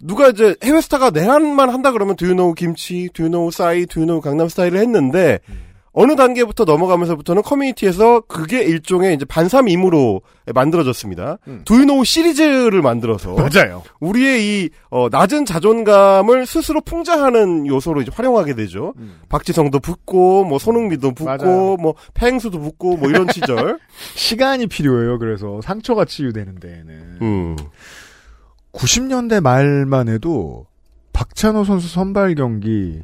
누가 0.00 0.28
이제 0.28 0.54
해외 0.62 0.82
스타가 0.82 1.08
내한만 1.08 1.70
한다 1.70 1.90
그러면 1.92 2.14
두유노우 2.14 2.52
김치, 2.52 3.08
두유노우 3.14 3.50
싸이, 3.50 3.86
두유노우 3.86 4.20
강남 4.20 4.50
스타일을 4.50 4.78
했는데 4.78 5.38
어느 5.94 6.16
단계부터 6.16 6.64
넘어가면서부터는 6.64 7.42
커뮤니티에서 7.42 8.20
그게 8.20 8.62
일종의 8.62 9.14
이제 9.14 9.24
반삼임으로 9.26 10.22
만들어졌습니다. 10.54 11.38
두유노우 11.66 12.04
시리즈를 12.04 12.80
만들어서 12.80 13.34
맞아요. 13.36 13.82
우리의 14.00 14.42
이 14.64 14.70
어, 14.90 15.08
낮은 15.10 15.44
자존감을 15.44 16.46
스스로 16.46 16.80
풍자하는 16.80 17.66
요소로 17.66 18.00
이제 18.00 18.10
활용하게 18.14 18.54
되죠. 18.54 18.94
박지성도 19.28 19.80
붙고 19.80 20.44
뭐 20.44 20.58
손흥민도 20.58 21.12
붙고 21.12 21.24
맞아요. 21.26 21.76
뭐 21.76 21.94
팽수도 22.14 22.58
붙고 22.58 22.96
뭐 22.96 23.10
이런 23.10 23.26
시절. 23.30 23.78
시간이 24.16 24.68
필요해요. 24.68 25.18
그래서 25.18 25.60
상처가 25.62 26.06
치유되는 26.06 26.58
데에는. 26.58 27.18
음. 27.20 27.56
90년대 28.72 29.42
말만 29.42 30.08
해도 30.08 30.66
박찬호 31.12 31.64
선수 31.64 31.88
선발 31.88 32.34
경기, 32.36 33.02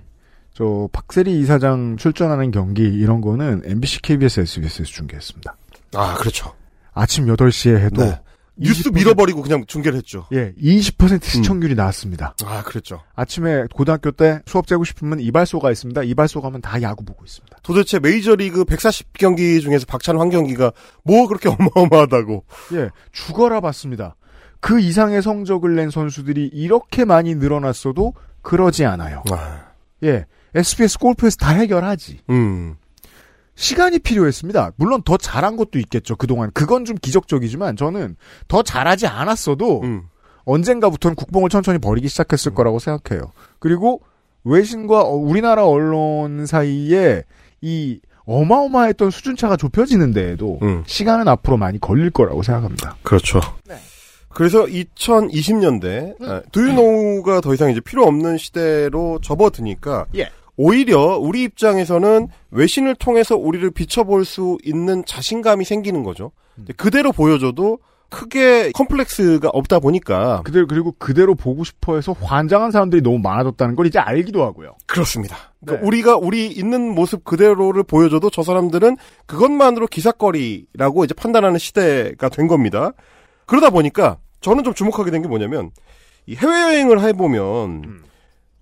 저 0.58 0.88
박세리 0.92 1.38
이사장 1.38 1.96
출전하는 1.96 2.50
경기 2.50 2.82
이런 2.82 3.20
거는 3.20 3.62
MBC, 3.64 4.02
KBS, 4.02 4.40
SBS에서 4.40 4.90
중계했습니다. 4.90 5.56
아 5.94 6.16
그렇죠. 6.16 6.52
아침 6.92 7.26
8시에 7.26 7.76
해도 7.76 8.02
네. 8.02 8.18
뉴스 8.56 8.88
밀어버리고 8.88 9.42
그냥 9.42 9.64
중계를 9.68 9.96
했죠. 9.98 10.26
예, 10.32 10.52
20% 10.54 11.22
시청률이 11.22 11.76
나왔습니다. 11.76 12.34
아 12.44 12.64
그랬죠. 12.64 13.00
아침에 13.14 13.66
고등학교 13.72 14.10
때 14.10 14.40
수업 14.46 14.66
재고 14.66 14.82
싶으면 14.82 15.20
이발소가 15.20 15.70
있습니다. 15.70 16.02
이발소 16.02 16.40
가면 16.40 16.60
다 16.60 16.82
야구 16.82 17.04
보고 17.04 17.24
있습니다. 17.24 17.56
도대체 17.62 18.00
메이저리그 18.00 18.64
140경기 18.64 19.62
중에서 19.62 19.86
박찬호 19.86 20.20
한 20.20 20.28
경기가 20.28 20.72
뭐 21.04 21.28
그렇게 21.28 21.48
어마어마하다고. 21.76 22.44
예, 22.72 22.90
죽어라 23.12 23.60
봤습니다. 23.60 24.16
그 24.58 24.80
이상의 24.80 25.22
성적을 25.22 25.76
낸 25.76 25.90
선수들이 25.90 26.50
이렇게 26.52 27.04
많이 27.04 27.36
늘어났어도 27.36 28.14
그러지 28.42 28.84
않아요. 28.86 29.22
예. 30.02 30.26
SBS 30.58 30.98
골프에서 30.98 31.36
다 31.36 31.50
해결하지. 31.50 32.20
음. 32.30 32.76
시간이 33.54 33.98
필요했습니다. 33.98 34.72
물론 34.76 35.02
더 35.02 35.16
잘한 35.16 35.56
것도 35.56 35.78
있겠죠. 35.80 36.16
그동안. 36.16 36.50
그건 36.52 36.84
좀 36.84 36.96
기적적이지만 36.96 37.76
저는 37.76 38.16
더 38.46 38.62
잘하지 38.62 39.06
않았어도 39.06 39.82
음. 39.82 40.02
언젠가부터는 40.44 41.14
국뽕을 41.16 41.50
천천히 41.50 41.78
버리기 41.78 42.08
시작했을 42.08 42.54
거라고 42.54 42.78
생각해요. 42.78 43.32
그리고 43.58 44.00
외신과 44.44 45.02
어, 45.02 45.10
우리나라 45.14 45.66
언론 45.66 46.46
사이에 46.46 47.24
이 47.60 48.00
어마어마했던 48.24 49.10
수준차가 49.10 49.56
좁혀지는 49.56 50.12
데에도 50.12 50.58
음. 50.62 50.84
시간은 50.86 51.28
앞으로 51.28 51.56
많이 51.56 51.80
걸릴 51.80 52.10
거라고 52.10 52.42
생각합니다. 52.42 52.96
그렇죠. 53.02 53.40
그래서 54.28 54.66
2020년대 54.66 56.52
두유노우가 56.52 57.40
더 57.40 57.54
이상 57.54 57.70
이제 57.70 57.80
필요 57.80 58.04
없는 58.04 58.38
시대로 58.38 59.18
접어드니까 59.20 60.06
예. 60.14 60.30
오히려 60.58 61.16
우리 61.16 61.44
입장에서는 61.44 62.28
외신을 62.50 62.96
통해서 62.96 63.36
우리를 63.36 63.70
비춰볼 63.70 64.24
수 64.24 64.58
있는 64.64 65.04
자신감이 65.06 65.64
생기는 65.64 66.02
거죠. 66.02 66.32
그대로 66.76 67.12
보여줘도 67.12 67.78
크게 68.10 68.72
컴플렉스가 68.72 69.50
없다 69.52 69.78
보니까 69.78 70.42
그대로 70.42 70.66
그리고 70.66 70.94
그대로 70.98 71.34
보고 71.34 71.62
싶어해서 71.62 72.12
환장한 72.12 72.70
사람들이 72.72 73.02
너무 73.02 73.18
많아졌다는 73.18 73.76
걸 73.76 73.86
이제 73.86 73.98
알기도 74.00 74.42
하고요. 74.44 74.74
그렇습니다. 74.86 75.36
그러니까 75.60 75.82
네. 75.82 75.86
우리가 75.86 76.16
우리 76.16 76.48
있는 76.48 76.92
모습 76.92 77.22
그대로를 77.22 77.84
보여줘도 77.84 78.28
저 78.30 78.42
사람들은 78.42 78.96
그것만으로 79.26 79.86
기사거리라고 79.86 81.04
이제 81.04 81.14
판단하는 81.14 81.58
시대가 81.58 82.28
된 82.30 82.48
겁니다. 82.48 82.92
그러다 83.46 83.70
보니까 83.70 84.18
저는 84.40 84.64
좀 84.64 84.74
주목하게 84.74 85.10
된 85.12 85.22
게 85.22 85.28
뭐냐면 85.28 85.70
이 86.26 86.34
해외 86.34 86.62
여행을 86.62 87.00
해 87.02 87.12
보면 87.12 88.02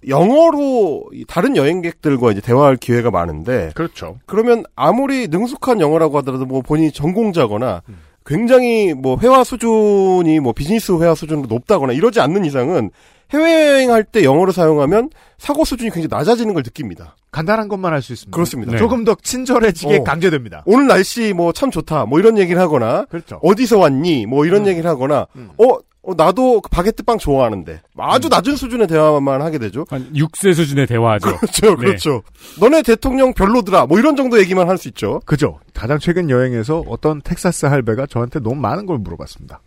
영어로 0.09 1.05
이 1.13 1.25
다른 1.27 1.57
여행객들과 1.57 2.33
이제 2.33 2.41
대화할 2.41 2.77
기회가 2.77 3.11
많은데 3.11 3.71
그렇죠. 3.75 4.19
그러면 4.27 4.65
아무리 4.77 5.29
능숙한 5.29 5.81
영어라고 5.81 6.19
하더라도 6.19 6.47
뭐 6.47 6.63
본인이 6.63 6.93
전공자거나 6.93 7.83
굉장히 8.25 8.93
뭐 8.95 9.17
회화 9.21 9.45
수준이 9.45 10.41
뭐 10.41 10.53
비즈니스 10.53 10.93
회화 10.93 11.15
수준으로 11.15 11.47
높다거나 11.49 11.93
이러지 11.93 12.21
않는 12.21 12.45
이상은 12.45 12.91
해외여행할 13.31 14.05
때 14.05 14.23
영어를 14.23 14.53
사용하면 14.53 15.11
사고 15.39 15.65
수준이 15.65 15.91
굉장히 15.91 16.09
낮아지는 16.11 16.55
걸 16.55 16.63
느낍니다. 16.63 17.17
간단한 17.33 17.69
것만 17.69 17.93
할 17.93 18.01
수 18.01 18.13
있습니다. 18.13 18.35
그렇습니다. 18.35 18.77
조금 18.79 19.05
더 19.05 19.17
친절해지게 19.21 19.99
어. 19.99 20.05
강제됩니다. 20.05 20.63
오늘 20.67 20.87
날씨 20.87 21.33
뭐 21.33 21.53
참 21.53 21.71
좋다 21.71 22.07
뭐 22.07 22.19
이런 22.21 22.39
얘기를 22.39 22.61
하거나 22.61 23.05
그렇죠. 23.07 23.41
어디서 23.43 23.79
왔니 23.79 24.27
뭐 24.27 24.47
이런 24.47 24.67
얘기를 24.67 24.89
하거나 24.89 25.27
어, 25.59 25.79
어, 26.09 26.15
나도 26.17 26.61
그 26.61 26.69
바게트 26.71 27.03
빵 27.03 27.19
좋아하는데 27.19 27.73
음. 27.73 28.01
아주 28.01 28.29
낮은 28.29 28.55
수준의 28.57 28.87
대화만 28.87 29.43
하게 29.43 29.59
되죠. 29.59 29.85
한 29.91 30.13
6세 30.15 30.55
수준의 30.55 30.87
대화죠. 30.87 31.37
그렇죠, 31.39 31.67
네. 31.71 31.75
그렇죠. 31.77 32.23
너네 32.61 32.83
대통령 32.83 33.33
별로더라 33.35 33.87
뭐 33.87 33.99
이런 33.99 34.15
정도 34.15 34.39
얘기만 34.39 34.69
할 34.69 34.77
수 34.79 34.87
있죠. 34.89 35.21
그죠. 35.27 35.59
가장 35.75 35.99
최근 35.99 36.31
여행에서 36.31 36.85
어떤 36.87 37.21
텍사스 37.23 37.67
할배가 37.67 38.07
저한테 38.07 38.39
너무 38.41 38.55
많은 38.57 38.87
걸 38.87 38.99
물어봤습니다. 38.99 39.61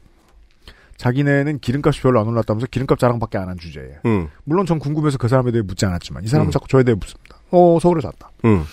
자기네는 0.98 1.60
기름값이 1.60 2.02
별로 2.02 2.20
안 2.20 2.28
올랐다면서 2.28 2.68
기름값 2.68 3.00
자랑밖에 3.00 3.38
안 3.38 3.48
한 3.50 3.58
주제에. 3.58 4.00
음, 4.06 4.28
물론 4.44 4.66
전 4.66 4.80
궁금해서 4.80 5.18
그 5.18 5.28
사람에 5.28 5.52
대해 5.52 5.62
묻지 5.62 5.86
않았지만 5.86 6.24
이 6.24 6.28
사람은 6.28 6.50
음. 6.50 6.52
자꾸 6.52 6.68
저에 6.68 6.84
대해 6.84 6.96
묻습니다. 6.96 7.38
어 7.52 7.80
서울에 7.82 8.02
샀다. 8.02 8.32
음, 8.46 8.64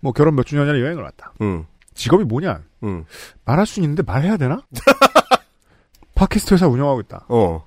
뭐 0.00 0.12
결혼 0.12 0.34
몇 0.34 0.44
주년이나 0.46 0.78
여행을 0.80 1.02
왔다. 1.02 1.32
음, 1.42 1.64
직업이 1.94 2.24
뭐냐? 2.24 2.60
음. 2.84 3.04
말할 3.44 3.66
수 3.66 3.80
있는데 3.80 4.02
말해야 4.02 4.36
되나? 4.36 4.60
팟캐스트 6.18 6.54
회사 6.54 6.66
운영하고 6.66 7.00
있다. 7.02 7.26
어, 7.28 7.64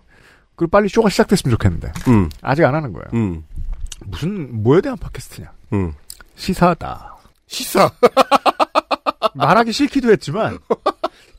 그리고 0.56 0.70
빨리 0.72 0.90
쇼가 0.90 1.10
시작됐으면 1.10 1.52
좋겠는데 1.54 1.92
음, 2.10 2.30
아직 2.42 2.66
안 2.66 2.76
하는 2.76 2.92
거예요. 2.92 3.06
음, 3.14 3.46
무슨 4.06 4.62
뭐에 4.62 4.82
대한 4.82 4.98
팟캐스트냐? 4.98 5.52
음. 5.74 5.94
시사다. 6.36 7.16
시사. 7.48 7.90
말하기 9.36 9.72
싫기도 9.72 10.12
했지만 10.12 10.60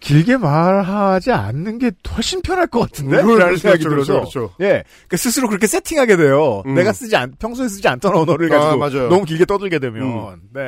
길게 0.02 0.36
말하지 0.36 1.30
않는 1.30 1.78
게 1.78 1.92
훨씬 2.14 2.42
편할 2.42 2.66
것 2.66 2.80
같은데? 2.80 3.22
그렇죠, 3.22 3.38
라는 3.38 3.56
생각이 3.56 3.84
그렇죠, 3.84 4.04
들어서 4.04 4.20
그렇죠. 4.20 4.54
예, 4.60 4.66
그러니까 5.06 5.16
스스로 5.16 5.48
그렇게 5.48 5.66
세팅하게 5.68 6.16
돼요. 6.16 6.62
음. 6.66 6.74
내가 6.74 6.92
쓰지 6.92 7.14
않 7.16 7.32
평소에 7.38 7.68
쓰지 7.68 7.86
않던 7.86 8.14
언어를 8.16 8.52
아, 8.52 8.58
가지고 8.58 8.78
맞아요. 8.78 9.08
너무 9.08 9.24
길게 9.24 9.44
떠들게 9.44 9.78
되면 9.78 10.02
음. 10.02 10.40
네, 10.52 10.60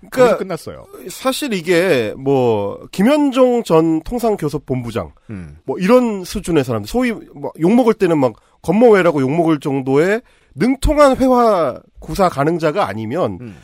그러니까- 0.00 0.10
그러니까 0.10 0.36
끝났어요. 0.38 0.84
사실 1.08 1.54
이게 1.54 2.14
뭐 2.18 2.86
김현종 2.92 3.62
전 3.64 4.02
통상교섭본부장 4.02 5.12
음. 5.30 5.56
뭐 5.64 5.78
이런 5.78 6.24
수준의 6.24 6.62
사람들 6.64 6.86
소위 6.88 7.12
뭐 7.12 7.52
욕 7.58 7.74
먹을 7.74 7.94
때는 7.94 8.18
막 8.18 8.34
검머외라고 8.62 9.20
욕 9.22 9.30
먹을 9.30 9.58
정도의 9.58 10.20
능통한 10.54 11.16
회화 11.16 11.80
구사 11.98 12.28
가능자가 12.28 12.86
아니면 12.86 13.38
음. 13.40 13.56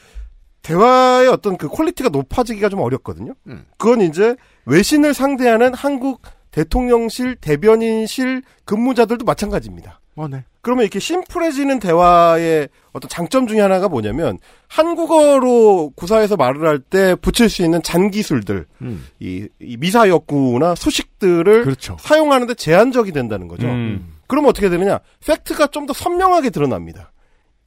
대화의 0.63 1.29
어떤 1.29 1.57
그 1.57 1.69
quality가 1.69 2.09
높아지기가 2.11 2.69
좀 2.69 2.81
어렵거든요. 2.81 3.35
음. 3.47 3.65
그건 3.79 4.01
이제 4.03 4.37
외신을 4.67 5.15
상대하는 5.15 5.73
한국 5.75 6.21
대통령실 6.51 7.37
대변인실 7.37 8.43
근무자들도 8.65 9.25
마찬가지입니다. 9.25 10.01
어, 10.17 10.27
네. 10.27 10.45
그러면 10.63 10.83
이렇게 10.83 10.99
심플해지는 10.99 11.79
대화의 11.79 12.69
어떤 12.93 13.09
장점 13.09 13.47
중에 13.47 13.61
하나가 13.61 13.89
뭐냐면 13.89 14.39
한국어로 14.67 15.93
구사해서 15.95 16.37
말을 16.37 16.67
할 16.67 16.79
때 16.81 17.15
붙일 17.15 17.49
수 17.49 17.63
있는 17.63 17.83
잔기술들, 17.83 18.67
음. 18.83 19.07
이, 19.21 19.47
이 19.61 19.77
미사역구나 19.77 20.75
수식들을 20.75 21.63
그렇죠. 21.65 21.97
사용하는데 22.01 22.55
제한적이 22.55 23.13
된다는 23.13 23.47
거죠. 23.47 23.67
음. 23.69 24.15
그러면 24.27 24.51
어떻게 24.51 24.69
되느냐? 24.69 24.99
팩트가 25.25 25.69
좀 25.69 25.87
더 25.87 25.93
선명하게 25.93 26.51
드러납니다. 26.51 27.13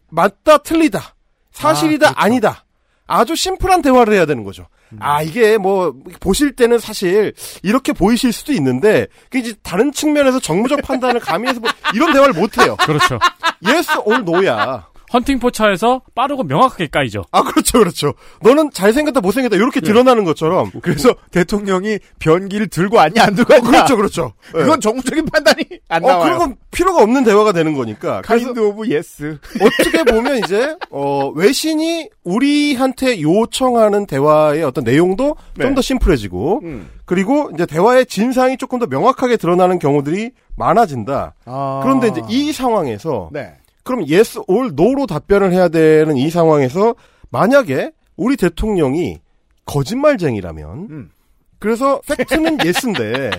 맞다, 0.10 0.58
틀리다, 0.60 1.16
사실이다, 1.52 2.08
아, 2.10 2.14
그렇죠. 2.14 2.26
아, 2.26 2.30
니다 2.30 2.66
아주 3.12 3.36
심플한 3.36 3.82
대화를 3.82 4.14
해야 4.14 4.26
되는 4.26 4.44
거죠. 4.44 4.68
음. 4.94 4.98
아, 5.02 5.22
이게 5.22 5.58
뭐, 5.58 5.94
보실 6.20 6.56
때는 6.56 6.80
사실 6.80 7.34
이렇게 7.62 7.92
보이실 7.92 8.32
수도 8.32 8.54
있는데, 8.54 9.08
그 9.30 9.38
이제 9.38 9.54
다른 9.64 9.92
측면에서 9.92 10.40
정무적 10.40 10.82
판단을 10.82 11.20
가미해서 11.20 11.60
뭐 11.60 11.70
이런 11.94 12.14
대화를 12.14 12.34
못 12.34 12.58
해요. 12.58 12.78
그렇죠. 12.80 13.20
yes 13.66 13.90
or 14.06 14.20
no야. 14.22 14.91
헌팅포차에서 15.14 16.02
빠르고 16.16 16.44
명확하게 16.44 16.88
까이죠. 16.88 17.24
아, 17.32 17.44
그렇죠, 17.44 17.80
그렇죠. 17.80 18.14
너는 18.42 18.72
잘생겼다, 18.72 19.22
못생겼다, 19.22 19.56
이렇게 19.56 19.82
드러나는 19.82 20.24
것처럼. 20.24 20.72
그래서 20.82 21.14
대통령이 21.32 22.00
변기를 22.20 22.68
들고 22.68 22.98
왔냐 22.98 23.24
안 23.24 23.36
들고 23.36 23.54
왔냐 23.54 23.70
그렇죠, 23.70 23.98
그렇죠. 23.98 24.34
예. 24.56 24.60
그건 24.60 24.80
정무적인 24.80 25.26
판단이 25.26 25.66
안 25.90 26.04
어, 26.04 26.08
나와요. 26.08 26.24
그런 26.24 26.38
건 26.40 26.56
필요가 26.72 27.04
없는 27.04 27.24
대화가 27.24 27.52
되는 27.52 27.74
거니까. 27.74 28.22
Kind 28.22 28.60
of 28.60 28.88
yes. 28.90 29.38
어떻게 29.62 30.04
보면 30.04 30.38
이제 30.38 30.76
어 30.90 31.30
외신이 31.36 32.10
우리한테 32.24 33.22
요청하는 33.22 34.06
대화의 34.06 34.64
어떤 34.64 34.84
내용도 34.84 35.36
네. 35.58 35.66
좀더 35.66 35.82
심플해지고 35.82 36.62
음. 36.64 36.90
그리고 37.06 37.52
이제 37.54 37.66
대화의 37.66 38.06
진상이 38.06 38.58
조금 38.58 38.80
더 38.80 38.88
명확하게 38.88 39.38
드러나는 39.38 39.80
경우들이 39.80 40.32
많아진다. 40.56 41.34
아. 41.46 41.80
그런데 41.84 42.08
이제 42.08 42.22
이 42.30 42.54
상황에서 42.54 43.30
네. 43.34 43.54
그럼 43.92 44.06
yes 44.10 44.40
or 44.48 44.68
no로 44.72 45.06
답변을 45.06 45.52
해야 45.52 45.68
되는 45.68 46.16
이 46.16 46.30
상황에서 46.30 46.96
만약에 47.30 47.92
우리 48.16 48.38
대통령이 48.38 49.20
거짓말쟁이라면 49.66 50.88
음. 50.90 51.10
그래서 51.60 52.00
팩트는 52.08 52.58
yes인데 52.64 53.32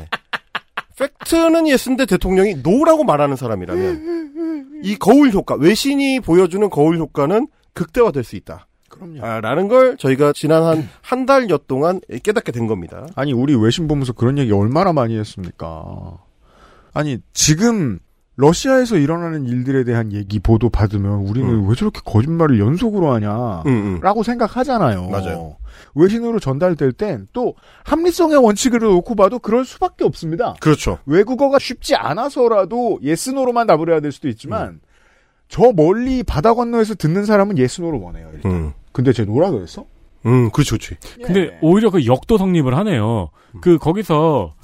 팩트는 0.99 1.65
yes인데 1.67 2.05
대통령이 2.05 2.51
no라고 2.65 3.03
말하는 3.05 3.37
사람이라면 3.37 4.81
이 4.85 4.97
거울 4.97 5.31
효과 5.31 5.55
외신이 5.55 6.21
보여주는 6.21 6.69
거울 6.69 6.99
효과는 6.99 7.49
극대화될 7.73 8.23
수 8.25 8.37
있다. 8.37 8.67
그럼요. 8.91 9.25
아, 9.25 9.41
라는 9.41 9.69
걸 9.69 9.97
저희가 9.97 10.35
지난 10.35 10.63
한 10.65 10.89
한 11.01 11.25
달여 11.25 11.61
동안 11.67 12.01
깨닫게 12.23 12.53
된 12.53 12.67
겁니다. 12.67 13.07
아니 13.17 13.33
우리 13.33 13.55
외신 13.57 13.89
보면서 13.89 14.13
그런 14.13 14.37
얘기 14.37 14.53
얼마나 14.53 14.93
많이 14.93 15.17
했습니까? 15.19 16.19
아니 16.93 17.19
지금 17.33 18.01
러시아에서 18.37 18.97
일어나는 18.97 19.47
일들에 19.47 19.85
대한 19.85 20.13
얘기 20.13 20.39
보도 20.39 20.71
받으면 20.71 21.27
우리는 21.27 21.49
음. 21.49 21.69
왜 21.69 21.75
저렇게 21.75 22.01
거짓말을 22.05 22.59
연속으로 22.59 23.13
하냐? 23.13 23.63
음, 23.67 23.71
음. 23.71 24.01
라고 24.01 24.23
생각하잖아요. 24.23 25.09
맞아요. 25.11 25.57
외신으로 25.95 26.39
전달될 26.41 26.93
땐 26.93 27.29
또 27.33 27.55
합리성의 27.85 28.39
원칙을 28.39 28.81
놓고 28.81 29.15
봐도 29.15 29.39
그럴 29.39 29.65
수밖에 29.65 30.05
없습니다. 30.05 30.55
그렇죠. 30.61 30.99
외국어가 31.05 31.59
쉽지 31.59 31.95
않아서라도 31.95 32.99
yes 33.03 33.22
no로만 33.22 33.67
답을 33.67 33.91
해야 33.91 34.01
될 34.01 34.13
수도 34.13 34.29
있지만 34.29 34.69
음. 34.69 34.81
저 35.49 35.71
멀리 35.73 36.23
바다 36.23 36.55
건너에서 36.55 36.95
듣는 36.95 37.27
사람은 37.27 37.59
yes 37.59 37.77
no로 37.77 38.01
원해요. 38.01 38.31
일단. 38.33 38.51
음. 38.51 38.73
근데 38.93 39.13
쟤 39.13 39.25
no라 39.25 39.51
그랬어? 39.51 39.85
음, 40.25 40.51
그렇지, 40.51 40.71
그렇지. 40.71 40.97
근데 41.25 41.41
예. 41.41 41.59
오히려 41.61 41.91
그 41.91 42.07
역도 42.07 42.39
성립을 42.39 42.77
하네요. 42.79 43.31
그 43.61 43.77
거기서 43.77 44.55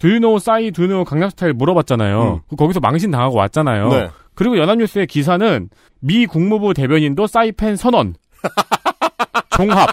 두유노 0.00 0.38
싸이 0.38 0.72
두유노 0.72 1.04
강남 1.04 1.30
스타일 1.30 1.52
물어봤잖아요. 1.52 2.22
음. 2.22 2.40
그 2.48 2.56
거기서 2.56 2.80
망신 2.80 3.10
당하고 3.10 3.36
왔잖아요. 3.36 3.88
네. 3.90 4.10
그리고 4.34 4.58
연합뉴스의 4.58 5.06
기사는 5.06 5.68
미 6.00 6.26
국무부 6.26 6.74
대변인도 6.74 7.26
싸이 7.26 7.52
팬 7.52 7.76
선언. 7.76 8.14
종합. 9.56 9.88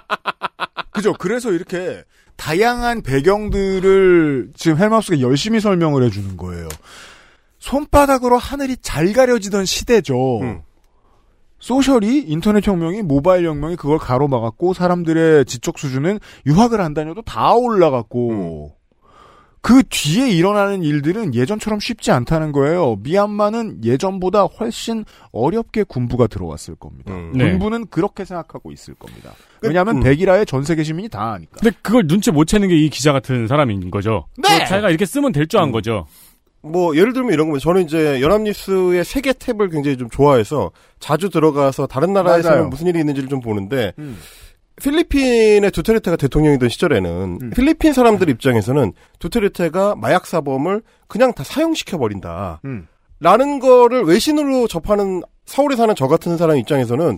그죠. 0.91 1.14
그래서 1.14 1.51
이렇게 1.51 2.03
다양한 2.38 3.01
배경들을 3.01 4.51
지금 4.55 4.78
헬마우스가 4.78 5.20
열심히 5.20 5.60
설명을 5.60 6.03
해주는 6.03 6.38
거예요. 6.38 6.70
손바닥으로 7.60 8.38
하늘이 8.38 8.78
잘 8.78 9.12
가려지던 9.12 9.66
시대죠. 9.66 10.39
음. 10.39 10.62
소셜이 11.60 12.20
인터넷 12.28 12.66
혁명이 12.66 13.01
모바일 13.01 13.45
혁명이 13.45 13.76
그걸 13.76 13.97
가로막았고 13.97 14.74
사람들의 14.74 15.43
지적 15.45 15.78
수준은 15.80 16.20
유학을 16.45 16.80
안 16.80 16.93
다녀도 16.93 17.24
다 17.24 17.53
올라갔고 17.55 18.76
그 19.62 19.84
뒤에 19.89 20.30
일어나는 20.30 20.82
일들은 20.84 21.36
예전처럼 21.36 21.80
쉽지 21.80 22.12
않다는 22.12 22.51
거예요. 22.53 22.97
미얀마는 23.03 23.84
예전보다 23.84 24.43
훨씬 24.43 25.03
어렵게 25.32 25.84
군부가 25.84 26.28
들어왔을 26.28 26.76
겁니다. 26.76 27.14
네. 27.34 27.49
군부는 27.49 27.88
그렇게 27.88 28.24
생각하고 28.24 28.72
있을 28.72 28.93
겁니다. 28.93 29.34
왜냐하면 29.62 29.97
음. 29.97 30.03
백일화에 30.03 30.45
전 30.45 30.64
세계 30.64 30.84
시민이 30.84 31.10
다 31.10 31.34
아니까. 31.34 31.58
근데 31.62 31.76
그걸 31.82 32.08
눈치 32.08 32.32
못 32.32 32.45
채는 32.45 32.70
게 32.70 32.78
이 32.78 32.89
기자 32.89 33.12
같은 33.12 33.47
사람인 33.47 33.89
거죠. 33.91 34.28
네! 34.38 34.64
자기가 34.66 34.89
이렇게 34.89 35.05
쓰면 35.05 35.32
될 35.32 35.47
줄안 35.47 35.72
거죠. 35.72 36.05
뭐 36.62 36.95
예를 36.95 37.12
들면 37.14 37.34
이런 37.34 37.47
겁니다. 37.47 37.64
저는 37.64 37.84
이제 37.84 38.22
연합뉴스의 38.22 39.03
세계 39.03 39.32
탭을 39.32 39.72
굉장히 39.72 39.97
좀 39.97 40.10
좋아해서 40.10 40.72
자주 40.99 41.30
들어가서 41.30 41.88
다른 41.88 42.14
나라에서는 42.14 42.58
맞아요. 42.58 42.70
무슨 42.70 42.88
일이 42.88 42.99
있는지를 42.99 43.30
좀 43.30 43.39
보는데 43.41 43.93
필리핀의 44.82 45.71
두테르테가 45.71 46.17
대통령이던 46.17 46.69
시절에는 46.69 47.39
음. 47.41 47.49
필리핀 47.51 47.93
사람들 47.93 48.30
입장에서는 48.30 48.93
두테르테가 49.19 49.95
마약 49.95 50.28
사범을 50.28 50.82
그냥 51.07 51.34
다 51.34 51.43
사형시켜 51.43 51.97
버린다. 51.97 52.61
음. 52.65 52.88
라는 53.19 53.59
거를 53.59 54.03
외신으로 54.03 54.67
접하는 54.67 55.23
서울에 55.45 55.75
사는 55.75 55.93
저 55.95 56.07
같은 56.07 56.38
사람 56.38 56.57
입장에서는 56.57 57.17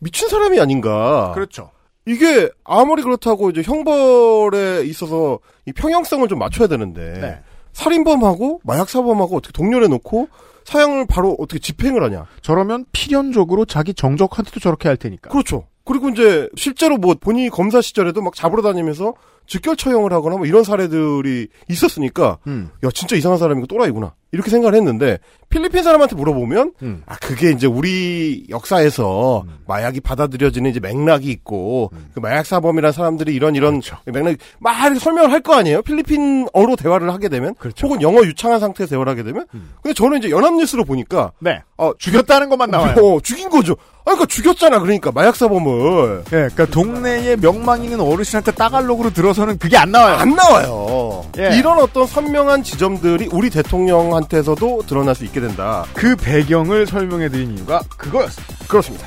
미친 0.00 0.28
사람이 0.28 0.60
아닌가. 0.60 1.28
네. 1.28 1.34
그렇죠. 1.34 1.70
이게 2.06 2.50
아무리 2.64 3.02
그렇다고 3.02 3.50
이제 3.50 3.62
형벌에 3.62 4.84
있어서 4.84 5.38
이 5.66 5.72
평형성을 5.72 6.26
좀 6.28 6.38
맞춰야 6.38 6.68
되는데 6.68 7.12
네. 7.20 7.38
살인범하고 7.72 8.60
마약 8.64 8.88
사범하고 8.90 9.36
어떻게 9.36 9.52
동렬해 9.52 9.88
놓고 9.88 10.28
사형을 10.64 11.06
바로 11.06 11.36
어떻게 11.38 11.58
집행을 11.58 12.02
하냐? 12.04 12.26
저러면 12.42 12.84
필연적으로 12.92 13.64
자기 13.64 13.94
정적한테도 13.94 14.60
저렇게 14.60 14.88
할 14.88 14.96
테니까. 14.96 15.30
그렇죠. 15.30 15.66
그리고 15.90 16.08
이제 16.08 16.48
실제로 16.56 16.96
뭐 16.98 17.14
본인이 17.18 17.50
검사 17.50 17.80
시절에도 17.80 18.22
막 18.22 18.34
잡으러 18.34 18.62
다니면서 18.62 19.14
즉결 19.46 19.74
처형을 19.74 20.12
하거나 20.12 20.36
뭐 20.36 20.46
이런 20.46 20.62
사례들이 20.62 21.48
있었으니까 21.68 22.38
음. 22.46 22.70
야 22.84 22.88
진짜 22.94 23.16
이상한 23.16 23.36
사람이고 23.36 23.66
또라이구나 23.66 24.14
이렇게 24.30 24.48
생각을 24.48 24.76
했는데 24.76 25.18
필리핀 25.48 25.82
사람한테 25.82 26.14
물어보면 26.14 26.74
음. 26.82 27.02
아 27.06 27.16
그게 27.16 27.50
이제 27.50 27.66
우리 27.66 28.46
역사에서 28.48 29.44
마약이 29.66 30.02
받아들여지는 30.02 30.70
이제 30.70 30.78
맥락이 30.78 31.28
있고 31.32 31.90
음. 31.94 32.10
그 32.14 32.20
마약 32.20 32.46
사범이라는 32.46 32.92
사람들이 32.92 33.34
이런 33.34 33.56
이런 33.56 33.80
그렇죠. 33.80 33.96
맥락 34.04 34.36
막 34.60 34.96
설명을 34.96 35.32
할 35.32 35.40
거 35.40 35.54
아니에요 35.54 35.82
필리핀어로 35.82 36.76
대화를 36.76 37.12
하게 37.12 37.28
되면 37.28 37.54
그렇죠. 37.56 37.86
혹은 37.88 38.02
영어 38.02 38.22
유창한 38.22 38.60
상태에서 38.60 38.90
대화를 38.90 39.10
하게 39.10 39.24
되면 39.24 39.46
근데 39.82 39.94
저는 39.94 40.18
이제 40.18 40.30
연합뉴스로 40.30 40.84
보니까 40.84 41.32
음. 41.40 41.44
네. 41.46 41.62
어, 41.76 41.92
죽였다는 41.98 42.50
것만 42.50 42.70
나와요. 42.70 42.94
어, 43.02 43.20
죽인 43.20 43.48
거죠. 43.48 43.74
아, 44.00 44.04
그러니까 44.04 44.26
죽였잖아. 44.26 44.78
그러니까 44.80 45.12
마약 45.12 45.36
사범을. 45.36 46.22
예, 46.26 46.30
그러니까 46.30 46.66
동네에 46.66 47.36
명망 47.36 47.84
있는 47.84 48.00
어르신한테 48.00 48.52
따갈록으로 48.52 49.10
들어서는 49.10 49.58
그게 49.58 49.76
안 49.76 49.90
나와요. 49.92 50.16
안 50.16 50.34
나와요. 50.34 51.26
예. 51.38 51.56
이런 51.56 51.78
어떤 51.78 52.06
선명한 52.06 52.62
지점들이 52.62 53.28
우리 53.30 53.50
대통령한테서도 53.50 54.84
드러날 54.86 55.14
수 55.14 55.24
있게 55.24 55.40
된다. 55.40 55.84
그 55.94 56.16
배경을 56.16 56.86
설명해드린 56.86 57.56
이유가 57.58 57.82
그거였습니다. 57.96 58.54
그렇습니다. 58.66 59.06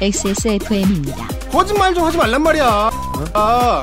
XSFM입니다. 0.00 1.28
거짓말 1.50 1.92
좀 1.94 2.04
하지 2.04 2.16
말란 2.16 2.42
말이야. 2.42 2.90
아. 3.34 3.82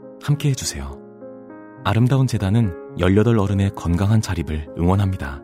함께 0.21 0.49
해주세요. 0.49 0.99
아름다운 1.83 2.27
재단은 2.27 2.73
18 2.99 3.39
어른의 3.39 3.71
건강한 3.75 4.21
자립을 4.21 4.67
응원합니다. 4.77 5.41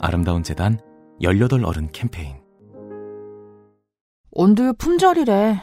아름다운 0.00 0.42
재단 0.42 0.78
18 1.22 1.64
어른 1.64 1.90
캠페인. 1.92 2.36
온두유 4.32 4.74
품절이래. 4.74 5.60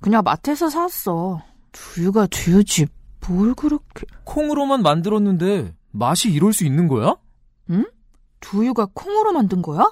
그냥 0.00 0.22
마트에서 0.24 0.68
샀어. 0.68 1.40
두유가 1.72 2.26
두유지. 2.26 2.86
뭘 3.28 3.54
그렇게... 3.54 4.06
콩으로만 4.24 4.82
만들었는데 4.82 5.74
맛이 5.90 6.30
이럴 6.30 6.52
수 6.52 6.64
있는 6.64 6.88
거야? 6.88 7.16
응? 7.70 7.84
두유가 8.40 8.86
콩으로 8.94 9.32
만든 9.32 9.62
거야? 9.62 9.90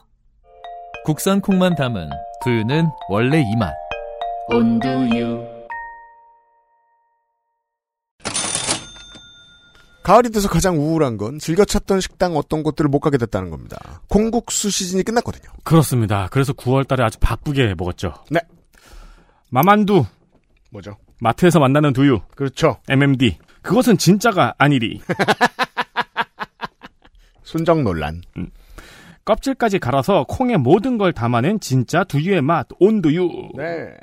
국산 1.04 1.40
콩만 1.40 1.74
담은 1.74 2.08
두유는 2.42 2.86
원래 3.08 3.40
이 3.40 3.56
맛. 3.56 3.74
온두유. 4.48 5.53
가을이 10.04 10.30
돼서 10.30 10.48
가장 10.48 10.78
우울한 10.78 11.16
건 11.16 11.38
즐겨 11.38 11.64
찾던 11.64 12.02
식당 12.02 12.36
어떤 12.36 12.62
곳들을 12.62 12.90
못 12.90 13.00
가게 13.00 13.16
됐다는 13.16 13.48
겁니다. 13.48 14.02
콩국수 14.08 14.70
시즌이 14.70 15.02
끝났거든요. 15.02 15.50
그렇습니다. 15.64 16.28
그래서 16.30 16.52
9월 16.52 16.86
달에 16.86 17.02
아주 17.02 17.18
바쁘게 17.18 17.74
먹었죠. 17.78 18.12
네. 18.30 18.40
마만두. 19.50 20.04
뭐죠? 20.70 20.98
마트에서 21.20 21.58
만나는 21.58 21.94
두유. 21.94 22.20
그렇죠. 22.36 22.76
MMD. 22.88 23.38
그것은 23.62 23.96
진짜가 23.96 24.54
아니리. 24.58 25.00
순정 27.42 27.82
논란. 27.82 28.20
음. 28.36 28.50
껍질까지 29.24 29.78
갈아서 29.78 30.26
콩의 30.28 30.58
모든 30.58 30.98
걸 30.98 31.14
담아낸 31.14 31.60
진짜 31.60 32.04
두유의 32.04 32.42
맛, 32.42 32.66
온두유. 32.78 33.52
네. 33.56 33.94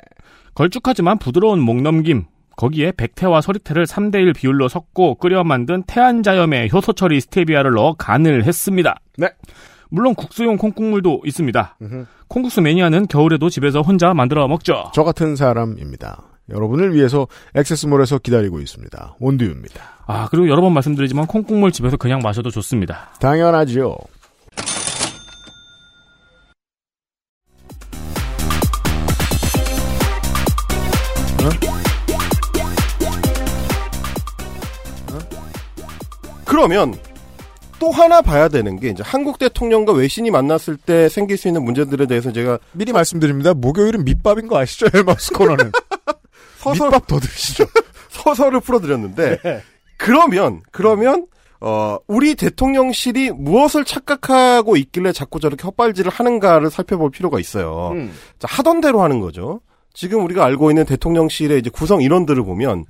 걸쭉하지만 0.54 1.18
부드러운 1.18 1.60
목넘김. 1.60 2.24
거기에 2.56 2.92
백태와 2.92 3.40
서리태를 3.40 3.86
3대1 3.86 4.34
비율로 4.34 4.68
섞고 4.68 5.16
끓여 5.16 5.44
만든 5.44 5.82
태안자염의 5.84 6.70
효소 6.72 6.92
처리 6.92 7.20
스테비아를 7.20 7.72
넣어 7.72 7.94
간을 7.94 8.44
했습니다. 8.44 8.96
네. 9.18 9.28
물론 9.90 10.14
국수용 10.14 10.56
콩국물도 10.56 11.22
있습니다. 11.26 11.76
콩국수 12.28 12.62
매니아는 12.62 13.08
겨울에도 13.08 13.50
집에서 13.50 13.82
혼자 13.82 14.14
만들어 14.14 14.48
먹죠. 14.48 14.90
저 14.94 15.04
같은 15.04 15.36
사람입니다. 15.36 16.22
여러분을 16.50 16.94
위해서 16.94 17.28
액세스몰에서 17.54 18.18
기다리고 18.18 18.60
있습니다. 18.60 19.16
온두유입니다. 19.20 19.82
아, 20.06 20.28
그리고 20.30 20.48
여러 20.48 20.60
번 20.62 20.72
말씀드리지만 20.72 21.26
콩국물 21.26 21.72
집에서 21.72 21.96
그냥 21.96 22.20
마셔도 22.22 22.50
좋습니다. 22.50 23.10
당연하지요. 23.20 23.96
그러면 36.52 36.94
또 37.78 37.90
하나 37.90 38.20
봐야 38.20 38.46
되는 38.48 38.78
게 38.78 38.90
이제 38.90 39.02
한국 39.02 39.38
대통령과 39.38 39.94
외신이 39.94 40.30
만났을 40.30 40.76
때 40.76 41.08
생길 41.08 41.38
수 41.38 41.48
있는 41.48 41.64
문제들에 41.64 42.04
대해서 42.04 42.30
제가 42.30 42.58
미리 42.72 42.92
말씀드립니다. 42.92 43.54
목요일은 43.54 44.04
밑밥인 44.04 44.48
거 44.48 44.58
아시죠? 44.58 44.86
헬마스 44.92 45.32
코너는. 45.32 45.72
서서 46.60 46.84
밑밥 46.84 47.06
더 47.06 47.18
드시죠. 47.18 47.64
서서를 48.10 48.60
풀어드렸는데 48.60 49.38
그러면 49.96 50.60
그러면 50.72 51.26
어 51.62 51.96
우리 52.06 52.34
대통령실이 52.34 53.30
무엇을 53.30 53.86
착각하고 53.86 54.76
있길래 54.76 55.12
자꾸 55.12 55.40
저렇게 55.40 55.62
헛발질을 55.62 56.12
하는가를 56.12 56.68
살펴볼 56.70 57.10
필요가 57.10 57.40
있어요. 57.40 57.92
음. 57.94 58.12
자, 58.38 58.46
하던 58.50 58.82
대로 58.82 59.00
하는 59.00 59.20
거죠. 59.20 59.62
지금 59.94 60.22
우리가 60.22 60.44
알고 60.44 60.70
있는 60.70 60.84
대통령실의 60.84 61.60
이제 61.60 61.70
구성 61.70 62.02
인원들을 62.02 62.44
보면 62.44 62.84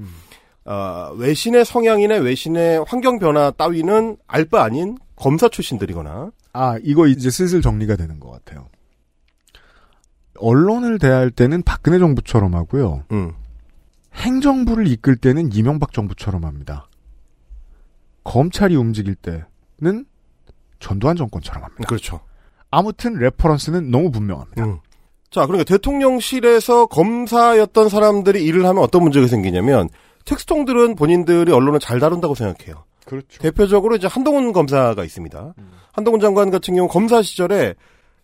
어, 0.64 1.12
외신의 1.16 1.64
성향이나 1.64 2.16
외신의 2.16 2.84
환경 2.86 3.18
변화 3.18 3.50
따위는 3.50 4.16
알 4.26 4.44
바 4.44 4.62
아닌 4.64 4.96
검사 5.16 5.48
출신들이거나 5.48 6.30
아, 6.52 6.78
이거 6.82 7.06
이제 7.06 7.30
슬슬 7.30 7.62
정리가 7.62 7.96
되는 7.96 8.20
것 8.20 8.30
같아요. 8.30 8.68
언론을 10.38 10.98
대할 10.98 11.30
때는 11.30 11.62
박근혜 11.62 11.98
정부처럼 11.98 12.54
하고요. 12.54 13.04
음. 13.12 13.32
행정부를 14.14 14.86
이끌 14.88 15.16
때는 15.16 15.52
이명박 15.52 15.92
정부처럼 15.92 16.44
합니다. 16.44 16.86
검찰이 18.24 18.76
움직일 18.76 19.14
때는 19.14 20.04
전두환 20.80 21.16
정권처럼 21.16 21.62
합니다. 21.64 21.84
그렇죠. 21.88 22.20
아무튼 22.70 23.14
reference는 23.14 23.90
너무 23.90 24.10
분명합니다. 24.10 24.64
음. 24.64 24.78
자, 25.30 25.46
그러니까 25.46 25.64
대통령실에서 25.64 26.86
검사였던 26.86 27.88
사람들이 27.88 28.44
일을 28.44 28.66
하면 28.66 28.82
어떤 28.82 29.02
문제가 29.02 29.26
생기냐면 29.26 29.88
텍스통들은 30.24 30.96
본인들이 30.96 31.52
언론을 31.52 31.80
잘 31.80 32.00
다룬다고 32.00 32.34
생각해요. 32.34 32.84
그렇죠. 33.04 33.40
대표적으로 33.40 33.96
이제 33.96 34.06
한동훈 34.06 34.52
검사가 34.52 35.04
있습니다. 35.04 35.54
한동훈 35.92 36.20
장관 36.20 36.50
같은 36.50 36.74
경우 36.74 36.88
검사 36.88 37.22
시절에 37.22 37.74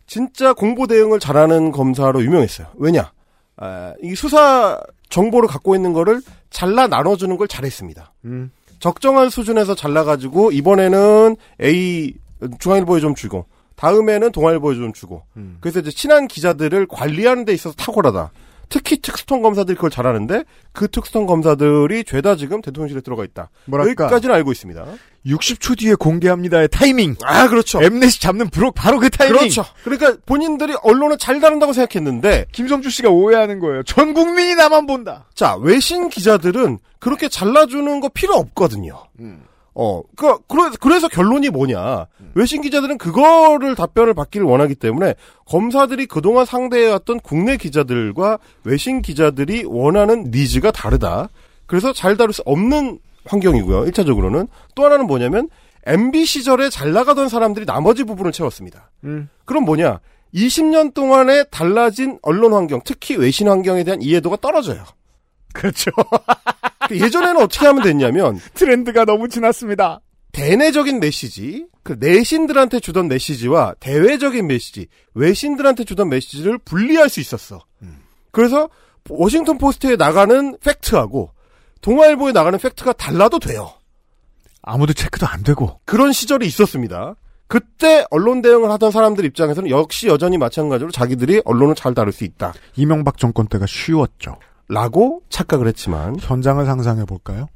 진짜 0.07 0.53
공보 0.53 0.87
대응을 0.87 1.21
잘하는 1.21 1.73
검사로 1.73 2.23
유명했어요. 2.23 2.69
왜냐? 2.77 3.13
아, 3.57 3.93
이 4.03 4.15
수사 4.15 4.81
정보를 5.11 5.49
갖고 5.49 5.75
있는 5.75 5.93
거를 5.93 6.21
잘라 6.51 6.87
나눠주는 6.87 7.37
걸 7.37 7.49
잘했습니다. 7.49 8.13
음. 8.25 8.51
적정한 8.79 9.29
수준에서 9.31 9.75
잘라가지고 9.75 10.53
이번에는 10.53 11.37
A 11.63 12.15
중앙일보에 12.61 13.01
좀 13.01 13.15
주고 13.15 13.47
다음에는 13.75 14.33
동아일보에 14.33 14.77
좀 14.77 14.93
주고 14.93 15.23
음. 15.37 15.59
그래서 15.61 15.81
이제 15.81 15.91
친한 15.91 16.29
기자들을 16.29 16.87
관리하는 16.87 17.45
데 17.45 17.53
있어서 17.53 17.75
탁월하다. 17.77 18.31
특히 18.69 18.99
특수통 18.99 19.43
검사들이 19.43 19.77
그걸 19.77 19.91
잘하는데 19.91 20.45
그 20.73 20.89
특수통 20.89 21.27
검사들이 21.27 22.05
죄다 22.05 22.37
지금 22.37 22.61
대통령실에 22.61 23.01
들어가 23.01 23.25
있다. 23.25 23.51
뭐랄까. 23.67 24.05
여기까지는 24.05 24.35
알고 24.35 24.53
있습니다. 24.53 24.85
60초 25.27 25.79
뒤에 25.79 25.95
공개합니다의 25.95 26.69
타이밍. 26.69 27.17
아, 27.25 27.49
그렇죠. 27.49 27.83
엠넷이 27.83 28.21
잡는 28.21 28.49
브록 28.51 28.75
바로 28.75 28.99
그 28.99 29.11
타이밍. 29.11 29.37
그렇죠. 29.37 29.65
그러니까 29.85 30.17
본인들이 30.27 30.75
언론을 30.83 31.19
잘 31.19 31.41
다룬다고 31.41 31.73
생각했는데 31.73 32.47
김성주 32.53 32.91
씨가 32.91 33.11
오해하는 33.11 33.59
거예요. 33.59 33.83
전 33.83 34.15
국민이 34.15 34.55
나만 34.55 34.87
본다. 34.87 35.27
자, 35.35 35.57
외신 35.57 36.09
기자들은 36.09 36.79
그렇게 36.99 37.29
잘라주는 37.29 38.01
거 38.01 38.09
필요 38.09 38.35
없거든요. 38.35 39.05
어, 39.81 40.03
그, 40.17 40.39
그래, 40.49 40.71
그래서 40.81 41.07
결론이 41.07 41.51
뭐냐. 41.51 42.09
외신 42.35 42.63
기자들은 42.63 42.99
그거를 42.99 43.77
답변을 43.77 44.13
받기를 44.13 44.45
원하기 44.45 44.75
때문에 44.75 45.15
검사들이 45.47 46.07
그동안 46.07 46.45
상대해왔던 46.45 47.21
국내 47.21 47.57
기자들과 47.57 48.41
외신 48.65 49.03
기자들이 49.03 49.63
원하는 49.67 50.33
니즈가 50.33 50.73
다르다. 50.73 51.29
그래서 51.67 51.93
잘 51.93 52.17
다룰 52.17 52.33
수 52.33 52.43
없는 52.45 52.99
환경이고요. 53.27 53.85
1차적으로는. 53.85 54.49
또 54.75 54.85
하나는 54.85 55.07
뭐냐면 55.07 55.49
MB 55.87 56.25
시절에 56.25 56.71
잘 56.71 56.93
나가던 56.93 57.29
사람들이 57.29 57.65
나머지 57.65 58.03
부분을 58.03 58.33
채웠습니다. 58.33 58.91
음. 59.05 59.29
그럼 59.45 59.65
뭐냐? 59.65 60.01
20년 60.35 60.93
동안에 60.93 61.45
달라진 61.45 62.19
언론 62.23 62.53
환경, 62.53 62.81
특히 62.85 63.15
외신 63.15 63.47
환경에 63.49 63.85
대한 63.85 64.03
이해도가 64.03 64.39
떨어져요. 64.41 64.83
그렇죠. 65.53 65.93
예전에는 66.91 67.43
어떻게 67.43 67.67
하면 67.67 67.83
됐냐면 67.83 68.41
트렌드가 68.55 69.05
너무 69.05 69.29
지났습니다. 69.29 70.01
대내적인 70.33 71.01
메시지, 71.01 71.67
그 71.83 71.97
내신들한테 71.99 72.81
주던 72.81 73.09
메시지와 73.09 73.75
대외적인 73.81 74.47
메시지, 74.47 74.87
외신들한테 75.15 75.85
주던 75.85 76.09
메시지를 76.09 76.59
분리할 76.59 77.09
수 77.09 77.21
있었어. 77.21 77.65
그래서 78.31 78.69
워싱턴 79.09 79.59
포스트에 79.59 79.97
나가는 79.97 80.57
팩트하고 80.59 81.33
동아일보에 81.81 82.33
나가는 82.33 82.59
팩트가 82.59 82.93
달라도 82.93 83.39
돼요. 83.39 83.73
아무도 84.63 84.93
체크도 84.93 85.27
안 85.27 85.43
되고. 85.43 85.81
그런 85.87 86.13
시절이 86.13 86.47
있었습니다. 86.47 87.17
그때 87.47 88.05
언론 88.11 88.43
대응을 88.43 88.71
하던 88.73 88.91
사람들 88.91 89.25
입장에서는 89.25 89.71
역시 89.71 90.07
여전히 90.07 90.37
마찬가지로 90.37 90.91
자기들이 90.91 91.41
언론을 91.47 91.75
잘 91.75 91.95
다룰 91.95 92.13
수 92.13 92.25
있다. 92.25 92.53
이명박 92.77 93.17
정권 93.17 93.49
때가 93.49 93.65
쉬웠죠. 93.67 94.37
라고 94.69 95.23
착각을 95.31 95.67
했지만 95.69 96.17
현장을 96.21 96.65
상상해 96.65 97.05
볼까요? 97.05 97.47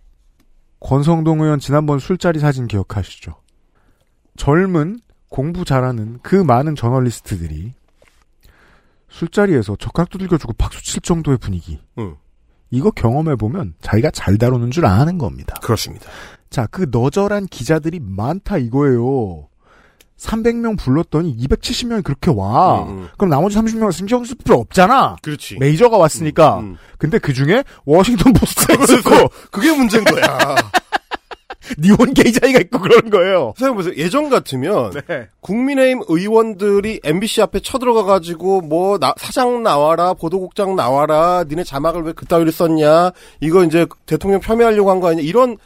권성동 0.80 1.40
의원 1.40 1.58
지난번 1.58 1.98
술자리 1.98 2.40
사진 2.40 2.66
기억하시죠? 2.66 3.34
젊은 4.36 4.98
공부 5.28 5.64
잘하는 5.64 6.18
그 6.22 6.36
많은 6.36 6.74
저널리스트들이 6.74 7.74
술자리에서 9.08 9.76
젓가락 9.76 10.10
두들겨 10.10 10.38
주고 10.38 10.54
박수 10.54 10.82
칠 10.82 11.00
정도의 11.02 11.38
분위기. 11.38 11.80
응. 11.98 12.16
이거 12.70 12.90
경험해 12.90 13.36
보면 13.36 13.74
자기가 13.80 14.10
잘 14.10 14.38
다루는 14.38 14.70
줄 14.70 14.86
아는 14.86 15.18
겁니다. 15.18 15.54
그렇습니다. 15.62 16.06
자, 16.48 16.66
그 16.70 16.86
너절한 16.90 17.46
기자들이 17.46 18.00
많다 18.00 18.56
이거예요. 18.56 19.48
300명 20.22 20.78
불렀더니 20.78 21.36
270명이 21.36 22.04
그렇게 22.04 22.30
와. 22.34 22.82
음, 22.84 22.88
음. 22.88 23.08
그럼 23.18 23.30
나머지 23.30 23.56
30명은 23.58 23.92
신경 23.92 24.24
쓸 24.24 24.36
필요 24.36 24.58
없잖아. 24.58 25.16
그렇지. 25.22 25.58
메이저가 25.58 25.96
왔으니까. 25.96 26.58
음, 26.58 26.64
음. 26.64 26.76
근데 26.98 27.18
그 27.18 27.32
중에 27.32 27.64
워싱턴 27.84 28.32
포스트가 28.32 28.82
있었고, 28.84 29.28
그게 29.50 29.70
문제인 29.76 30.04
거야. 30.04 30.22
니온 31.78 32.12
게이자이가 32.12 32.58
있고 32.60 32.80
그런 32.80 33.08
거예요. 33.08 33.54
생각해보세요. 33.56 33.94
예전 33.96 34.28
같으면 34.28 34.90
네. 35.08 35.28
국민의힘 35.40 36.02
의원들이 36.08 37.00
MBC 37.04 37.40
앞에 37.42 37.60
쳐들어가가지고 37.60 38.62
뭐 38.62 38.98
나- 38.98 39.14
사장 39.16 39.62
나와라 39.62 40.12
보도국장 40.12 40.74
나와라 40.76 41.44
니네 41.48 41.62
자막을 41.64 42.02
왜 42.02 42.12
그따위를 42.12 42.50
썼냐 42.52 43.12
이거 43.40 43.64
이제 43.64 43.86
대통령 44.06 44.40
폄훼하려고 44.40 44.90
한 44.90 45.00
거 45.00 45.08
아니냐 45.08 45.22
이런 45.22 45.56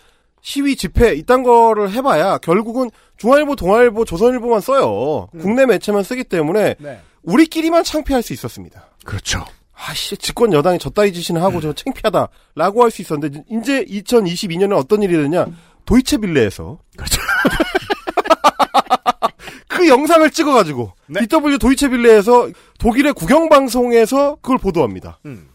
시위 0.46 0.76
집회 0.76 1.12
이딴 1.14 1.42
거를 1.42 1.90
해봐야 1.90 2.38
결국은 2.38 2.88
중앙일보 3.16 3.56
동아일보 3.56 4.04
조선일보만 4.04 4.60
써요 4.60 5.26
국내 5.40 5.66
매체만 5.66 6.04
쓰기 6.04 6.22
때문에 6.22 6.76
네. 6.78 7.00
우리끼리만 7.24 7.82
창피할 7.82 8.22
수 8.22 8.32
있었습니다 8.32 8.86
그렇죠. 9.04 9.44
아씨 9.74 10.16
집권 10.16 10.52
여당이 10.52 10.78
저따위 10.78 11.12
짓이나 11.12 11.42
하고 11.42 11.60
저 11.60 11.72
창피하다라고 11.72 12.84
할 12.84 12.92
수 12.92 13.02
있었는데 13.02 13.42
이제 13.50 13.84
2022년에 13.86 14.76
어떤 14.76 15.02
일이 15.02 15.20
되냐 15.20 15.46
도이체빌레에서 15.84 16.78
그렇죠. 16.96 17.20
그 19.66 19.88
영상을 19.88 20.30
찍어가지고 20.30 20.92
DW 21.28 21.58
도이체빌레에서 21.58 22.50
독일의 22.78 23.14
국영방송에서 23.14 24.36
그걸 24.36 24.58
보도합니다. 24.58 25.18
음. 25.26 25.48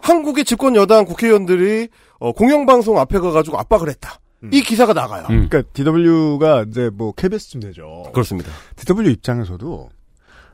한국의 0.00 0.46
집권 0.46 0.76
여당 0.76 1.04
국회의원들이 1.04 1.88
어, 2.20 2.32
공영방송 2.32 2.98
앞에 2.98 3.18
가가지고 3.18 3.58
압박을 3.58 3.90
했다. 3.90 4.18
이 4.52 4.62
기사가 4.62 4.92
나가요. 4.92 5.24
그러니까 5.26 5.62
DW가 5.72 6.64
이제 6.68 6.90
뭐 6.92 7.12
KBS쯤 7.12 7.60
되죠. 7.60 8.10
그렇습니다. 8.12 8.50
DW 8.76 9.10
입장에서도 9.10 9.90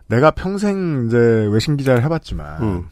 내가 0.08 0.30
평생 0.32 1.06
이제 1.06 1.16
외신 1.16 1.76
기자를 1.76 2.02
해봤지만 2.04 2.62
음. 2.62 2.88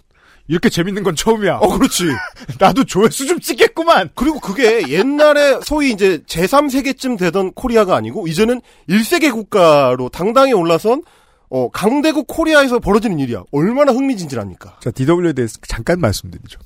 이렇게 0.46 0.68
재밌는 0.68 1.02
건 1.02 1.16
처음이야. 1.16 1.56
어, 1.56 1.68
그렇지. 1.78 2.04
나도 2.60 2.84
조회수 2.84 3.26
좀 3.26 3.40
찍겠구만. 3.40 4.10
그리고 4.14 4.40
그게 4.40 4.88
옛날에 4.88 5.58
소위 5.62 5.90
이제 5.90 6.18
제3세계쯤 6.26 7.18
되던 7.18 7.52
코리아가 7.54 7.96
아니고 7.96 8.26
이제는 8.28 8.60
1세계 8.88 9.32
국가로 9.32 10.10
당당히 10.10 10.52
올라선 10.52 11.02
어, 11.48 11.70
강대국 11.70 12.26
코리아에서 12.26 12.78
벌어지는 12.78 13.18
일이야. 13.20 13.44
얼마나 13.52 13.92
흥미진진합니까? 13.92 14.78
자, 14.80 14.90
DW에 14.90 15.32
대해서 15.32 15.58
잠깐 15.66 16.00
말씀드리죠. 16.00 16.58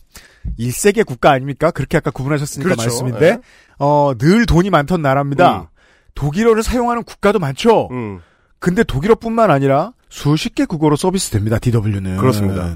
1세계 0.58 1.04
국가 1.04 1.30
아닙니까? 1.30 1.70
그렇게 1.70 1.96
아까 1.96 2.10
구분하셨으니까 2.10 2.74
그렇죠. 2.74 2.82
말씀인데, 2.82 3.26
예. 3.26 3.38
어, 3.78 4.12
늘 4.18 4.46
돈이 4.46 4.70
많던 4.70 5.02
나라입니다. 5.02 5.60
음. 5.60 5.66
독일어를 6.14 6.62
사용하는 6.62 7.04
국가도 7.04 7.38
많죠. 7.38 7.88
음. 7.92 8.20
근데 8.58 8.82
독일어뿐만 8.82 9.50
아니라 9.50 9.92
수십 10.08 10.54
개 10.54 10.64
국어로 10.64 10.96
서비스 10.96 11.30
됩니다. 11.30 11.58
DW는. 11.58 12.16
그렇습니다. 12.16 12.74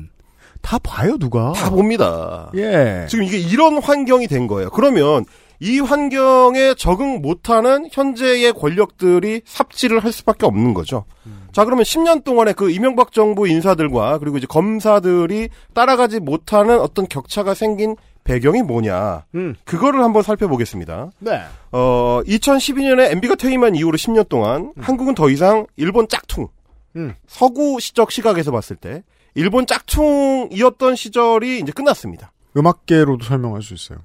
다 0.60 0.78
봐요, 0.78 1.18
누가. 1.18 1.52
다 1.52 1.70
봅니다. 1.70 2.50
예. 2.54 3.06
지금 3.08 3.24
이게 3.24 3.36
이런 3.38 3.82
환경이 3.82 4.28
된 4.28 4.46
거예요. 4.46 4.70
그러면 4.70 5.24
이 5.62 5.78
환경에 5.78 6.74
적응 6.74 7.22
못하는 7.22 7.88
현재의 7.92 8.52
권력들이 8.52 9.42
삽질을 9.44 10.02
할 10.02 10.10
수밖에 10.10 10.44
없는 10.44 10.74
거죠. 10.74 11.04
자, 11.52 11.64
그러면 11.64 11.84
10년 11.84 12.24
동안에 12.24 12.52
그 12.52 12.68
이명박 12.68 13.12
정부 13.12 13.46
인사들과 13.46 14.18
그리고 14.18 14.38
이제 14.38 14.46
검사들이 14.48 15.50
따라가지 15.72 16.18
못하는 16.18 16.80
어떤 16.80 17.06
격차가 17.06 17.54
생긴 17.54 17.94
배경이 18.24 18.62
뭐냐. 18.62 19.26
음. 19.36 19.54
그거를 19.64 20.02
한번 20.02 20.24
살펴보겠습니다. 20.24 21.12
네. 21.20 21.42
어, 21.70 22.22
2012년에 22.26 23.12
MB가 23.12 23.36
퇴임한 23.36 23.76
이후로 23.76 23.96
10년 23.96 24.28
동안 24.28 24.72
한국은 24.80 25.14
더 25.14 25.30
이상 25.30 25.66
일본 25.76 26.08
짝퉁, 26.08 26.48
음. 26.96 27.14
서구 27.28 27.78
시적 27.78 28.10
시각에서 28.10 28.50
봤을 28.50 28.74
때 28.74 29.04
일본 29.36 29.68
짝퉁이었던 29.68 30.96
시절이 30.96 31.60
이제 31.60 31.70
끝났습니다. 31.70 32.32
음악계로도 32.56 33.24
설명할 33.24 33.62
수 33.62 33.74
있어요. 33.74 34.00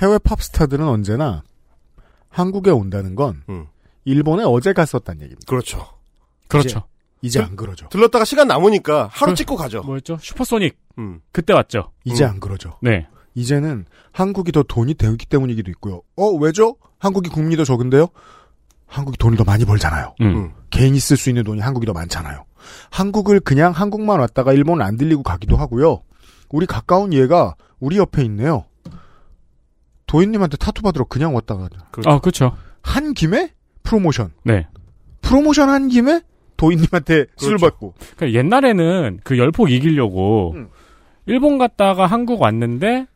해외 0.00 0.18
팝스타들은 0.18 0.86
언제나 0.86 1.42
한국에 2.28 2.70
온다는 2.70 3.14
건 3.14 3.42
음. 3.48 3.66
일본에 4.04 4.44
어제 4.44 4.72
갔었단 4.72 5.16
얘기입니다. 5.16 5.46
그렇죠. 5.46 5.86
그렇죠. 6.46 6.84
이제 7.20 7.40
안 7.40 7.56
그러죠. 7.56 7.88
들렀다가 7.88 8.24
시간 8.24 8.46
남으니까 8.48 9.08
하루 9.10 9.32
그- 9.32 9.36
찍고 9.36 9.56
가죠. 9.56 9.82
뭐였죠? 9.82 10.18
슈퍼소닉. 10.20 10.78
음. 10.98 11.20
그때 11.32 11.52
왔죠. 11.52 11.92
이제 12.04 12.24
음. 12.24 12.30
안 12.30 12.40
그러죠. 12.40 12.78
네. 12.80 13.06
이제는 13.34 13.86
한국이 14.12 14.52
더 14.52 14.62
돈이 14.62 14.94
되기 14.94 15.26
때문이기도 15.26 15.70
있고요. 15.72 16.02
어, 16.16 16.26
왜죠? 16.30 16.76
한국이 16.98 17.28
국민이 17.30 17.56
더 17.56 17.64
적은데요? 17.64 18.08
한국이 18.86 19.18
돈을 19.18 19.36
더 19.36 19.44
많이 19.44 19.64
벌잖아요. 19.64 20.14
음. 20.20 20.26
음. 20.36 20.52
개인이 20.70 20.98
쓸 20.98 21.16
수 21.16 21.28
있는 21.28 21.44
돈이 21.44 21.60
한국이 21.60 21.86
더 21.86 21.92
많잖아요. 21.92 22.44
한국을 22.90 23.40
그냥 23.40 23.72
한국만 23.72 24.18
왔다가 24.20 24.52
일본을 24.52 24.84
안 24.84 24.96
들리고 24.96 25.22
가기도 25.22 25.56
하고요. 25.56 26.02
우리 26.50 26.66
가까운 26.66 27.12
얘가 27.12 27.54
우리 27.80 27.98
옆에 27.98 28.24
있네요. 28.24 28.64
도인님한테 30.08 30.56
타투 30.56 30.82
받으러 30.82 31.04
그냥 31.04 31.34
왔다가 31.34 31.68
아, 32.06 32.18
그렇죠. 32.18 32.56
한 32.82 33.14
김에 33.14 33.52
프로모션. 33.84 34.32
네. 34.42 34.66
프로모션 35.20 35.68
한 35.68 35.88
김에 35.88 36.22
도인님한테 36.56 37.26
술을 37.36 37.58
그렇죠. 37.58 37.66
받고. 37.66 37.94
그러니까 38.16 38.38
옛날에는 38.38 39.20
그 39.22 39.38
열폭 39.38 39.70
이기려고 39.70 40.54
음. 40.56 40.68
일본 41.26 41.58
갔다가 41.58 42.06
한국 42.06 42.40
왔는데 42.40 43.06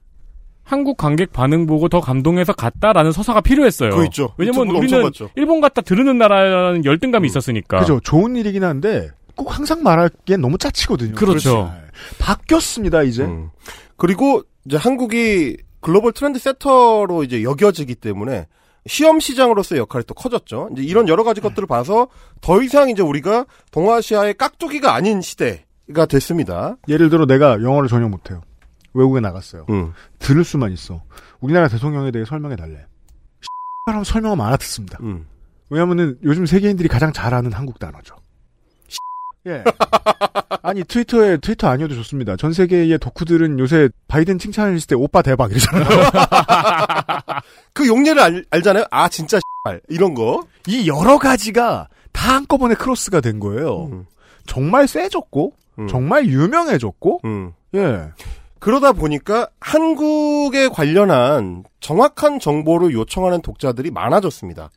한국 0.63 0.97
관객 0.97 1.33
반응 1.33 1.67
보고 1.67 1.89
더 1.89 2.01
감동해서 2.01 2.53
갔다라는 2.53 3.11
서사가 3.11 3.41
필요했어요. 3.41 3.91
그거 3.91 4.05
있죠. 4.05 4.35
왜냐면 4.37 4.69
우리는. 4.69 5.11
일본 5.35 5.61
갔다 5.61 5.81
들르는 5.81 6.19
나라라는 6.19 6.85
열등감이 6.85 7.27
있었으니까. 7.27 7.81
그죠. 7.81 8.01
좋은 8.01 8.37
일이긴 8.37 8.63
한데 8.63 9.11
꼭 9.35 9.57
항상 9.57 9.83
말하기엔 9.83 10.41
너무 10.41 10.59
짜치거든요. 10.59 11.15
그렇죠. 11.15 11.73
그렇지. 11.73 12.19
바뀌었습니다 12.19 13.03
이제. 13.03 13.25
음. 13.25 13.51
그리고 13.97 14.43
이제 14.67 14.77
한국이 14.77 15.57
글로벌 15.83 16.13
트렌드 16.13 16.39
세터로 16.39 17.25
이제 17.25 17.43
여겨지기 17.43 17.97
때문에 17.97 18.47
시험 18.87 19.21
시장으로서의 19.21 19.81
역할이 19.81 20.05
또 20.07 20.15
커졌죠. 20.15 20.71
이제 20.73 20.83
이런 20.83 21.09
여러 21.09 21.23
가지 21.25 21.41
것들을 21.41 21.69
봐서 21.69 22.09
더 22.41 22.63
이상 22.63 22.89
이제 22.89 23.03
우리가 23.03 23.45
동아시아의 23.71 24.35
깍두기가 24.35 24.95
아닌 24.95 25.21
시대가 25.21 26.07
됐습니다. 26.09 26.77
예를 26.89 27.11
들어 27.11 27.27
내가 27.27 27.63
영어를 27.63 27.89
전혀 27.89 28.09
못해요. 28.09 28.41
외국에 28.95 29.21
나갔어요. 29.21 29.67
음. 29.71 29.93
들을 30.19 30.45
수만 30.45 30.73
있어. 30.73 31.03
우리나라 31.41 31.69
대통령에 31.69 32.11
대해 32.11 32.25
설명해 32.25 32.57
달래. 32.57 32.87
사람 33.87 34.05
설명하면 34.05 34.47
알아듣습니다. 34.47 34.99
음. 35.03 35.27
왜냐면은 35.71 36.19
요즘 36.23 36.47
세계인들이 36.47 36.89
가장 36.89 37.13
잘 37.13 37.35
아는 37.35 37.53
한국 37.53 37.79
단어죠. 37.79 38.17
예. 39.47 39.65
아니 40.63 40.85
트위터에 40.85 41.39
트위터 41.39 41.69
아니어도 41.69 41.95
좋습니다. 41.97 42.37
전 42.37 42.53
세계의 42.53 42.99
덕후들은 43.01 43.59
요새 43.59 43.89
바이든 44.09 44.39
칭찬했을 44.39 44.87
때 44.87 44.95
오빠 44.95 45.21
대박 45.23 45.51
이러잖아요. 45.51 45.87
그 47.75 47.87
용례를 47.87 48.21
알, 48.23 48.45
알잖아요. 48.51 48.85
아 48.91 49.09
진짜 49.09 49.39
발 49.65 49.81
이런 49.89 50.15
거. 50.15 50.45
이 50.67 50.89
여러 50.89 51.19
가지가 51.19 51.89
다 52.13 52.35
한꺼번에 52.35 52.75
크로스가 52.75 53.21
된 53.21 53.41
거예요. 53.41 53.87
음. 53.93 54.07
정말 54.47 54.87
세졌고 54.87 55.53
음. 55.81 55.89
정말 55.89 56.27
유명해졌고 56.27 57.21
음. 57.25 57.53
예. 57.75 58.11
그러다 58.59 58.93
보니까 58.93 59.49
한국에 59.59 60.69
관련한 60.69 61.65
정확한 61.81 62.39
정보를 62.39 62.93
요청하는 62.93 63.43
독자들이 63.43 63.91
많아졌습니다. 63.91 64.71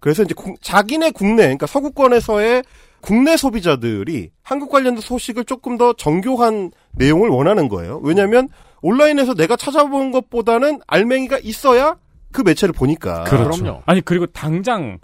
그래서 0.00 0.24
이제 0.24 0.34
국- 0.34 0.60
자기네 0.60 1.10
국내, 1.12 1.42
그러니까 1.42 1.66
서구권에서의 1.66 2.64
국내 3.00 3.36
소비자들이 3.36 4.30
한국 4.42 4.70
관련된 4.70 5.00
소식을 5.00 5.44
조금 5.44 5.78
더 5.78 5.92
정교한 5.92 6.70
내용을 6.92 7.28
원하는 7.28 7.68
거예요. 7.68 8.00
왜냐하면 8.02 8.48
온라인에서 8.82 9.34
내가 9.34 9.56
찾아본 9.56 10.10
것보다는 10.12 10.80
알맹이가 10.86 11.38
있어야 11.42 11.96
그 12.32 12.42
매체를 12.42 12.72
보니까. 12.72 13.24
그렇죠. 13.24 13.82
아니 13.86 14.00
그리고 14.00 14.26
당장 14.26 14.98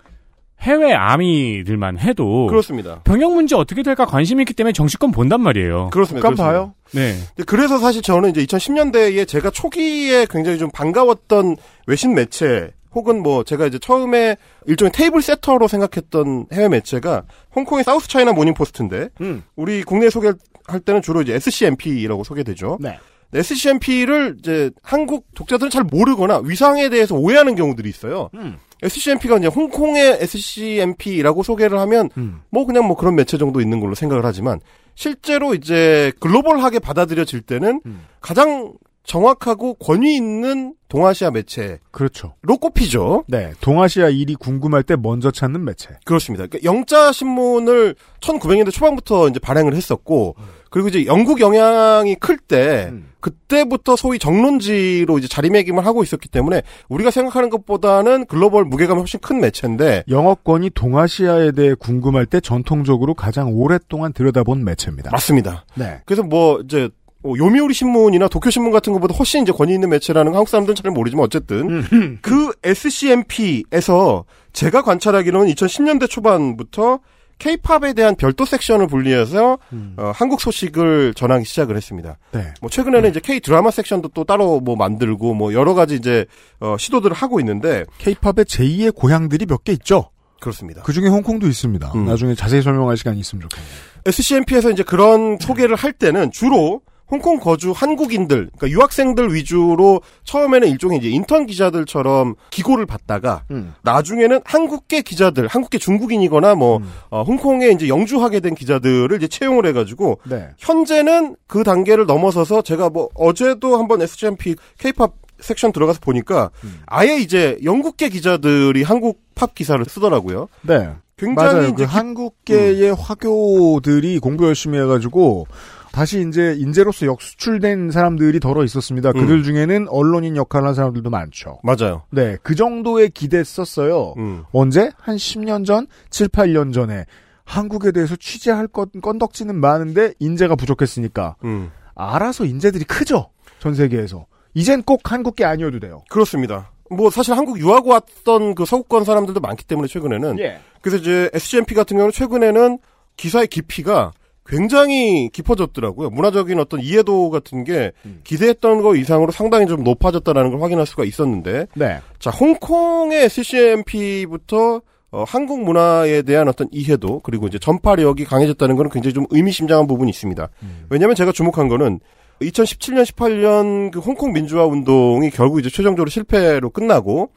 해외 0.61 0.95
아미들만 0.95 1.99
해도 1.99 2.47
그렇습니다. 2.47 3.01
병역 3.05 3.35
문제 3.35 3.55
어떻게 3.55 3.83
될까 3.83 4.07
관심이 4.07 4.43
있기 4.43 4.55
때문에 4.55 4.73
정치권 4.73 5.11
본단 5.11 5.43
말이에요. 5.43 5.91
그렇습니다. 5.91 6.29
국감 6.29 6.47
봐요. 6.47 6.75
네. 6.93 7.15
그래서 7.47 7.79
사실 7.79 8.03
저는 8.03 8.31
이제 8.31 8.45
2010년대에 8.45 9.29
제가 9.29 9.51
초기에 9.51 10.27
굉장히 10.31 10.59
좀 10.59 10.71
반가웠던 10.71 11.57
외신 11.87 12.15
매체 12.15 12.73
혹은 12.95 13.23
뭐 13.23 13.45
제가 13.45 13.67
이제 13.67 13.79
처음에 13.79 14.37
일종의 14.67 14.93
table 14.93 15.23
setter로 15.23 15.69
생각했던 15.69 16.47
해외 16.53 16.69
매체가 16.69 17.25
홍콩의 17.55 17.85
사우스 17.85 18.09
차이나 18.09 18.33
모닝 18.33 18.55
포스트인데 18.55 19.09
음. 19.21 19.43
우리 19.57 19.83
국내 19.83 20.11
소개할 20.11 20.37
때는 20.85 21.03
주로 21.03 21.23
이제 21.23 21.35
SCMP라고 21.35 22.25
소개되죠. 22.25 22.79
네. 22.81 22.99
SCMP를 23.33 24.37
이제 24.39 24.71
한국 24.83 25.27
독자들은 25.35 25.71
잘 25.71 25.83
모르거나 25.83 26.41
위상에 26.45 26.89
대해서 26.89 27.17
오해하는 27.17 27.57
경우들이 27.57 27.89
있어요. 27.89 28.31
음. 28.35 28.59
SCMP가 28.83 29.39
이제 29.39 29.49
홍콩의 29.49 30.19
SCMP라고 30.21 31.43
소개를 31.43 31.79
하면 31.81 32.11
음. 32.17 32.43
뭐 32.51 32.65
그냥 32.67 32.87
뭐 32.87 32.97
그런 32.97 33.15
매체 33.17 33.39
정도 33.39 33.61
있는 33.61 33.81
걸로 33.81 33.95
생각을 33.95 34.25
하지만 34.25 34.61
실제로 34.95 35.55
이제 35.55 36.13
글로벌하게 36.21 36.79
받아들여질 36.79 37.41
때는 37.43 37.81
음. 37.87 38.07
가장 38.21 38.73
정확하고 39.05 39.75
권위 39.75 40.17
있는 40.17 40.75
동아시아 40.89 41.31
매체로 41.31 41.79
그렇죠. 41.91 42.35
꼽히죠. 42.47 43.25
네. 43.29 43.53
동아시아 43.61 44.09
일이 44.09 44.35
궁금할 44.35 44.83
때 44.83 44.97
먼저 44.97 45.31
찾는 45.31 45.65
매체. 45.65 45.91
그렇습니다. 46.05 46.47
그러니까 46.47 46.69
영자 46.69 47.13
신문을 47.13 47.95
1900년대 48.21 48.73
초반부터 48.73 49.29
이제 49.29 49.39
발행을 49.39 49.75
했었고 49.75 50.37
그리고 50.71 50.89
이제 50.89 51.05
영국 51.07 51.41
영향이 51.41 52.17
클때 52.17 52.89
음. 52.91 53.11
그때부터 53.21 53.97
소위 53.97 54.19
정론지로 54.19 55.19
이제 55.19 55.29
자리매김을 55.29 55.87
하고 55.87 56.03
있었기 56.03 56.29
때문에 56.29 56.63
우리가 56.89 57.11
생각하는 57.11 57.49
것보다는 57.51 58.27
글로벌 58.27 58.65
무게감이 58.65 58.99
훨씬 58.99 59.21
큰 59.21 59.41
매체인데 59.41 60.05
영어권이 60.09 60.71
동아시아에 60.71 61.53
대해 61.53 61.75
궁금할 61.75 62.27
때 62.27 62.41
전통적으로 62.41 63.15
가장 63.15 63.53
오랫동안 63.53 64.13
들여다본 64.13 64.65
매체입니다. 64.65 65.11
맞습니다. 65.11 65.65
네. 65.75 66.01
그래서 66.05 66.23
뭐 66.23 66.61
이제 66.61 66.85
어, 66.85 67.04
요미우리 67.27 67.73
신문이나 67.75 68.29
도쿄 68.29 68.51
신문 68.51 68.71
같은 68.73 68.93
것보다 68.93 69.15
훨씬 69.15 69.43
이제 69.43 69.53
권위 69.53 69.73
있는 69.75 69.89
매체라는 69.89 70.33
건 70.33 70.37
한국 70.39 70.51
사람들은 70.51 70.75
잘 70.77 70.91
모르지만 70.91 71.25
어쨌든 71.25 72.19
그 72.21 72.53
SCMP에서 72.63 74.25
제가 74.53 74.83
관찰하기로는 74.83 75.53
2010년대 75.55 76.09
초반부터 76.09 77.01
K-팝에 77.39 77.95
대한 77.95 78.15
별도 78.15 78.45
섹션을 78.45 78.87
분리해서 78.87 79.59
어, 79.97 80.13
한국 80.15 80.41
소식을 80.41 81.15
전하기 81.15 81.45
시작을 81.45 81.77
했습니다. 81.77 82.17
네. 82.31 82.55
뭐 82.61 82.71
최근에는 82.71 83.11
이제 83.11 83.21
K 83.21 83.41
드라마 83.41 83.71
섹션도 83.73 84.11
또 84.15 84.23
따로 84.25 84.61
뭐 84.61 84.77
만들고 84.77 85.35
뭐 85.35 85.53
여러 85.53 85.75
가지 85.75 85.97
이제 85.97 86.27
어, 86.61 86.77
시도들을 86.79 87.15
하고 87.15 87.41
있는데 87.41 87.85
케이팝의 87.99 88.45
제2의 88.45 88.95
고향들이 88.95 89.47
몇 89.47 89.65
개 89.65 89.73
있죠. 89.73 90.11
그렇습니다. 90.41 90.83
그 90.83 90.93
중에 90.93 91.09
홍콩도 91.09 91.49
있습니다. 91.49 91.93
음. 91.95 92.05
나중에 92.05 92.35
자세히 92.35 92.61
설명할 92.63 92.97
시간이 92.99 93.19
있으면 93.19 93.43
좋겠네요. 93.43 93.73
SCMP에서 94.07 94.71
이제 94.71 94.83
그런 94.83 95.39
소개를 95.41 95.75
할 95.75 95.93
때는 95.93 96.31
주로 96.31 96.83
홍콩 97.11 97.39
거주 97.39 97.73
한국인들, 97.73 98.51
그러니까 98.57 98.69
유학생들 98.69 99.35
위주로 99.35 100.01
처음에는 100.25 100.69
일종의 100.69 100.99
이제 100.99 101.09
인턴 101.09 101.47
기자들처럼 101.47 102.35
기고를 102.51 102.87
받다가 102.87 103.45
음. 103.51 103.75
나중에는 103.83 104.41
한국계 104.45 105.03
기자들, 105.03 105.47
한국계 105.47 105.79
중국인이거나 105.79 106.55
뭐 106.55 106.81
어, 107.11 107.23
홍콩에 107.23 107.69
이제 107.69 107.89
영주하게 107.89 108.41
된 108.41 108.55
기자들을 108.55 109.15
이제 109.17 109.29
채용을 109.29 109.67
해가지고 109.67 110.21
네. 110.25 110.49
현재는 110.59 111.37
그 111.47 111.63
단계를 111.63 112.07
넘어서서 112.07 112.63
제가 112.63 112.89
뭐 112.89 113.09
어제도 113.15 113.77
한번 113.77 114.01
SCMP 114.01 114.57
K-팝 114.79 115.13
섹션 115.41 115.73
들어가서 115.73 116.01
보니까 116.01 116.51
아예 116.87 117.17
이제 117.17 117.59
영국계 117.65 118.09
기자들이 118.09 118.83
한국 118.83 119.21
팝 119.35 119.55
기사를 119.55 119.85
쓰더라고요. 119.85 120.49
네. 120.63 120.91
굉장히 121.17 121.55
맞아요. 121.55 121.69
이제 121.69 121.85
그 121.85 121.91
한국계의 121.91 122.95
화교들이 122.95 124.19
공부 124.19 124.47
열심히 124.47 124.79
해가지고 124.79 125.47
다시 125.95 126.27
이제 126.29 126.57
인재로서 126.59 127.07
역수출된 127.07 127.93
사람들이 127.93 128.41
덜어 128.41 128.65
있었습니다. 128.65 129.11
음. 129.11 129.21
그들 129.21 129.45
중에는 129.45 129.87
언론인 129.89 130.37
역할을 130.37 130.67
한 130.67 130.75
사람들도 130.75 131.09
많죠. 131.09 131.61
맞아요. 131.63 132.03
네, 132.11 132.37
그 132.43 132.57
정도의 132.57 133.11
기대했었어요. 133.11 134.15
음. 134.17 134.43
언제? 134.51 134.91
한 134.99 135.15
10년 135.15 135.65
전, 135.65 135.87
7, 136.11 136.29
8년 136.29 136.75
전에 136.75 137.05
한국에 137.45 137.93
대해서 137.93 138.17
취재할 138.17 138.67
건, 138.67 138.87
건덕지는 139.01 139.55
많은데 139.55 140.15
인재가 140.19 140.57
부족했으니까 140.57 141.37
음. 141.45 141.71
알아서 141.95 142.45
인재들이 142.45 142.85
크죠. 142.85 143.31
전 143.61 143.75
세계에서. 143.75 144.27
이젠 144.53 144.83
꼭 144.83 145.13
한국계 145.13 145.45
아니어도 145.45 145.79
돼요. 145.79 146.03
그렇습니다. 146.11 146.73
뭐 146.91 147.09
사실 147.11 147.35
한국 147.35 147.61
유학 147.61 147.87
왔던 147.87 148.57
그 148.57 148.65
서구권 148.65 149.05
사람들도 149.05 149.39
많기 149.39 149.65
때문에 149.65 149.87
최근에는 149.87 150.41
예. 150.41 150.59
그래서 150.81 150.97
이제 150.97 151.31
SCMP 151.33 151.75
같은 151.75 151.97
경우는 151.97 152.11
최근에는 152.11 152.79
기사의 153.17 153.47
깊이가 153.47 154.13
굉장히 154.47 155.31
깊어졌더라고요. 155.33 156.11
문화적인 156.11 156.59
어떤 156.59 156.81
이해도 156.81 157.31
같은 157.31 157.65
게 157.65 157.93
기대했던 158.25 158.83
거 158.83 158.95
이상으로 158.95 159.33
상당히 159.33 159.67
좀 159.67 159.83
높아졌다라는 159.83 160.51
걸 160.51 160.63
확인할 160.63 160.87
수가 160.87 161.05
있었는데 161.05 161.67
네. 161.75 162.01
자 162.19 162.31
홍콩의 162.31 163.29
CCMP부터 163.29 164.83
어, 165.13 165.25
한국 165.27 165.63
문화에 165.63 166.23
대한 166.23 166.49
어떤 166.49 166.69
이해도 166.73 167.21
그리고 167.21 167.47
이제 167.47 167.59
전파력이 167.59 168.25
강해졌다는 168.25 168.77
것은 168.77 168.91
굉장히 168.91 169.15
좀 169.15 169.27
의미심장한 169.31 169.87
부분이 169.87 170.11
있습니다. 170.11 170.49
왜냐하면 170.91 171.15
제가 171.15 171.31
주목한 171.31 171.69
거는 171.69 172.01
2017년 172.43 173.05
18년 173.05 173.93
그 173.93 174.01
홍콩 174.01 174.33
민주화 174.33 174.67
운동이 174.67 175.31
결국 175.31 175.61
이제 175.61 175.71
최종적으로 175.71 176.11
실패로 176.11 176.71
끝나고 176.71 177.31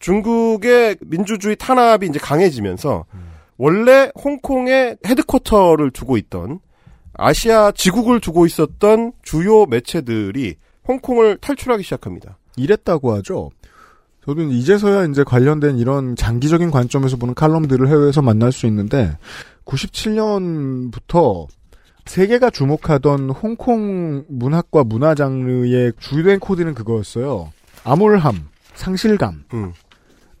중국의 0.00 0.96
민주주의 1.02 1.54
탄압이 1.56 2.06
이제 2.06 2.18
강해지면서 2.18 3.04
원래 3.62 4.10
홍콩에 4.24 4.96
헤드쿼터를 5.04 5.90
두고 5.90 6.16
있던 6.16 6.60
아시아 7.12 7.72
지국을 7.72 8.18
두고 8.18 8.46
있었던 8.46 9.12
주요 9.22 9.66
매체들이 9.66 10.54
홍콩을 10.88 11.36
탈출하기 11.36 11.82
시작합니다. 11.82 12.38
이랬다고 12.56 13.12
하죠. 13.16 13.50
저도 14.24 14.40
이제서야 14.44 15.04
이제 15.04 15.24
관련된 15.24 15.76
이런 15.76 16.16
장기적인 16.16 16.70
관점에서 16.70 17.18
보는 17.18 17.34
칼럼들을 17.34 17.86
해외에서 17.86 18.22
만날 18.22 18.50
수 18.50 18.66
있는데 18.66 19.18
97년부터 19.66 21.46
세계가 22.06 22.48
주목하던 22.48 23.28
홍콩 23.28 24.24
문학과 24.28 24.84
문화 24.84 25.14
장르의 25.14 25.92
주된 26.00 26.40
코드는 26.40 26.72
그거였어요. 26.72 27.52
암울함, 27.84 28.48
상실감, 28.72 29.44
음. 29.52 29.74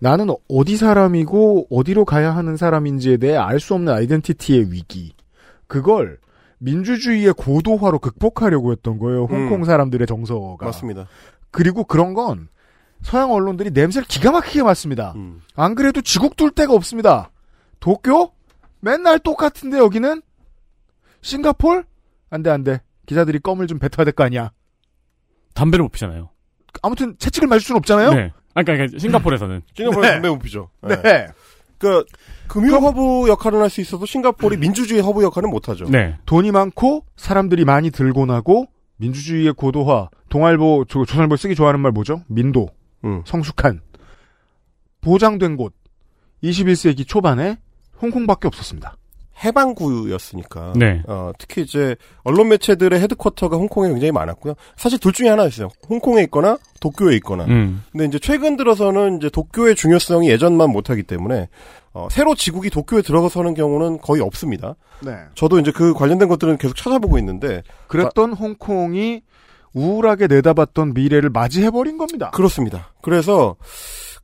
나는 0.00 0.28
어디 0.48 0.76
사람이고 0.76 1.68
어디로 1.70 2.04
가야 2.04 2.34
하는 2.34 2.56
사람인지에 2.56 3.18
대해 3.18 3.36
알 3.36 3.60
수 3.60 3.74
없는 3.74 3.92
아이덴티티의 3.92 4.72
위기. 4.72 5.14
그걸 5.66 6.18
민주주의의 6.58 7.32
고도화로 7.34 7.98
극복하려고 8.00 8.72
했던 8.72 8.98
거예요. 8.98 9.24
홍콩 9.24 9.60
음. 9.60 9.64
사람들의 9.64 10.06
정서가. 10.06 10.64
맞습니다. 10.66 11.06
그리고 11.50 11.84
그런 11.84 12.14
건 12.14 12.48
서양 13.02 13.32
언론들이 13.32 13.70
냄새를 13.70 14.06
기가 14.08 14.30
막히게 14.30 14.62
맡습니다. 14.62 15.12
음. 15.16 15.40
안 15.54 15.74
그래도 15.74 16.00
지국 16.02 16.36
둘 16.36 16.54
데가 16.54 16.72
없습니다. 16.74 17.30
도쿄? 17.78 18.32
맨날 18.80 19.18
똑같은데 19.18 19.78
여기는? 19.78 20.22
싱가폴? 21.22 21.84
안 22.30 22.42
돼, 22.42 22.50
안 22.50 22.64
돼. 22.64 22.80
기자들이 23.06 23.38
껌을 23.40 23.66
좀 23.66 23.78
뱉어야 23.78 24.04
될 24.04 24.12
거 24.12 24.24
아니야. 24.24 24.50
담배를 25.54 25.82
못 25.82 25.90
피잖아요. 25.92 26.30
아무튼 26.82 27.16
채찍을 27.18 27.48
맞을 27.48 27.60
수는 27.60 27.78
없잖아요? 27.78 28.14
네. 28.14 28.32
아, 28.60 28.62
그러니까 28.62 28.86
그러니까 28.86 28.98
싱가포르에서는. 28.98 29.62
싱가포르 29.74 30.06
네. 30.06 30.12
담배 30.12 30.28
못 30.28 30.38
피죠. 30.38 30.70
네. 30.82 31.28
그 31.78 32.04
금융 32.46 32.84
허브 32.84 33.28
역할은 33.28 33.60
할수 33.60 33.80
있어도 33.80 34.04
싱가포르이 34.06 34.58
민주주의 34.58 35.00
허브 35.00 35.22
역할은 35.22 35.50
못 35.50 35.68
하죠. 35.68 35.86
네. 35.88 36.18
돈이 36.26 36.52
많고 36.52 37.04
사람들이 37.16 37.64
많이 37.64 37.90
들고 37.90 38.26
나고 38.26 38.66
민주주의의 38.96 39.54
고도화 39.54 40.10
동아일보 40.28 40.84
조, 40.88 41.04
조선일보 41.04 41.36
쓰기 41.36 41.54
좋아하는 41.54 41.80
말 41.80 41.90
뭐죠? 41.92 42.22
민도 42.28 42.68
음. 43.04 43.22
성숙한 43.24 43.80
보장된 45.00 45.56
곳 45.56 45.72
21세기 46.42 47.06
초반에 47.06 47.58
홍콩밖에 48.02 48.46
없었습니다. 48.46 48.96
해방구였으니까. 49.42 50.72
네. 50.76 51.02
어, 51.06 51.32
특히 51.38 51.62
이제 51.62 51.96
언론 52.22 52.48
매체들의 52.48 53.00
헤드쿼터가 53.00 53.56
홍콩에 53.56 53.88
굉장히 53.88 54.12
많았고요. 54.12 54.54
사실 54.76 54.98
둘 54.98 55.12
중에 55.12 55.28
하나였어요. 55.28 55.68
홍콩에 55.88 56.22
있거나 56.24 56.58
도쿄에 56.80 57.16
있거나. 57.16 57.44
음. 57.44 57.82
근데 57.92 58.06
이제 58.06 58.18
최근 58.18 58.56
들어서는 58.56 59.16
이제 59.16 59.30
도쿄의 59.30 59.74
중요성이 59.74 60.30
예전만 60.30 60.70
못하기 60.70 61.04
때문에 61.04 61.48
어, 61.92 62.08
새로 62.10 62.34
지국이 62.34 62.70
도쿄에 62.70 63.02
들어서는 63.02 63.54
경우는 63.54 63.98
거의 63.98 64.22
없습니다. 64.22 64.76
네. 65.00 65.12
저도 65.34 65.58
이제 65.58 65.72
그 65.72 65.92
관련된 65.94 66.28
것들은 66.28 66.58
계속 66.58 66.76
찾아보고 66.76 67.18
있는데 67.18 67.62
그랬던 67.88 68.32
홍콩이 68.34 69.22
우울하게 69.72 70.26
내다봤던 70.26 70.94
미래를 70.94 71.30
맞이해버린 71.30 71.96
겁니다. 71.98 72.30
그렇습니다. 72.30 72.92
그래서 73.02 73.56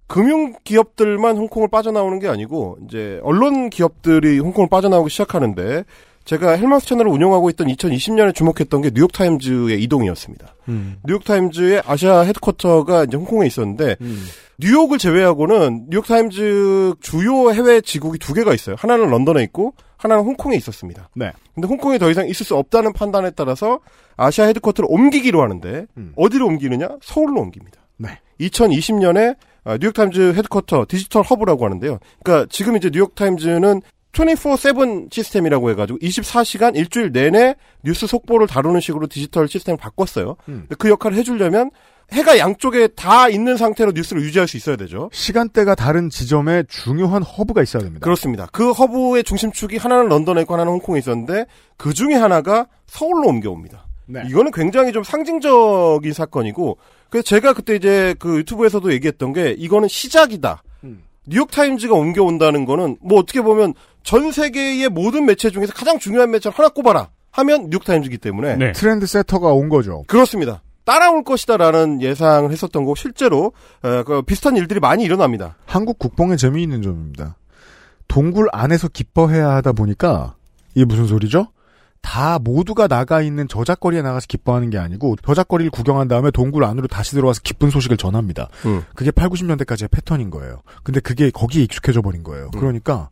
금융 0.06 0.54
기업들만 0.64 1.36
홍콩을 1.36 1.68
빠져나오는 1.68 2.18
게 2.18 2.28
아니고 2.28 2.78
이제 2.84 3.20
언론 3.22 3.70
기업들이 3.70 4.38
홍콩을 4.38 4.68
빠져나오기 4.68 5.10
시작하는데 5.10 5.84
제가 6.24 6.52
헬마우스 6.52 6.86
채널을 6.86 7.10
운영하고 7.12 7.50
있던 7.50 7.68
2020년에 7.68 8.34
주목했던 8.34 8.82
게 8.82 8.90
뉴욕 8.90 9.12
타임즈의 9.12 9.80
이동이었습니다. 9.84 10.56
음. 10.68 10.96
뉴욕 11.04 11.24
타임즈의 11.24 11.82
아시아 11.86 12.22
headquarter가 12.22 13.04
이제 13.04 13.16
홍콩에 13.16 13.46
있었는데 13.46 13.96
음. 14.00 14.24
뉴욕을 14.58 14.98
제외하고는 14.98 15.86
뉴욕 15.88 16.04
타임즈 16.04 16.94
주요 17.00 17.52
해외 17.52 17.80
지국이 17.80 18.18
두 18.18 18.34
개가 18.34 18.54
있어요. 18.54 18.74
하나는 18.76 19.08
런던에 19.08 19.42
있고 19.44 19.74
하나는 19.96 20.24
홍콩에 20.24 20.56
있었습니다. 20.56 21.10
네. 21.14 21.30
근데 21.54 21.68
홍콩에 21.68 21.98
더 21.98 22.10
이상 22.10 22.28
있을 22.28 22.44
수 22.44 22.56
없다는 22.56 22.92
판단에 22.92 23.30
따라서 23.30 23.78
아시아 24.16 24.46
headquarter를 24.46 24.88
옮기기로 24.90 25.40
하는데 25.40 25.86
음. 25.96 26.12
어디로 26.16 26.46
옮기느냐? 26.46 26.88
서울로 27.02 27.40
옮깁니다. 27.40 27.80
네. 27.98 28.18
2020년에 28.40 29.36
아, 29.36 29.55
뉴욕타임즈 29.80 30.34
headquarter 30.34 30.86
디지털 30.88 31.22
허브라고 31.22 31.64
하는데요. 31.64 31.98
그러니까 32.22 32.46
지금 32.50 32.76
이제 32.76 32.90
뉴욕타임즈는 32.92 33.82
24-7 34.12 35.12
시스템이라고 35.12 35.70
해가지고 35.70 35.98
24시간 35.98 36.76
일주일 36.76 37.12
내내 37.12 37.54
뉴스 37.84 38.06
속보를 38.06 38.46
다루는 38.46 38.80
식으로 38.80 39.06
디지털 39.08 39.48
시스템을 39.48 39.76
바꿨어요. 39.76 40.36
음. 40.48 40.66
그 40.78 40.88
역할을 40.88 41.16
해주려면 41.18 41.70
해가 42.12 42.38
양쪽에 42.38 42.86
다 42.88 43.28
있는 43.28 43.56
상태로 43.56 43.92
뉴스를 43.92 44.22
유지할 44.22 44.46
수 44.46 44.56
있어야 44.56 44.76
되죠. 44.76 45.10
시간대가 45.12 45.74
다른 45.74 46.08
지점에 46.08 46.62
중요한 46.68 47.22
허브가 47.22 47.62
있어야 47.62 47.82
됩니다. 47.82 48.04
그렇습니다. 48.04 48.46
그 48.52 48.70
허브의 48.70 49.24
중심축이 49.24 49.76
하나는 49.76 50.08
런던에 50.08 50.42
있고 50.42 50.54
하나는 50.54 50.72
홍콩에 50.72 51.00
있었는데 51.00 51.46
그 51.76 51.92
중에 51.92 52.14
하나가 52.14 52.68
서울로 52.86 53.28
옮겨옵니다. 53.28 53.86
네. 54.06 54.22
이거는 54.28 54.52
굉장히 54.52 54.92
좀 54.92 55.02
상징적인 55.02 56.12
사건이고 56.12 56.78
그래서 57.10 57.24
제가 57.24 57.52
그때 57.52 57.76
이제 57.76 58.14
그 58.18 58.38
유튜브에서도 58.38 58.92
얘기했던 58.92 59.32
게 59.32 59.50
이거는 59.52 59.88
시작이다. 59.88 60.62
음. 60.84 61.02
뉴욕 61.26 61.50
타임즈가 61.50 61.94
옮겨온다는 61.94 62.64
거는 62.64 62.98
뭐 63.00 63.18
어떻게 63.18 63.40
보면 63.40 63.74
전 64.02 64.30
세계의 64.30 64.88
모든 64.88 65.26
매체 65.26 65.50
중에서 65.50 65.72
가장 65.72 65.98
중요한 65.98 66.30
매체를 66.30 66.56
하나 66.56 66.68
꼽아라 66.68 67.08
하면 67.32 67.70
뉴욕 67.70 67.84
타임즈이기 67.84 68.18
때문에 68.18 68.56
네. 68.56 68.72
트렌드 68.72 69.06
세터가 69.06 69.52
온 69.52 69.68
거죠. 69.68 70.04
그렇습니다. 70.06 70.62
따라올 70.84 71.24
것이다라는 71.24 72.00
예상을 72.00 72.50
했었던 72.50 72.84
거고 72.84 72.94
실제로 72.94 73.52
어, 73.82 74.04
그 74.04 74.22
비슷한 74.22 74.56
일들이 74.56 74.78
많이 74.78 75.02
일어납니다. 75.02 75.56
한국 75.66 75.98
국뽕의 75.98 76.38
재미있는 76.38 76.80
점입니다. 76.80 77.36
동굴 78.06 78.48
안에서 78.52 78.86
기뻐해야 78.88 79.50
하다 79.56 79.72
보니까 79.72 80.36
이게 80.76 80.84
무슨 80.84 81.06
소리죠? 81.06 81.48
다 82.06 82.38
모두가 82.38 82.86
나가 82.86 83.20
있는 83.20 83.48
저작거리에 83.48 84.00
나가서 84.00 84.26
기뻐하는 84.28 84.70
게 84.70 84.78
아니고 84.78 85.16
저작거리를 85.26 85.70
구경한 85.72 86.06
다음에 86.06 86.30
동굴 86.30 86.62
안으로 86.64 86.86
다시 86.86 87.10
들어와서 87.16 87.40
기쁜 87.42 87.68
소식을 87.68 87.96
전합니다. 87.96 88.48
음. 88.64 88.84
그게 88.94 89.10
8, 89.10 89.28
90년대까지의 89.28 89.90
패턴인 89.90 90.30
거예요. 90.30 90.62
근데 90.84 91.00
그게 91.00 91.30
거기에 91.30 91.64
익숙해져 91.64 92.02
버린 92.02 92.22
거예요. 92.22 92.50
음. 92.54 92.60
그러니까 92.60 93.10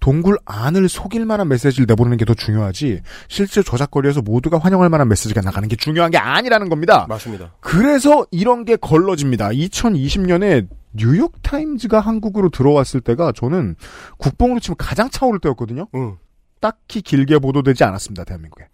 동굴 0.00 0.36
안을 0.44 0.88
속일 0.90 1.24
만한 1.24 1.48
메시지를 1.48 1.86
내보내는 1.88 2.18
게 2.18 2.26
더 2.26 2.34
중요하지 2.34 3.00
실제 3.28 3.62
저작거리에서 3.62 4.20
모두가 4.20 4.58
환영할 4.58 4.90
만한 4.90 5.08
메시지가 5.08 5.40
나가는 5.40 5.66
게 5.66 5.74
중요한 5.76 6.10
게 6.10 6.18
아니라는 6.18 6.68
겁니다. 6.68 7.06
맞습니다. 7.08 7.54
그래서 7.60 8.26
이런 8.30 8.66
게 8.66 8.76
걸러집니다. 8.76 9.48
2020년에 9.48 10.68
뉴욕 10.92 11.32
타임즈가 11.42 12.00
한국으로 12.00 12.50
들어왔을 12.50 13.00
때가 13.00 13.32
저는 13.32 13.76
국뽕으로 14.18 14.60
치면 14.60 14.76
가장 14.76 15.08
차오를 15.08 15.40
때였거든요. 15.40 15.86
음. 15.94 16.16
딱히 16.66 17.00
길게 17.00 17.38
보도되지 17.38 17.84
않았습니다. 17.84 18.24
대한민국에. 18.24 18.64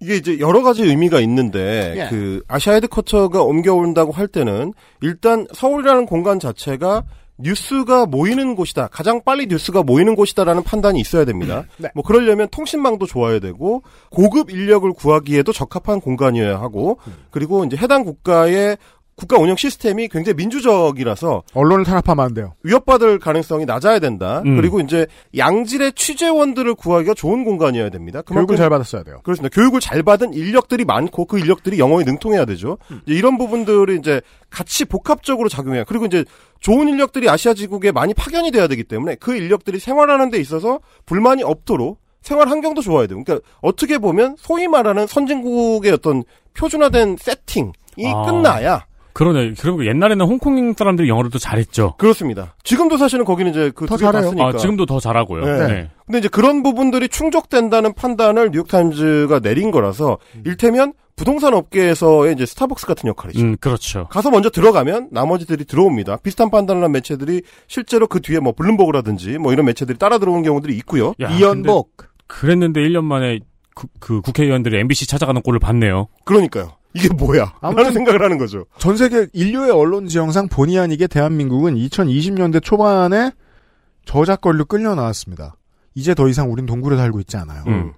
이게 0.00 0.16
이제 0.16 0.38
여러 0.38 0.62
가지 0.62 0.82
의미가 0.82 1.20
있는데 1.20 1.94
예. 1.96 2.08
그 2.10 2.42
아시아 2.46 2.74
헤드쿼터가 2.74 3.42
옮겨온다고 3.42 4.12
할 4.12 4.28
때는 4.28 4.74
일단 5.00 5.46
서울이라는 5.54 6.04
공간 6.04 6.38
자체가 6.38 7.04
뉴스가 7.38 8.04
모이는 8.04 8.54
곳이다. 8.54 8.88
가장 8.88 9.22
빨리 9.24 9.46
뉴스가 9.46 9.82
모이는 9.82 10.14
곳이다라는 10.14 10.62
판단이 10.64 11.00
있어야 11.00 11.24
됩니다. 11.24 11.64
네. 11.78 11.88
뭐 11.94 12.04
그러려면 12.04 12.48
통신망도 12.50 13.06
좋아야 13.06 13.38
되고 13.38 13.82
고급 14.10 14.50
인력을 14.50 14.92
구하기에도 14.92 15.52
적합한 15.52 16.00
공간이어야 16.00 16.60
하고 16.60 16.98
그리고 17.30 17.64
이제 17.64 17.76
해당 17.78 18.04
국가의 18.04 18.76
국가 19.14 19.38
운영 19.38 19.56
시스템이 19.56 20.08
굉장히 20.08 20.36
민주적이라서 20.36 21.42
언론을 21.54 21.84
탄압하면 21.84 22.24
안 22.24 22.34
돼요. 22.34 22.54
위협받을 22.62 23.18
가능성이 23.18 23.66
낮아야 23.66 23.98
된다. 23.98 24.42
음. 24.46 24.56
그리고 24.56 24.80
이제 24.80 25.06
양질의 25.36 25.92
취재원들을 25.92 26.74
구하기가 26.74 27.14
좋은 27.14 27.44
공간이어야 27.44 27.90
됩니다. 27.90 28.22
교육을 28.22 28.56
잘 28.56 28.70
받았어야 28.70 29.02
돼요. 29.02 29.20
그렇습니다. 29.22 29.54
교육을 29.54 29.80
잘 29.80 30.02
받은 30.02 30.34
인력들이 30.34 30.84
많고 30.84 31.26
그 31.26 31.38
인력들이 31.38 31.78
영어에 31.78 32.04
능통해야 32.04 32.44
되죠. 32.46 32.78
이제 33.06 33.14
이런 33.14 33.38
부분들이 33.38 33.96
이제 33.96 34.20
같이 34.50 34.84
복합적으로 34.84 35.48
작용해요. 35.48 35.84
그리고 35.86 36.06
이제 36.06 36.24
좋은 36.60 36.88
인력들이 36.88 37.28
아시아 37.28 37.54
지국에 37.54 37.92
많이 37.92 38.14
파견이 38.14 38.50
돼야 38.50 38.66
되기 38.66 38.84
때문에 38.84 39.16
그 39.16 39.36
인력들이 39.36 39.78
생활하는 39.78 40.30
데 40.30 40.38
있어서 40.38 40.80
불만이 41.06 41.42
없도록 41.42 42.00
생활 42.22 42.48
환경도 42.48 42.80
좋아야 42.80 43.06
돼요. 43.06 43.22
그러니까 43.22 43.46
어떻게 43.60 43.98
보면 43.98 44.36
소위 44.38 44.68
말하는 44.68 45.06
선진국의 45.06 45.92
어떤 45.92 46.22
표준화된 46.54 47.16
세팅이 47.18 47.72
아. 48.14 48.22
끝나야 48.24 48.86
그러네. 49.12 49.54
그리고 49.60 49.86
옛날에는 49.86 50.24
홍콩 50.26 50.72
사람들이 50.74 51.08
영어를 51.08 51.30
또 51.30 51.38
잘했죠. 51.38 51.94
그렇습니다. 51.98 52.54
지금도 52.64 52.96
사실은 52.96 53.24
거기는 53.24 53.50
이제 53.50 53.70
그더두 53.74 53.98
개를 53.98 54.12
잘해요. 54.12 54.30
봤으니까. 54.30 54.46
아, 54.46 54.52
지금도 54.60 54.86
더 54.86 55.00
잘하고요. 55.00 55.44
네. 55.44 55.66
네. 55.66 55.90
근데 56.06 56.18
이제 56.18 56.28
그런 56.28 56.62
부분들이 56.62 57.08
충족된다는 57.08 57.94
판단을 57.94 58.50
뉴욕타임즈가 58.52 59.40
내린 59.40 59.70
거라서 59.70 60.18
일테면 60.44 60.92
부동산 61.16 61.54
업계에서의 61.54 62.34
이제 62.34 62.46
스타벅스 62.46 62.86
같은 62.86 63.08
역할이죠. 63.08 63.40
음, 63.40 63.56
그렇죠. 63.60 64.08
가서 64.08 64.30
먼저 64.30 64.50
들어가면 64.50 65.08
나머지들이 65.10 65.66
들어옵니다. 65.66 66.16
비슷한 66.16 66.50
판단을 66.50 66.82
한 66.82 66.92
매체들이 66.92 67.42
실제로 67.68 68.06
그 68.06 68.20
뒤에 68.20 68.40
뭐 68.40 68.52
블룸버그라든지 68.52 69.38
뭐 69.38 69.52
이런 69.52 69.66
매체들이 69.66 69.98
따라 69.98 70.18
들어오는 70.18 70.42
경우들이 70.42 70.74
있고요. 70.78 71.14
야, 71.20 71.28
근데 71.28 71.70
그랬는데 72.26 72.80
1년 72.80 73.04
만에 73.04 73.40
그, 73.74 73.86
그 74.00 74.20
국회의원들이 74.22 74.78
MBC 74.78 75.06
찾아가는 75.06 75.40
꼴을 75.42 75.58
봤네요. 75.60 76.08
그러니까요. 76.24 76.72
이게 76.94 77.08
뭐야? 77.14 77.54
라는 77.60 77.92
생각을 77.92 78.22
하는 78.22 78.38
거죠. 78.38 78.66
전 78.78 78.96
세계 78.96 79.26
인류의 79.32 79.70
언론 79.70 80.06
지형상 80.06 80.48
본의 80.48 80.78
아니게 80.78 81.06
대한민국은 81.06 81.74
2020년대 81.74 82.62
초반에 82.62 83.32
저잣거리로 84.04 84.66
끌려 84.66 84.94
나왔습니다. 84.94 85.56
이제 85.94 86.14
더 86.14 86.28
이상 86.28 86.52
우린 86.52 86.66
동굴에 86.66 86.96
살고 86.96 87.20
있지 87.20 87.36
않아요. 87.36 87.64
음. 87.66 87.92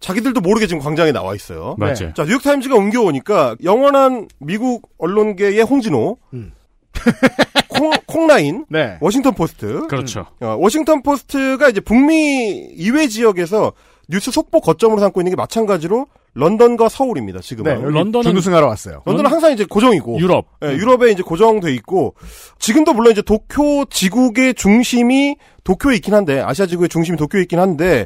자기들도 0.00 0.40
모르게 0.40 0.66
지금 0.66 0.82
광장에 0.82 1.12
나와 1.12 1.34
있어요. 1.34 1.76
네. 1.78 1.94
자, 1.94 2.24
뉴욕타임즈가 2.24 2.74
옮겨오니까 2.74 3.56
영원한 3.62 4.28
미국 4.38 4.90
언론계의 4.98 5.62
홍진호, 5.62 6.18
음. 6.34 6.52
콩, 7.68 7.90
콩라인, 8.06 8.66
네. 8.68 8.98
워싱턴 9.00 9.34
포스트. 9.34 9.86
그렇죠. 9.86 10.26
어, 10.40 10.56
워싱턴 10.58 11.02
포스트가 11.02 11.68
이제 11.68 11.80
북미 11.80 12.68
이외 12.76 13.08
지역에서 13.08 13.72
뉴스 14.08 14.30
속보 14.30 14.60
거점으로 14.60 15.00
삼고 15.00 15.20
있는 15.20 15.30
게 15.30 15.36
마찬가지로 15.36 16.06
런던과 16.34 16.88
서울입니다. 16.88 17.40
지금 17.40 17.64
네, 17.64 17.74
런던은 17.74 18.22
준우승하러 18.22 18.66
왔어요. 18.66 19.02
런던은 19.04 19.30
항상 19.30 19.52
이제 19.52 19.64
고정이고 19.64 20.18
유럽. 20.18 20.46
예, 20.64 20.72
유럽에 20.72 21.12
이제 21.12 21.22
고정돼 21.22 21.72
있고 21.76 22.14
지금도 22.58 22.92
물론 22.92 23.12
이제 23.12 23.22
도쿄 23.22 23.84
지국의 23.88 24.54
중심이 24.54 25.36
도쿄에 25.62 25.94
있긴 25.96 26.12
한데 26.12 26.40
아시아 26.40 26.66
지국의 26.66 26.88
중심이 26.88 27.16
도쿄에 27.16 27.42
있긴 27.42 27.58
한데 27.60 28.04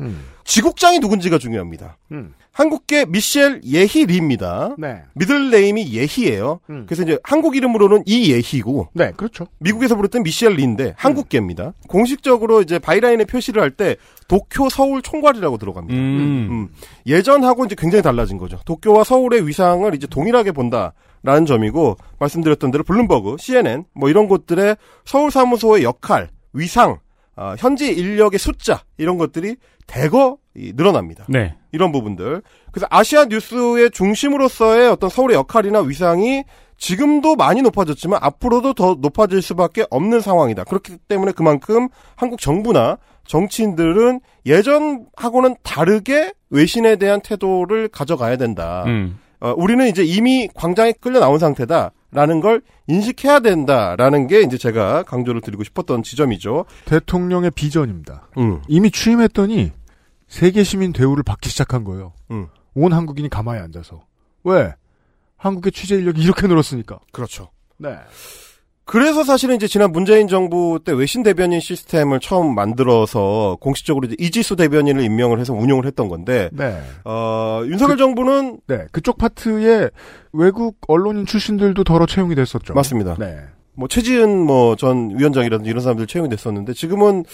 지국장이 0.48 0.98
누군지가 0.98 1.36
중요합니다. 1.38 1.98
음. 2.10 2.32
한국계 2.52 3.04
미셸 3.04 3.60
예희 3.66 4.06
리입니다. 4.06 4.74
네. 4.78 5.02
middle 5.14 5.50
name이 5.50 5.92
예희예요. 5.92 6.60
음. 6.70 6.86
그래서 6.88 7.02
이제 7.02 7.18
한국 7.22 7.54
이름으로는 7.54 8.02
이예희고 8.06 8.88
네, 8.94 9.12
그렇죠. 9.14 9.46
미국에서 9.58 9.94
부르던 9.94 10.22
미셸 10.22 10.54
리인데 10.54 10.94
한국계입니다. 10.96 11.74
공식적으로 11.86 12.62
이제 12.62 12.78
byline에 12.78 13.26
표시를 13.26 13.62
할 13.62 13.70
때 13.70 13.96
도쿄 14.26 14.68
서울 14.70 15.02
총괄이라고 15.02 15.58
들어갑니다. 15.58 15.94
음. 16.00 16.48
음. 16.50 16.68
예전하고 17.06 17.66
이제 17.66 17.76
굉장히 17.78 18.02
달라진 18.02 18.38
거죠. 18.38 18.58
도쿄와 18.64 19.04
서울의 19.04 19.46
위상을 19.46 19.94
이제 19.94 20.06
동일하게 20.06 20.52
본다 20.52 20.94
라는 21.22 21.44
점이고 21.46 21.96
말씀드렸던 22.18 22.70
대로 22.70 22.84
블룸버그, 22.84 23.36
CNN 23.38 23.84
뭐 23.92 24.08
이런 24.08 24.26
곳들의 24.28 24.76
서울 25.04 25.30
사무소의 25.30 25.82
역할, 25.84 26.30
위상, 26.54 26.98
아, 27.38 27.54
현지 27.56 27.92
인력의 27.92 28.38
숫자 28.38 28.82
이런 28.96 29.16
것들이 29.16 29.56
대거 29.86 30.38
이, 30.56 30.72
늘어납니다. 30.74 31.24
네. 31.28 31.54
이런 31.70 31.92
부분들. 31.92 32.42
그래서 32.72 32.86
아시아 32.90 33.26
뉴스의 33.26 33.92
중심으로서의 33.92 34.88
어떤 34.88 35.08
서울의 35.08 35.36
역할이나 35.36 35.80
위상이 35.80 36.42
지금도 36.78 37.36
많이 37.36 37.62
높아졌지만 37.62 38.18
앞으로도 38.22 38.74
더 38.74 38.96
높아질 39.00 39.40
수밖에 39.40 39.86
없는 39.88 40.20
상황이다. 40.20 40.64
그렇기 40.64 40.98
때문에 41.08 41.32
그만큼 41.32 41.88
한국 42.16 42.40
정부나 42.40 42.98
정치인들은 43.26 44.20
예전하고는 44.44 45.56
다르게 45.62 46.32
외신에 46.50 46.96
대한 46.96 47.20
태도를 47.20 47.88
가져가야 47.88 48.36
된다. 48.36 48.82
음. 48.86 49.18
어, 49.40 49.54
우리는 49.56 49.86
이제 49.86 50.02
이미 50.02 50.48
광장에 50.54 50.92
끌려 51.00 51.20
나온 51.20 51.38
상태다 51.38 51.92
라는 52.10 52.40
걸 52.40 52.62
인식해야 52.86 53.40
된다라는 53.40 54.26
게 54.28 54.40
이제 54.40 54.56
제가 54.56 55.02
강조를 55.02 55.40
드리고 55.40 55.62
싶었던 55.64 56.02
지점이죠. 56.02 56.64
대통령의 56.86 57.50
비전입니다. 57.50 58.28
음. 58.38 58.62
이미 58.66 58.90
취임했더니 58.90 59.72
세계 60.26 60.62
시민 60.62 60.92
대우를 60.92 61.22
받기 61.22 61.50
시작한 61.50 61.84
거예요. 61.84 62.12
음. 62.30 62.48
온 62.74 62.92
한국인이 62.92 63.28
가만히 63.28 63.60
앉아서. 63.60 64.00
왜? 64.44 64.74
한국의 65.36 65.72
취재 65.72 65.96
인력이 65.96 66.22
이렇게 66.22 66.46
늘었으니까. 66.46 66.98
그렇죠. 67.12 67.50
네. 67.76 67.96
그래서 68.88 69.22
사실은 69.22 69.54
이제 69.56 69.68
지난 69.68 69.92
문재인 69.92 70.28
정부 70.28 70.80
때 70.82 70.92
외신 70.92 71.22
대변인 71.22 71.60
시스템을 71.60 72.20
처음 72.20 72.54
만들어서 72.54 73.58
공식적으로 73.60 74.06
이제 74.06 74.16
이지수 74.18 74.56
대변인을 74.56 75.04
임명을 75.04 75.38
해서 75.40 75.52
운영을 75.52 75.84
했던 75.84 76.08
건데, 76.08 76.48
네. 76.54 76.80
어, 77.04 77.60
윤석열 77.66 77.98
정부는 77.98 78.60
네. 78.66 78.86
그쪽 78.90 79.18
파트에 79.18 79.90
외국 80.32 80.78
언론인 80.88 81.26
출신들도 81.26 81.84
덜어 81.84 82.06
채용이 82.06 82.34
됐었죠. 82.34 82.72
맞습니다. 82.72 83.16
네. 83.18 83.36
뭐 83.74 83.88
최지은 83.88 84.36
뭐 84.38 84.74
전 84.74 85.16
위원장이라든지 85.18 85.68
이런 85.70 85.82
사람들 85.82 86.06
채용이 86.06 86.30
됐었는데 86.30 86.72
지금은 86.72 87.24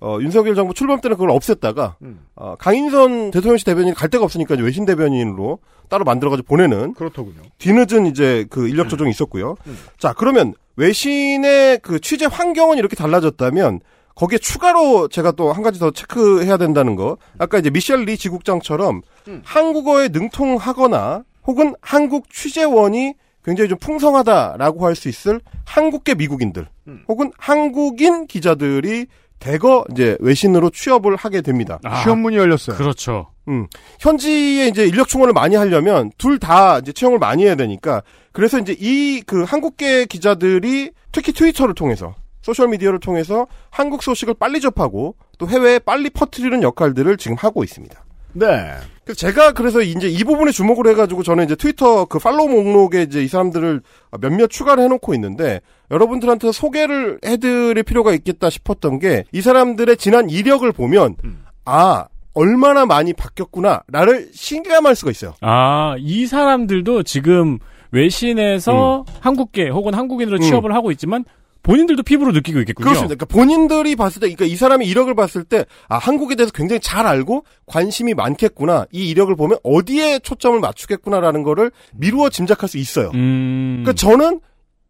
어, 0.00 0.16
윤석열 0.20 0.54
정부 0.54 0.72
출범 0.74 1.00
때는 1.02 1.16
그걸 1.16 1.30
없앴다가 1.30 1.94
음. 2.02 2.20
어, 2.34 2.56
강인선 2.58 3.30
대통령실 3.32 3.66
대변인 3.66 3.94
갈 3.94 4.08
데가 4.08 4.24
없으니까 4.24 4.56
외신 4.56 4.84
대변인으로 4.86 5.58
따로 5.88 6.04
만들어가지고 6.04 6.48
보내는 6.48 6.94
그렇더군요. 6.94 7.42
뒤늦은 7.58 8.06
이제 8.06 8.46
그 8.50 8.66
인력 8.68 8.88
조정이 8.88 9.10
있었고요. 9.10 9.54
음. 9.66 9.78
자 9.98 10.12
그러면 10.12 10.54
외신의 10.76 11.80
그 11.82 12.00
취재 12.00 12.26
환경은 12.26 12.78
이렇게 12.78 12.96
달라졌다면 12.96 13.80
거기에 14.14 14.38
추가로 14.38 15.08
제가 15.08 15.32
또 15.32 15.52
한 15.52 15.62
가지 15.62 15.78
더 15.78 15.90
체크해야 15.90 16.56
된다는 16.56 16.96
거. 16.96 17.16
아까 17.38 17.58
이제 17.58 17.70
미셸 17.70 18.04
리 18.04 18.16
지국장처럼 18.18 19.02
음. 19.28 19.42
한국어에 19.44 20.08
능통하거나 20.08 21.24
혹은 21.46 21.74
한국 21.80 22.30
취재원이 22.30 23.14
굉장히 23.44 23.68
좀 23.68 23.78
풍성하다라고 23.78 24.86
할 24.86 24.94
수 24.94 25.08
있을 25.08 25.40
한국계 25.64 26.14
미국인들 26.14 26.68
음. 26.88 27.04
혹은 27.08 27.32
한국인 27.38 28.26
기자들이 28.26 29.06
대거 29.42 29.84
이제 29.90 30.16
외신으로 30.20 30.70
취업을 30.70 31.16
하게 31.16 31.40
됩니다. 31.42 31.78
시험문이 32.02 32.36
열렸어요. 32.36 32.76
그렇죠. 32.76 33.28
음. 33.48 33.66
현지에 33.98 34.68
이제 34.68 34.86
인력 34.86 35.08
충원을 35.08 35.32
많이 35.34 35.56
하려면 35.56 36.12
둘 36.16 36.38
다 36.38 36.78
이제 36.78 36.92
채용을 36.92 37.18
많이 37.18 37.44
해야 37.44 37.54
되니까 37.56 38.02
그래서 38.32 38.58
이제 38.58 38.74
이 38.78 39.22
그 39.26 39.42
한국계 39.42 40.06
기자들이 40.06 40.90
특히 41.12 41.32
트위터를 41.32 41.74
통해서 41.74 42.14
소셜 42.42 42.68
미디어를 42.68 43.00
통해서 43.00 43.46
한국 43.70 44.02
소식을 44.02 44.34
빨리 44.34 44.60
접하고 44.60 45.16
또 45.38 45.48
해외에 45.48 45.78
빨리 45.78 46.10
퍼뜨리는 46.10 46.62
역할들을 46.62 47.16
지금 47.16 47.36
하고 47.36 47.62
있습니다. 47.64 48.04
네. 48.34 48.74
그래서 49.04 49.18
제가 49.18 49.52
그래서 49.52 49.80
이제 49.82 50.08
이 50.08 50.22
부분에 50.24 50.52
주목을 50.52 50.86
해가지고 50.88 51.22
저는 51.22 51.44
이제 51.44 51.56
트위터 51.56 52.04
그 52.04 52.18
follow 52.18 52.48
목록에 52.48 53.02
이제 53.02 53.22
이 53.22 53.28
사람들을 53.28 53.82
몇몇 54.20 54.46
추가를 54.48 54.84
해놓고 54.84 55.14
있는데 55.14 55.60
여러분들한테 55.90 56.52
소개를 56.52 57.18
해드릴 57.24 57.82
필요가 57.82 58.12
있겠다 58.12 58.48
싶었던 58.50 58.98
게 58.98 59.24
이 59.32 59.40
사람들의 59.40 59.96
지난 59.96 60.30
이력을 60.30 60.70
보면 60.72 61.16
아 61.64 62.06
얼마나 62.34 62.86
많이 62.86 63.12
바뀌었구나라를 63.12 64.30
실감할 64.32 64.94
수가 64.96 65.10
있어요. 65.10 65.34
아, 65.42 65.96
이 65.98 66.26
사람들도 66.26 67.02
지금 67.02 67.58
외신에서 67.90 69.04
한국계 69.20 69.68
혹은 69.68 69.94
한국인으로 69.94 70.36
음. 70.38 70.40
취업을 70.40 70.74
하고 70.74 70.90
있지만 70.92 71.24
본인들도 71.62 72.02
피부로 72.02 72.32
느끼고 72.32 72.58
있겠군요. 72.60 72.84
그렇습니다. 72.84 73.14
그러니까 73.14 73.26
본인들이 73.26 73.96
봤을 73.96 74.20
때, 74.20 74.26
그러니까 74.26 74.44
이 74.46 74.56
사람의 74.56 74.88
이력을 74.88 75.14
봤을 75.14 75.44
때, 75.44 75.64
아, 75.88 75.98
한국에 75.98 76.34
대해서 76.34 76.52
굉장히 76.52 76.80
잘 76.80 77.06
알고 77.06 77.44
관심이 77.66 78.14
많겠구나. 78.14 78.86
이 78.90 79.08
이력을 79.08 79.34
보면 79.36 79.58
어디에 79.62 80.18
초점을 80.18 80.58
맞추겠구나라는 80.60 81.42
거를 81.42 81.70
미루어 81.92 82.30
짐작할 82.30 82.68
수 82.68 82.78
있어요. 82.78 83.10
음. 83.14 83.82
그러니까 83.82 83.92
저는 83.92 84.40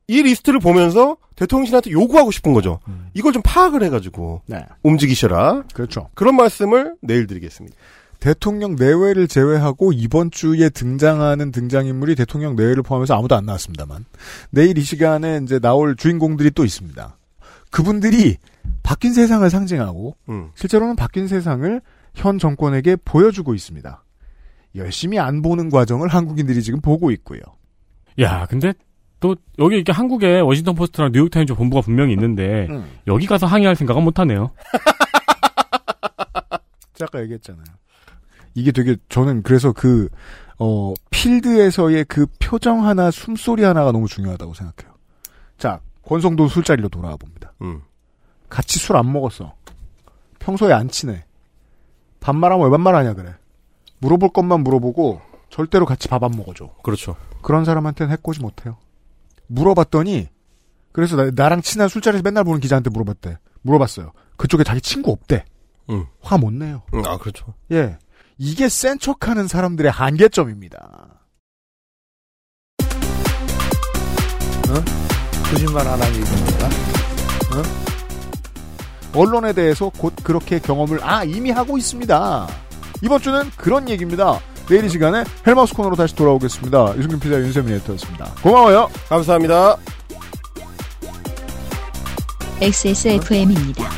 이 0.09 0.23
리스트를 0.23 0.59
보면서 0.61 1.16
대통령실한테 1.36 1.90
요구하고 1.90 2.31
싶은 2.31 2.53
거죠. 2.53 2.81
이걸 3.15 3.32
좀 3.32 3.43
파악을 3.43 3.82
해가지고 3.85 4.43
네. 4.47 4.59
움직이셔라. 4.82 5.65
그렇죠. 5.73 6.09
그런 6.15 6.36
말씀을 6.36 6.94
내일 7.01 7.27
드리겠습니다. 7.27 7.77
대통령 8.23 8.77
내외를 8.77 9.27
제외하고 9.27 9.93
이번 9.93 10.31
주에 10.31 10.69
등장하는 10.69 11.51
등장인물이 11.51 12.15
대통령 12.15 12.55
내외를 12.55 12.85
포함해서 12.85 13.19
아무도 13.19 13.35
안 13.35 13.44
나왔습니다만 13.44 14.05
내일 14.51 14.78
이 14.78 14.82
시간에 14.82 15.40
이제 15.43 15.59
나올 15.59 15.97
주인공들이 15.97 16.53
또 16.53 16.65
있습니다. 16.65 17.19
그분들이 17.73 18.36
바뀐 18.85 19.12
세상을 19.12 19.51
상징하고 19.51 20.15
음. 20.28 20.51
실제로는 20.55 20.94
바뀐 20.94 21.27
세상을 21.27 21.81
현 22.15 22.39
정권에게 22.39 22.94
보여주고 23.05 23.55
있습니다. 23.55 24.05
열심히 24.77 25.19
안 25.19 25.43
보는 25.43 25.69
과정을 25.69 26.07
한국인들이 26.07 26.62
지금 26.62 26.81
보고 26.81 27.11
있고요. 27.11 27.40
야, 28.20 28.47
근데 28.47 28.73
또 29.19 29.35
여기 29.59 29.74
이렇게 29.74 29.90
한국에 29.90 30.39
워싱턴 30.39 30.77
포스트랑 30.77 31.11
뉴욕타임즈 31.11 31.55
본부가 31.55 31.82
분명히 31.82 32.12
있는데 32.12 32.69
음. 32.70 32.85
여기 33.09 33.27
가서 33.27 33.49
항의할 33.49 33.74
생각은 33.74 34.05
못 34.05 34.20
하네요. 34.20 34.53
제가 36.94 37.09
아까 37.09 37.20
얘기했잖아요. 37.23 37.81
이게 38.55 38.73
되게 38.73 38.97
저는 39.09 39.43
그래서 39.43 39.73
그 39.73 40.09
어, 40.59 40.95
필드에서의 41.11 42.05
그 42.05 42.27
표정 42.39 42.87
하나, 42.87 43.11
숨소리 43.11 43.65
하나가 43.65 43.91
너무 43.93 44.07
중요하다고 44.07 44.55
생각해요. 44.55 44.95
자, 45.59 45.81
권성도 46.05 46.49
술자리로 46.49 46.89
돌아와 46.89 47.16
봅니다. 47.16 47.53
음. 47.62 47.83
같이 48.49 48.79
술 48.79 48.97
안 48.97 49.11
먹었어. 49.12 49.55
평소에 50.39 50.73
안 50.73 50.89
친해. 50.89 51.24
반말하면 52.20 52.66
왜 52.66 52.70
반말하냐 52.70 53.15
그래. 53.15 53.35
물어볼 53.99 54.31
것만 54.33 54.61
물어보고 54.62 55.20
절대로 55.51 55.87
같이 55.87 56.09
밥 56.09 56.23
안 56.23 56.33
먹어줘. 56.33 56.74
그렇죠. 56.83 57.16
그런 57.43 57.65
사람한테는 57.65 58.12
해코지 58.12 58.41
못해요. 58.41 58.77
물어봤더니 59.49 60.29
그래서 60.93 61.16
나, 61.33 61.49
랑 61.49 61.62
친한 61.62 61.89
술자리에서 61.89 62.23
맨날 62.23 62.45
보는 62.45 62.61
기자한테 62.61 62.91
물어봤대. 62.91 63.39
물어봤어요. 63.62 64.12
그쪽에 64.37 64.65
자기 64.65 64.81
친구 64.81 65.11
없대. 65.12 65.45
음. 65.91 66.07
화못 66.20 66.53
내요. 66.53 66.83
음, 66.95 67.03
아, 67.07 67.16
그렇죠. 67.16 67.55
예. 67.73 67.97
이게 68.38 68.68
센 68.68 68.98
척하는 68.98 69.46
사람들의 69.48 69.90
한계점입니다. 69.90 70.78
어? 74.68 74.74
거짓말 75.50 75.86
안 75.86 76.00
하는 76.00 76.16
얘기입니까? 76.16 76.66
어? 76.66 77.92
언론에 79.14 79.52
대해서 79.52 79.90
곧 79.90 80.14
그렇게 80.22 80.59
경험을 80.59 81.00
아 81.02 81.24
이미 81.24 81.50
하고 81.50 81.76
있습니다. 81.76 82.48
이번 83.02 83.20
주는 83.20 83.50
그런 83.56 83.88
얘기입니다. 83.88 84.40
내일 84.68 84.84
이 84.84 84.88
시간에 84.88 85.24
헬마우스 85.46 85.74
코너로 85.74 85.96
다시 85.96 86.14
돌아오겠습니다. 86.14 86.96
유승균 86.96 87.20
피자 87.20 87.36
윤세민 87.38 87.74
에디터였습니다. 87.74 88.32
고마워요. 88.42 88.88
감사합니다. 89.09 89.76
XSFM입니다. 92.60 93.90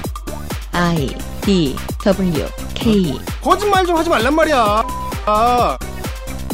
I 0.73 1.34
D 1.45 1.77
W 2.05 2.49
K 2.75 3.21
거짓말 3.43 3.87
좀 3.87 3.97
하지 3.97 4.09
말란 4.09 4.35
말이야. 4.35 4.83
아. 5.27 5.79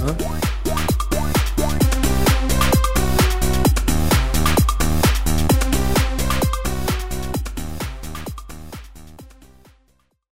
어? 0.03 0.15